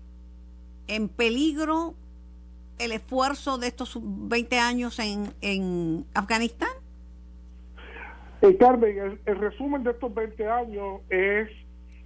en 0.88 1.08
peligro 1.08 1.94
el 2.78 2.92
esfuerzo 2.92 3.58
de 3.58 3.68
estos 3.68 3.98
20 4.02 4.58
años 4.58 4.98
en, 4.98 5.32
en 5.40 6.04
Afganistán? 6.14 6.70
Eh, 8.40 8.56
Carmen, 8.56 9.20
el, 9.24 9.36
resumen 9.36 9.84
de 9.84 9.92
estos 9.92 10.12
20 10.12 10.46
años 10.48 11.00
es 11.10 11.48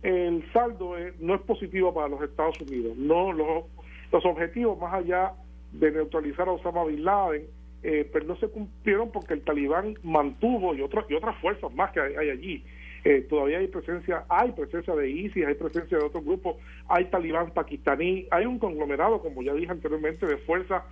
el 0.02 0.44
saldo 0.52 0.94
no 1.18 1.34
es 1.34 1.40
positivo 1.40 1.92
para 1.94 2.08
los 2.08 2.22
Estados 2.22 2.60
Unidos. 2.60 2.96
No 2.96 3.32
los, 3.32 3.64
los 4.12 4.24
objetivos 4.24 4.78
más 4.78 4.94
allá 4.94 5.32
de 5.72 5.90
neutralizar 5.90 6.48
a 6.48 6.52
Osama 6.52 6.84
bin 6.84 7.04
Laden, 7.04 7.46
eh, 7.82 8.08
pero 8.12 8.26
no 8.26 8.36
se 8.36 8.48
cumplieron 8.48 9.10
porque 9.10 9.34
el 9.34 9.42
talibán 9.42 9.94
mantuvo 10.02 10.74
y 10.74 10.82
otras 10.82 11.06
y 11.08 11.14
otras 11.14 11.36
fuerzas 11.40 11.72
más 11.74 11.90
que 11.92 12.00
hay 12.00 12.30
allí 12.30 12.64
eh, 13.08 13.20
todavía 13.20 13.58
hay 13.58 13.68
presencia, 13.68 14.24
hay 14.28 14.50
presencia 14.50 14.92
de 14.96 15.08
ISIS, 15.08 15.46
hay 15.46 15.54
presencia 15.54 15.96
de 15.96 16.02
otros 16.02 16.24
grupos, 16.24 16.56
hay 16.88 17.04
talibán 17.04 17.52
pakistaní, 17.52 18.26
hay 18.32 18.46
un 18.46 18.58
conglomerado, 18.58 19.20
como 19.22 19.44
ya 19.44 19.54
dije 19.54 19.70
anteriormente, 19.70 20.26
de 20.26 20.38
fuerzas 20.38 20.82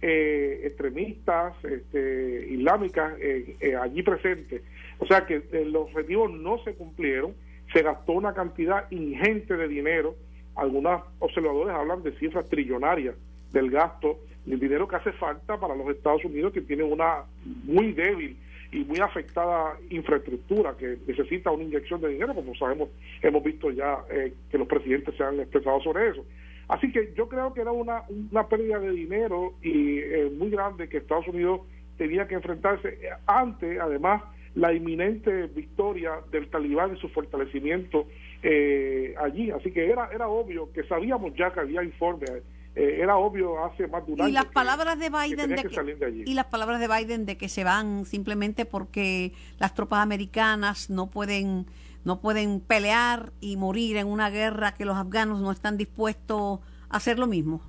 eh, 0.00 0.60
extremistas, 0.66 1.52
este, 1.64 2.46
islámicas 2.48 3.14
eh, 3.18 3.74
allí 3.82 4.04
presentes. 4.04 4.62
O 5.00 5.06
sea 5.06 5.26
que 5.26 5.42
los 5.64 5.88
objetivos 5.90 6.30
no 6.30 6.62
se 6.62 6.74
cumplieron, 6.74 7.34
se 7.72 7.82
gastó 7.82 8.12
una 8.12 8.34
cantidad 8.34 8.88
ingente 8.92 9.56
de 9.56 9.66
dinero, 9.66 10.14
algunos 10.54 11.02
observadores 11.18 11.74
hablan 11.74 12.04
de 12.04 12.12
cifras 12.20 12.48
trillonarias 12.48 13.16
del 13.52 13.72
gasto, 13.72 14.20
el 14.46 14.60
dinero 14.60 14.86
que 14.86 14.94
hace 14.94 15.10
falta 15.10 15.58
para 15.58 15.74
los 15.74 15.88
Estados 15.88 16.24
Unidos 16.24 16.52
que 16.52 16.60
tienen 16.60 16.92
una 16.92 17.24
muy 17.64 17.90
débil 17.90 18.36
y 18.74 18.84
muy 18.84 18.98
afectada 18.98 19.78
infraestructura 19.88 20.76
que 20.76 20.98
necesita 21.06 21.52
una 21.52 21.62
inyección 21.62 22.00
de 22.00 22.08
dinero, 22.08 22.34
como 22.34 22.56
sabemos, 22.56 22.88
hemos 23.22 23.42
visto 23.44 23.70
ya 23.70 23.98
eh, 24.10 24.34
que 24.50 24.58
los 24.58 24.66
presidentes 24.66 25.14
se 25.16 25.22
han 25.22 25.38
expresado 25.38 25.80
sobre 25.80 26.08
eso. 26.08 26.24
Así 26.66 26.90
que 26.90 27.12
yo 27.14 27.28
creo 27.28 27.54
que 27.54 27.60
era 27.60 27.70
una, 27.70 28.02
una 28.32 28.48
pérdida 28.48 28.80
de 28.80 28.90
dinero 28.90 29.54
y 29.62 29.98
eh, 29.98 30.28
muy 30.36 30.50
grande 30.50 30.88
que 30.88 30.96
Estados 30.96 31.28
Unidos 31.28 31.60
tenía 31.96 32.26
que 32.26 32.34
enfrentarse 32.34 32.98
ante, 33.26 33.78
además, 33.78 34.22
la 34.56 34.72
inminente 34.72 35.46
victoria 35.46 36.14
del 36.32 36.48
talibán 36.48 36.96
y 36.96 37.00
su 37.00 37.08
fortalecimiento 37.10 38.08
eh, 38.42 39.14
allí. 39.20 39.52
Así 39.52 39.70
que 39.70 39.88
era, 39.88 40.10
era 40.12 40.26
obvio 40.26 40.72
que 40.72 40.82
sabíamos 40.84 41.34
ya 41.36 41.52
que 41.52 41.60
había 41.60 41.84
informes 41.84 42.42
eh, 42.76 42.98
era 43.00 43.16
obvio 43.16 43.64
hace 43.64 43.86
más 43.86 44.04
de 44.04 44.12
un 44.12 44.20
año. 44.20 44.30
Y 44.30 44.32
las 44.32 44.46
palabras 44.46 44.98
de 44.98 45.08
Biden 45.08 45.50
de 45.50 45.62
que, 45.62 46.24
y 46.26 46.34
las 46.34 46.46
palabras 46.46 46.80
de 46.80 46.88
Biden 46.88 47.24
de 47.24 47.36
que 47.36 47.48
se 47.48 47.62
van 47.62 48.04
simplemente 48.04 48.64
porque 48.64 49.32
las 49.58 49.74
tropas 49.74 50.00
americanas 50.00 50.90
no 50.90 51.08
pueden 51.08 51.66
no 52.04 52.20
pueden 52.20 52.60
pelear 52.60 53.32
y 53.40 53.56
morir 53.56 53.96
en 53.96 54.08
una 54.08 54.28
guerra 54.28 54.74
que 54.74 54.84
los 54.84 54.96
afganos 54.96 55.40
no 55.40 55.52
están 55.52 55.78
dispuestos 55.78 56.60
a 56.90 56.96
hacer 56.96 57.18
lo 57.18 57.26
mismo. 57.26 57.62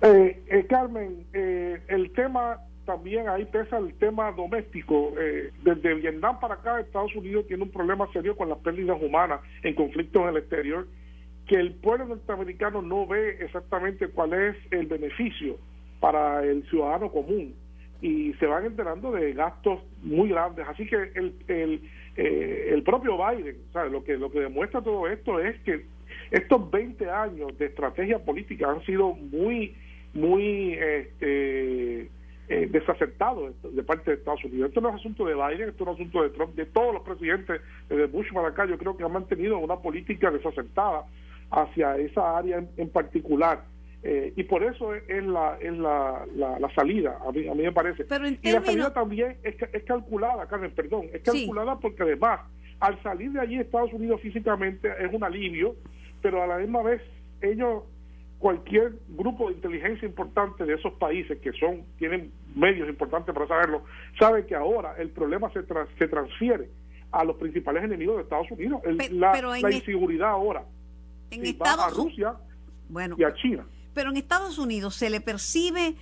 Eh, 0.00 0.42
eh, 0.46 0.66
Carmen, 0.66 1.26
el 1.32 2.12
tema 2.12 2.60
también 2.86 3.28
ahí 3.28 3.44
pesa 3.44 3.76
el 3.76 3.92
tema 3.94 4.30
doméstico. 4.32 5.12
desde 5.64 5.94
Vietnam 5.94 6.38
para 6.40 6.54
acá, 6.54 6.80
Estados 6.80 7.14
Unidos 7.14 7.46
tiene 7.46 7.64
un 7.64 7.70
problema 7.70 8.10
serio 8.12 8.36
con 8.36 8.48
las 8.48 8.58
pérdidas 8.58 8.96
humanas 9.02 9.40
en 9.62 9.74
conflictos 9.74 10.22
en 10.22 10.28
el 10.28 10.36
exterior 10.38 10.86
que 11.46 11.56
el 11.56 11.74
pueblo 11.74 12.06
norteamericano 12.06 12.82
no 12.82 13.06
ve 13.06 13.38
exactamente 13.40 14.08
cuál 14.08 14.32
es 14.32 14.56
el 14.70 14.86
beneficio 14.86 15.56
para 16.00 16.42
el 16.44 16.68
ciudadano 16.68 17.10
común 17.10 17.54
y 18.02 18.32
se 18.34 18.46
van 18.46 18.66
enterando 18.66 19.12
de 19.12 19.32
gastos 19.32 19.80
muy 20.02 20.28
grandes. 20.28 20.66
Así 20.68 20.86
que 20.86 20.96
el, 21.14 21.34
el, 21.48 21.80
eh, 22.16 22.70
el 22.72 22.82
propio 22.82 23.16
Biden, 23.16 23.56
lo 23.90 24.04
que 24.04 24.16
lo 24.16 24.30
que 24.30 24.40
demuestra 24.40 24.82
todo 24.82 25.06
esto 25.08 25.40
es 25.40 25.58
que 25.60 25.86
estos 26.30 26.70
20 26.70 27.08
años 27.08 27.56
de 27.58 27.66
estrategia 27.66 28.18
política 28.18 28.70
han 28.70 28.84
sido 28.84 29.12
muy, 29.12 29.74
muy 30.12 30.72
este, 30.74 32.10
eh, 32.48 32.68
desacertados 32.70 33.54
de 33.62 33.82
parte 33.82 34.10
de 34.10 34.16
Estados 34.18 34.44
Unidos. 34.44 34.68
Esto 34.68 34.80
no 34.80 34.90
es 34.90 34.96
asunto 34.96 35.24
de 35.24 35.34
Biden, 35.34 35.68
esto 35.68 35.84
no 35.84 35.92
es 35.92 36.00
asunto 36.00 36.22
de 36.22 36.30
Trump, 36.30 36.54
de 36.54 36.66
todos 36.66 36.94
los 36.94 37.02
presidentes, 37.02 37.60
de 37.88 38.06
Bush 38.06 38.32
para 38.32 38.48
acá, 38.48 38.66
yo 38.66 38.78
creo 38.78 38.96
que 38.96 39.04
han 39.04 39.12
mantenido 39.12 39.58
una 39.58 39.76
política 39.76 40.30
desacertada 40.30 41.06
hacia 41.50 41.96
esa 41.96 42.36
área 42.38 42.64
en, 42.76 42.88
particular. 42.90 43.64
Eh, 44.02 44.32
y 44.36 44.44
por 44.44 44.62
eso 44.62 44.94
es, 44.94 45.24
la, 45.24 45.58
es 45.60 45.76
la, 45.76 46.26
la, 46.36 46.74
salida, 46.74 47.18
a 47.26 47.32
mí, 47.32 47.48
a 47.48 47.54
mí 47.54 47.62
me 47.62 47.72
parece. 47.72 48.04
y 48.42 48.52
la 48.52 48.62
salida 48.62 48.92
también 48.92 49.36
es, 49.42 49.56
es 49.72 49.82
calculada, 49.84 50.46
Carmen, 50.46 50.70
perdón, 50.72 51.06
es 51.12 51.22
calculada 51.22 51.78
porque 51.80 52.04
además, 52.04 52.40
al 52.78 53.02
salir 53.02 53.32
de 53.32 53.40
allí 53.40 53.58
Estados 53.58 53.92
Unidos 53.92 54.20
físicamente 54.20 54.88
es 55.00 55.12
un 55.12 55.24
alivio, 55.24 55.74
pero 56.22 56.42
a 56.42 56.46
la 56.46 56.58
misma 56.58 56.82
vez 56.82 57.02
ellos 57.40 57.82
cualquier 58.38 58.92
grupo 59.08 59.48
de 59.48 59.54
inteligencia 59.54 60.06
importante 60.06 60.64
de 60.64 60.74
esos 60.74 60.92
países 60.94 61.38
que 61.38 61.52
son 61.52 61.82
tienen 61.98 62.30
medios 62.54 62.88
importantes 62.88 63.34
para 63.34 63.48
saberlo, 63.48 63.82
sabe 64.18 64.46
que 64.46 64.54
ahora 64.54 64.94
el 64.98 65.10
problema 65.10 65.50
se, 65.52 65.62
se 65.98 66.08
transfiere 66.08 66.68
a 67.12 67.24
los 67.24 67.36
principales 67.36 67.84
enemigos 67.84 68.16
de 68.16 68.22
Estados 68.22 68.50
Unidos. 68.50 68.82
la, 69.10 69.70
inseguridad 69.72 70.28
ahora 70.28 70.64
en 71.30 71.46
Estados 71.46 71.86
a 71.86 71.90
Rusia 71.90 72.34
y 73.16 73.24
a 73.24 73.34
China. 73.34 73.66
Pero 73.94 74.10
en 74.10 74.16
Estados 74.16 74.58
Unidos 74.58 74.94
se 74.94 75.10
le 75.10 75.20
percibe 75.20 75.96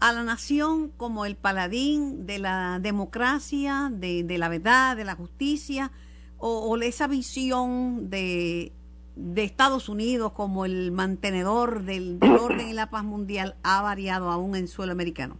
a 0.00 0.12
la 0.12 0.22
nación 0.22 0.90
como 0.90 1.24
el 1.24 1.36
paladín 1.36 2.26
de 2.26 2.38
la 2.38 2.78
democracia, 2.80 3.90
de, 3.92 4.22
de 4.22 4.38
la 4.38 4.48
verdad, 4.48 4.96
de 4.96 5.04
la 5.04 5.16
justicia, 5.16 5.90
o, 6.36 6.68
o 6.68 6.76
esa 6.76 7.08
visión 7.08 8.10
de 8.10 8.72
de 9.18 9.42
Estados 9.42 9.88
Unidos 9.88 10.32
como 10.32 10.64
el 10.64 10.92
mantenedor 10.92 11.82
del, 11.82 12.18
orden 12.22 12.68
y 12.68 12.72
la 12.72 12.88
paz 12.88 13.02
mundial 13.02 13.56
ha 13.64 13.82
variado 13.82 14.30
aún 14.30 14.54
en 14.54 14.68
suelo 14.68 14.92
americano? 14.92 15.36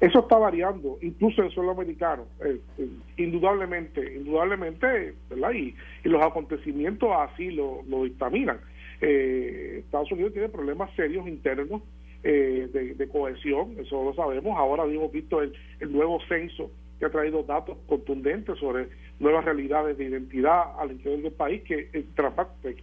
Eso 0.00 0.18
está 0.20 0.36
variando, 0.36 0.98
incluso 1.00 1.42
en 1.42 1.50
suelo 1.50 1.70
americano, 1.70 2.26
eh, 2.44 2.60
eh, 2.78 2.88
indudablemente, 3.16 4.14
indudablemente, 4.14 5.14
¿verdad? 5.30 5.52
Y, 5.52 5.74
los 6.04 6.22
acontecimientos 6.22 7.08
así 7.18 7.50
lo, 7.50 7.82
lo 7.88 8.04
dictaminan. 8.04 8.60
Eh, 9.00 9.80
Estados 9.84 10.12
Unidos 10.12 10.34
tiene 10.34 10.48
problemas 10.48 10.94
serios 10.94 11.26
internos 11.26 11.82
de, 12.22 13.08
cohesión, 13.12 13.74
eso 13.78 14.02
lo 14.02 14.14
sabemos. 14.14 14.56
Ahora 14.58 14.84
hemos 14.84 15.12
visto 15.12 15.40
el, 15.40 15.52
el 15.80 15.92
nuevo 15.92 16.18
censo 16.28 16.70
que 16.98 17.06
ha 17.06 17.10
traído 17.10 17.42
datos 17.44 17.78
contundentes 17.86 18.58
sobre 18.58 18.88
nuevas 19.20 19.44
realidades 19.44 19.96
de 19.96 20.04
identidad 20.04 20.78
al 20.78 20.92
interior 20.92 21.22
del 21.22 21.32
país, 21.32 21.62
que 21.62 21.88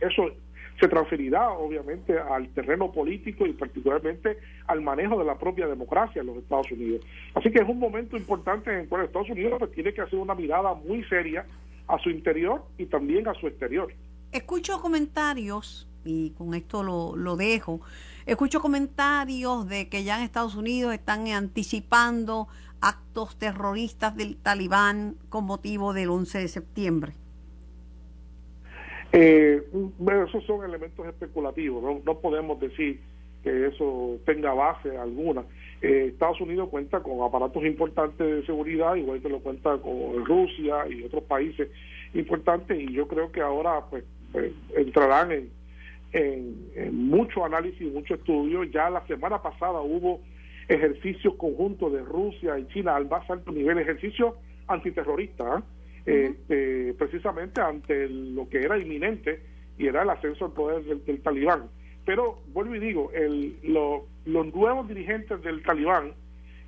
eso 0.01 0.31
se 0.79 0.87
transferirá 0.87 1.51
obviamente 1.51 2.17
al 2.17 2.49
terreno 2.49 2.91
político 2.91 3.45
y 3.45 3.53
particularmente 3.53 4.37
al 4.67 4.81
manejo 4.81 5.17
de 5.19 5.25
la 5.25 5.37
propia 5.37 5.67
democracia 5.67 6.21
en 6.21 6.27
los 6.27 6.37
Estados 6.37 6.71
Unidos. 6.71 7.05
Así 7.35 7.51
que 7.51 7.59
es 7.61 7.69
un 7.69 7.79
momento 7.79 8.17
importante 8.17 8.71
en 8.71 8.79
el 8.81 8.89
cual 8.89 9.05
Estados 9.05 9.29
Unidos 9.29 9.55
pues, 9.59 9.71
tiene 9.71 9.93
que 9.93 10.01
hacer 10.01 10.19
una 10.19 10.35
mirada 10.35 10.73
muy 10.73 11.03
seria 11.05 11.45
a 11.87 11.97
su 11.99 12.09
interior 12.09 12.63
y 12.77 12.85
también 12.85 13.27
a 13.27 13.33
su 13.33 13.47
exterior. 13.47 13.93
Escucho 14.31 14.81
comentarios, 14.81 15.87
y 16.03 16.31
con 16.31 16.53
esto 16.53 16.81
lo, 16.81 17.15
lo 17.15 17.35
dejo, 17.35 17.81
escucho 18.25 18.61
comentarios 18.61 19.67
de 19.67 19.89
que 19.89 20.03
ya 20.03 20.17
en 20.17 20.23
Estados 20.23 20.55
Unidos 20.55 20.93
están 20.93 21.27
anticipando 21.27 22.47
actos 22.83 23.37
terroristas 23.37 24.15
del 24.15 24.35
talibán 24.35 25.15
con 25.29 25.45
motivo 25.45 25.93
del 25.93 26.09
11 26.09 26.39
de 26.39 26.47
septiembre? 26.47 27.13
Eh, 29.15 29.61
esos 30.27 30.43
son 30.45 30.65
elementos 30.65 31.05
especulativos, 31.05 32.03
no, 32.03 32.19
podemos 32.19 32.59
decir 32.59 32.99
que 33.43 33.67
eso 33.67 34.17
tenga 34.25 34.53
base 34.53 34.97
alguna. 34.97 35.43
Eh, 35.81 36.07
Estados 36.13 36.41
Unidos 36.41 36.69
cuenta 36.69 37.01
con 37.01 37.21
aparatos 37.21 37.63
importantes 37.63 38.25
de 38.25 38.45
seguridad, 38.45 38.95
igual 38.95 39.21
que 39.21 39.29
lo 39.29 39.39
cuenta 39.39 39.77
con 39.77 40.25
Rusia 40.25 40.87
y 40.89 41.03
otros 41.03 41.23
países 41.25 41.69
importantes, 42.15 42.79
y 42.79 42.91
yo 42.91 43.07
creo 43.07 43.31
que 43.31 43.41
ahora 43.41 43.81
pues, 43.89 44.03
pues 44.31 44.51
entrarán 44.75 45.31
en, 45.31 45.49
en 46.13 47.07
mucho 47.07 47.45
análisis 47.45 47.91
mucho 47.93 48.15
estudio. 48.15 48.63
Ya 48.63 48.89
la 48.89 49.05
semana 49.05 49.41
pasada 49.41 49.81
hubo 49.81 50.21
ejercicios 50.67 51.35
conjuntos 51.35 51.91
de 51.93 52.01
Rusia 52.01 52.57
y 52.57 52.67
China 52.69 52.95
al 52.95 53.07
más 53.07 53.29
alto 53.29 53.51
nivel, 53.51 53.77
ejercicios 53.77 54.33
antiterroristas, 54.67 55.63
¿ah? 56.07 56.11
este, 56.11 56.93
precisamente 56.93 57.61
ante 57.61 58.07
lo 58.09 58.47
que 58.49 58.59
era 58.59 58.77
inminente 58.77 59.41
y 59.77 59.87
era 59.87 60.03
el 60.03 60.09
ascenso 60.09 60.45
al 60.45 60.53
poder 60.53 60.83
del, 60.83 61.21
talibán. 61.21 61.69
Pero 62.05 62.39
vuelvo 62.53 62.75
y 62.75 62.79
digo, 62.79 63.11
el, 63.13 63.55
los 63.63 64.53
nuevos 64.53 64.87
dirigentes 64.87 65.41
del 65.41 65.63
talibán 65.63 66.13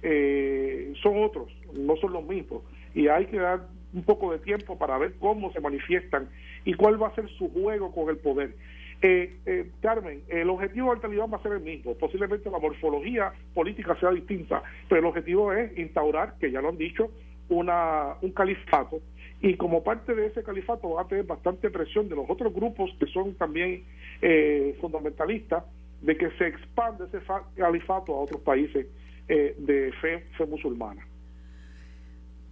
eh, 0.02 0.94
son 1.02 1.24
otros, 1.24 1.52
no 1.74 1.96
son 1.98 2.14
los 2.14 2.26
mismos, 2.26 2.64
y 2.94 3.08
hay 3.08 3.26
que 3.26 3.38
dar 3.38 3.68
un 3.94 4.04
poco 4.04 4.32
de 4.32 4.40
tiempo 4.40 4.78
para 4.78 4.98
ver 4.98 5.14
cómo 5.20 5.52
se 5.52 5.60
manifiestan 5.60 6.30
y 6.64 6.74
cuál 6.74 7.02
va 7.02 7.08
a 7.08 7.16
ser 7.16 7.30
su 7.38 7.50
juego 7.50 7.92
con 7.94 8.10
el 8.10 8.18
poder. 8.18 8.56
Eh, 9.02 9.38
eh, 9.46 9.70
Carmen, 9.82 10.24
el 10.30 10.50
objetivo 10.50 10.92
del 10.92 11.02
talibán 11.02 11.32
va 11.32 11.38
a 11.38 11.42
ser 11.42 11.54
el 11.54 11.62
mismo. 11.62 11.94
Posiblemente 11.96 12.50
la 12.50 12.60
morfología 12.60 13.34
política 13.54 13.96
sea 14.00 14.12
distinta, 14.12 14.64
pero 14.88 15.00
el 15.00 15.06
objetivo 15.06 15.54
es 15.54 15.78
instaurar, 15.78 16.36
que 16.40 16.52
ya 16.52 16.62
lo 16.62 16.70
han 16.70 16.78
dicho, 16.78 17.12
una, 17.50 18.16
un 18.22 18.32
califato. 18.32 19.02
Y 19.46 19.58
como 19.58 19.84
parte 19.84 20.16
de 20.16 20.26
ese 20.26 20.42
califato 20.42 20.90
va 20.90 21.04
a 21.04 21.08
tener 21.08 21.24
bastante 21.24 21.70
presión 21.70 22.10
de 22.10 22.16
los 22.16 22.28
otros 22.28 22.52
grupos 22.52 22.90
que 23.00 23.06
son 23.06 23.36
también 23.36 23.84
eh, 24.20 24.76
fundamentalistas 24.82 25.64
de 26.02 26.18
que 26.18 26.32
se 26.32 26.48
expande 26.48 27.06
ese 27.06 27.20
califato 27.56 28.16
a 28.16 28.22
otros 28.22 28.42
países 28.42 28.88
eh, 29.28 29.56
de 29.60 29.94
fe, 30.02 30.26
fe 30.36 30.48
musulmana. 30.48 31.06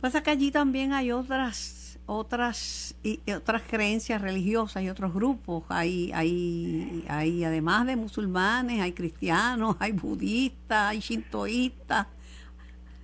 Pasa 0.02 0.22
que 0.22 0.30
allí 0.30 0.52
también 0.52 0.94
hay 0.94 1.12
otras 1.12 2.00
otras 2.06 2.96
y 3.02 3.20
otras 3.32 3.64
creencias 3.64 4.22
religiosas 4.22 4.84
y 4.84 4.90
otros 4.90 5.16
grupos. 5.16 5.64
Hay, 5.70 6.12
hay, 6.14 7.06
hay 7.08 7.44
además 7.44 7.88
de 7.88 7.96
musulmanes, 7.96 8.82
hay 8.82 8.92
cristianos, 8.92 9.78
hay 9.80 9.94
budistas, 9.94 10.92
hay 10.92 11.00
shintoístas. 11.00 12.06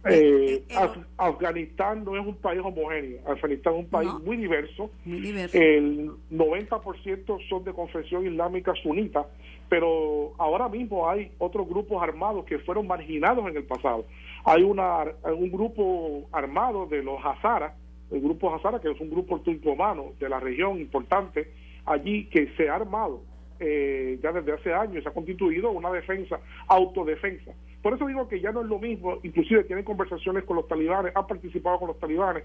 Eh, 0.05 0.11
eh, 0.11 0.65
eh, 0.69 0.89
Afganistán 1.17 2.05
no 2.05 2.15
es 2.15 2.25
un 2.25 2.35
país 2.35 2.61
homogéneo. 2.63 3.19
Afganistán 3.27 3.73
es 3.73 3.79
un 3.79 3.89
país 3.89 4.09
muy 4.23 4.37
diverso. 4.37 4.89
Muy 5.05 5.19
diverso. 5.19 5.57
El 5.57 6.11
90% 6.31 7.49
son 7.49 7.63
de 7.63 7.73
confesión 7.73 8.25
islámica 8.25 8.73
sunita, 8.81 9.27
pero 9.67 10.33
ahora 10.37 10.69
mismo 10.69 11.09
hay 11.09 11.31
otros 11.37 11.67
grupos 11.67 12.01
armados 12.01 12.45
que 12.45 12.59
fueron 12.59 12.87
marginados 12.87 13.47
en 13.49 13.57
el 13.57 13.63
pasado. 13.63 14.05
Hay 14.45 14.63
una, 14.63 15.03
un 15.25 15.51
grupo 15.51 16.27
armado 16.31 16.85
de 16.85 17.03
los 17.03 17.19
Hazaras 17.23 17.73
el 18.11 18.21
grupo 18.21 18.53
Hazara, 18.53 18.79
que 18.79 18.91
es 18.91 18.99
un 18.99 19.09
grupo 19.09 19.39
turcomano 19.41 20.13
de 20.19 20.29
la 20.29 20.39
región 20.39 20.79
importante 20.79 21.51
allí 21.85 22.25
que 22.25 22.47
se 22.55 22.69
ha 22.69 22.75
armado 22.75 23.21
eh, 23.59 24.19
ya 24.21 24.31
desde 24.31 24.53
hace 24.53 24.73
años, 24.73 25.03
se 25.03 25.09
ha 25.09 25.13
constituido 25.13 25.71
una 25.71 25.91
defensa, 25.91 26.39
autodefensa. 26.67 27.51
Por 27.81 27.93
eso 27.93 28.07
digo 28.07 28.27
que 28.27 28.39
ya 28.39 28.51
no 28.51 28.61
es 28.61 28.67
lo 28.67 28.79
mismo, 28.79 29.19
inclusive 29.23 29.63
tienen 29.63 29.85
conversaciones 29.85 30.43
con 30.43 30.57
los 30.57 30.67
talibanes, 30.67 31.15
han 31.15 31.27
participado 31.27 31.79
con 31.79 31.87
los 31.87 31.99
talibanes. 31.99 32.43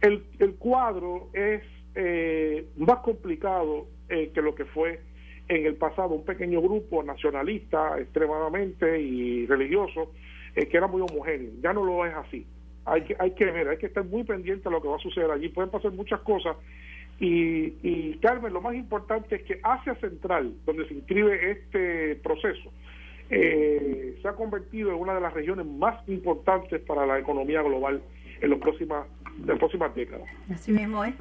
El, 0.00 0.24
el 0.38 0.54
cuadro 0.54 1.28
es 1.32 1.62
eh, 1.94 2.66
más 2.76 2.98
complicado 2.98 3.86
eh, 4.08 4.30
que 4.32 4.42
lo 4.42 4.54
que 4.54 4.64
fue 4.66 5.00
en 5.48 5.66
el 5.66 5.76
pasado, 5.76 6.10
un 6.10 6.24
pequeño 6.24 6.60
grupo 6.60 7.02
nacionalista 7.02 7.98
extremadamente 7.98 9.00
y 9.00 9.46
religioso, 9.46 10.12
que 10.54 10.76
era 10.76 10.86
muy 10.86 11.02
homogéneo. 11.02 11.52
Ya 11.60 11.72
no 11.72 11.84
lo 11.84 12.04
es 12.06 12.14
así 12.14 12.46
hay 12.86 13.02
que, 13.02 13.16
hay 13.18 13.32
que 13.32 13.44
ver, 13.44 13.68
hay 13.68 13.78
que 13.78 13.86
estar 13.86 14.04
muy 14.04 14.22
pendiente 14.22 14.68
de 14.68 14.70
lo 14.70 14.80
que 14.80 14.88
va 14.88 14.96
a 14.96 15.00
suceder 15.00 15.30
allí. 15.30 15.48
Pueden 15.48 15.70
pasar 15.70 15.92
muchas 15.92 16.20
cosas. 16.20 16.56
Y, 17.18 17.74
y 17.82 18.18
Carmen, 18.22 18.52
lo 18.52 18.60
más 18.60 18.74
importante 18.74 19.36
es 19.36 19.42
que 19.42 19.58
Asia 19.62 19.94
Central, 19.96 20.54
donde 20.64 20.86
se 20.86 20.94
inscribe 20.94 21.50
este 21.50 22.16
proceso, 22.16 22.70
eh, 23.30 24.18
se 24.20 24.28
ha 24.28 24.32
convertido 24.32 24.90
en 24.90 24.96
una 24.96 25.14
de 25.14 25.20
las 25.20 25.32
regiones 25.32 25.66
más 25.66 26.06
importantes 26.08 26.80
para 26.82 27.06
la 27.06 27.18
economía 27.18 27.62
global 27.62 28.02
en, 28.40 28.50
los 28.50 28.58
próximas, 28.58 29.06
en 29.40 29.46
las 29.46 29.58
próximas 29.58 29.94
décadas. 29.94 30.28
Así 30.52 30.72
mismo 30.72 31.04
es. 31.04 31.14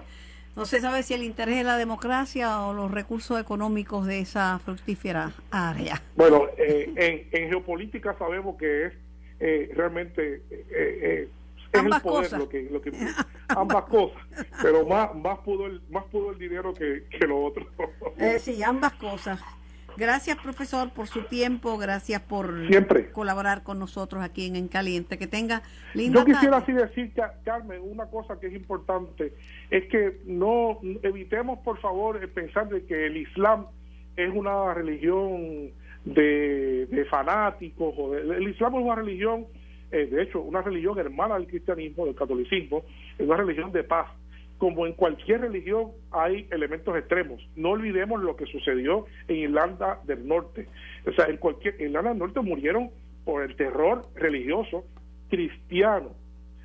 No 0.56 0.66
se 0.66 0.80
sabe 0.80 1.04
si 1.04 1.14
el 1.14 1.24
interés 1.24 1.58
de 1.58 1.64
la 1.66 1.78
democracia 1.78 2.62
o 2.62 2.74
los 2.74 2.90
recursos 2.90 3.40
económicos 3.42 4.08
de 4.08 4.20
esa 4.20 4.58
fructífera 4.60 5.34
área. 5.52 6.02
Bueno, 6.16 6.48
eh, 6.58 6.94
en, 6.96 7.28
en, 7.44 7.50
geopolítica 7.50 8.16
sabemos 8.18 8.56
que 8.58 8.86
es 8.86 8.94
eh, 9.42 9.70
realmente 9.76 10.44
eh, 10.50 11.28
ambas 11.74 12.02
cosas. 12.02 12.40
Lo 12.40 12.50
que, 12.50 12.68
lo 12.72 12.82
que, 12.82 12.92
ambas 13.50 13.84
cosas, 13.86 14.22
pero 14.62 14.86
más, 14.86 15.14
más, 15.16 15.40
pudo, 15.40 15.68
el, 15.68 15.82
más 15.90 16.06
pudo 16.06 16.32
el 16.32 16.40
dinero 16.40 16.74
que, 16.74 17.06
que 17.10 17.28
lo 17.28 17.44
otro. 17.44 17.68
Eh, 18.18 18.40
sí, 18.40 18.62
ambas 18.64 18.94
cosas. 18.94 19.42
Gracias, 19.98 20.38
profesor, 20.38 20.92
por 20.92 21.08
su 21.08 21.24
tiempo. 21.24 21.78
Gracias 21.78 22.22
por 22.22 22.54
colaborar 23.12 23.64
con 23.64 23.80
nosotros 23.80 24.24
aquí 24.24 24.48
en 24.48 24.56
En 24.56 24.68
Caliente. 24.68 25.18
Que 25.18 25.28
tenga 25.28 25.62
linda 25.94 26.20
Yo 26.20 26.26
quisiera 26.26 26.58
así 26.58 26.72
decir, 26.72 27.14
Carmen, 27.44 27.82
una 27.84 28.06
cosa 28.06 28.40
que 28.40 28.48
es 28.48 28.54
importante 28.54 29.34
es 29.70 29.86
que 29.90 30.22
no 30.26 30.80
evitemos, 31.04 31.60
por 31.60 31.80
favor, 31.80 32.20
pensar 32.30 32.70
de 32.70 32.86
que 32.86 33.08
el 33.08 33.18
Islam 33.18 33.68
es 34.16 34.34
una 34.34 34.74
religión 34.74 35.72
de, 36.04 36.88
de 36.88 37.06
fanáticos. 37.06 37.94
O 37.98 38.16
el 38.16 38.48
Islam 38.48 38.76
es 38.76 38.82
una 38.82 38.96
religión 38.96 39.46
eh, 39.92 40.08
de 40.08 40.24
hecho, 40.24 40.42
una 40.42 40.62
religión 40.62 40.98
hermana 41.00 41.36
del 41.36 41.48
cristianismo, 41.48 42.06
del 42.06 42.16
catolicismo, 42.16 42.84
es 43.18 43.26
una 43.26 43.38
religión 43.38 43.72
de 43.72 43.84
paz. 43.84 44.08
Como 44.58 44.88
en 44.88 44.94
cualquier 44.94 45.42
religión 45.42 45.92
hay 46.12 46.48
elementos 46.52 46.96
extremos. 46.98 47.42
No 47.56 47.72
olvidemos 47.72 48.22
lo 48.22 48.36
que 48.36 48.46
sucedió 48.46 49.06
en 49.28 49.36
Irlanda 49.38 50.00
del 50.06 50.28
Norte. 50.28 50.68
O 51.06 51.12
sea, 51.12 51.26
en 51.26 51.38
cualquier 51.38 51.76
en 51.76 51.88
Irlanda 51.88 52.12
del 52.12 52.20
Norte 52.20 52.42
murieron 52.42 52.90
por 53.26 53.44
el 53.44 53.56
terror 53.56 54.04
religioso 54.16 54.86
cristiano. 55.30 56.12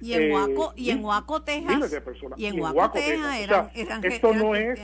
Y 0.00 0.14
en 0.14 0.32
Huaco, 0.32 0.72
y 0.76 0.90
en 0.90 1.04
Huaco, 1.04 1.42
Texas. 1.42 1.74
Miles 1.74 1.90
de 1.90 2.00
personas. 2.00 2.38
Y 2.38 2.46
en 2.46 2.60
Huaco, 2.60 2.92
Texas, 2.92 3.40
eran, 3.40 3.70
eran, 3.74 4.04
Esto 4.04 4.32
no 4.32 4.54
es, 4.54 4.80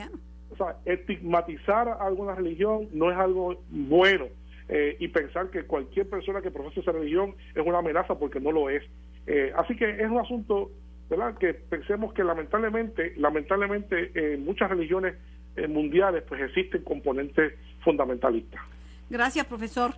o 0.51 0.55
sea, 0.55 0.77
estigmatizar 0.85 1.87
a 1.87 2.05
alguna 2.05 2.35
religión 2.35 2.87
no 2.93 3.11
es 3.11 3.17
algo 3.17 3.61
bueno. 3.69 4.25
Eh, 4.69 4.97
y 4.99 5.07
pensar 5.07 5.49
que 5.49 5.63
cualquier 5.63 6.09
persona 6.09 6.41
que 6.41 6.51
profese 6.51 6.81
esa 6.81 6.91
religión 6.91 7.35
es 7.55 7.65
una 7.65 7.77
amenaza 7.77 8.15
porque 8.15 8.39
no 8.41 8.51
lo 8.51 8.69
es. 8.69 8.83
Eh, 9.25 9.53
así 9.55 9.75
que 9.75 9.89
es 9.89 10.09
un 10.09 10.19
asunto, 10.19 10.71
¿verdad? 11.09 11.37
Que 11.37 11.53
pensemos 11.53 12.13
que 12.13 12.23
lamentablemente, 12.23 13.13
lamentablemente 13.17 14.11
en 14.13 14.45
muchas 14.45 14.69
religiones 14.69 15.15
eh, 15.55 15.67
mundiales 15.67 16.23
pues 16.27 16.41
existen 16.41 16.83
componentes 16.83 17.53
fundamentalistas. 17.83 18.61
Gracias, 19.09 19.45
profesor. 19.45 19.93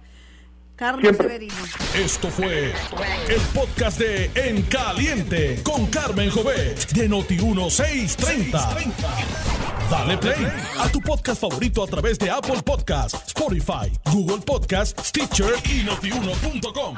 Carlos 0.80 1.18
Severino. 1.18 1.54
Esto 1.94 2.30
fue 2.30 2.68
el 2.68 3.42
podcast 3.54 4.00
de 4.00 4.32
En 4.34 4.62
Caliente 4.62 5.62
con 5.62 5.88
Carmen 5.88 6.30
Jovet 6.30 6.90
de 6.94 7.10
Noti1630. 7.10 8.94
Dale 9.92 10.18
play 10.18 10.48
a 10.80 10.90
tu 10.90 11.02
podcast 11.02 11.42
favorito 11.42 11.84
a 11.84 11.88
través 11.88 12.18
de 12.18 12.30
Apple 12.30 12.62
Podcasts, 12.64 13.28
Spotify, 13.28 13.92
Google 14.06 14.40
Podcasts, 14.46 15.10
Stitcher 15.10 15.54
y 15.66 15.84
notiuno.com. 15.84 16.96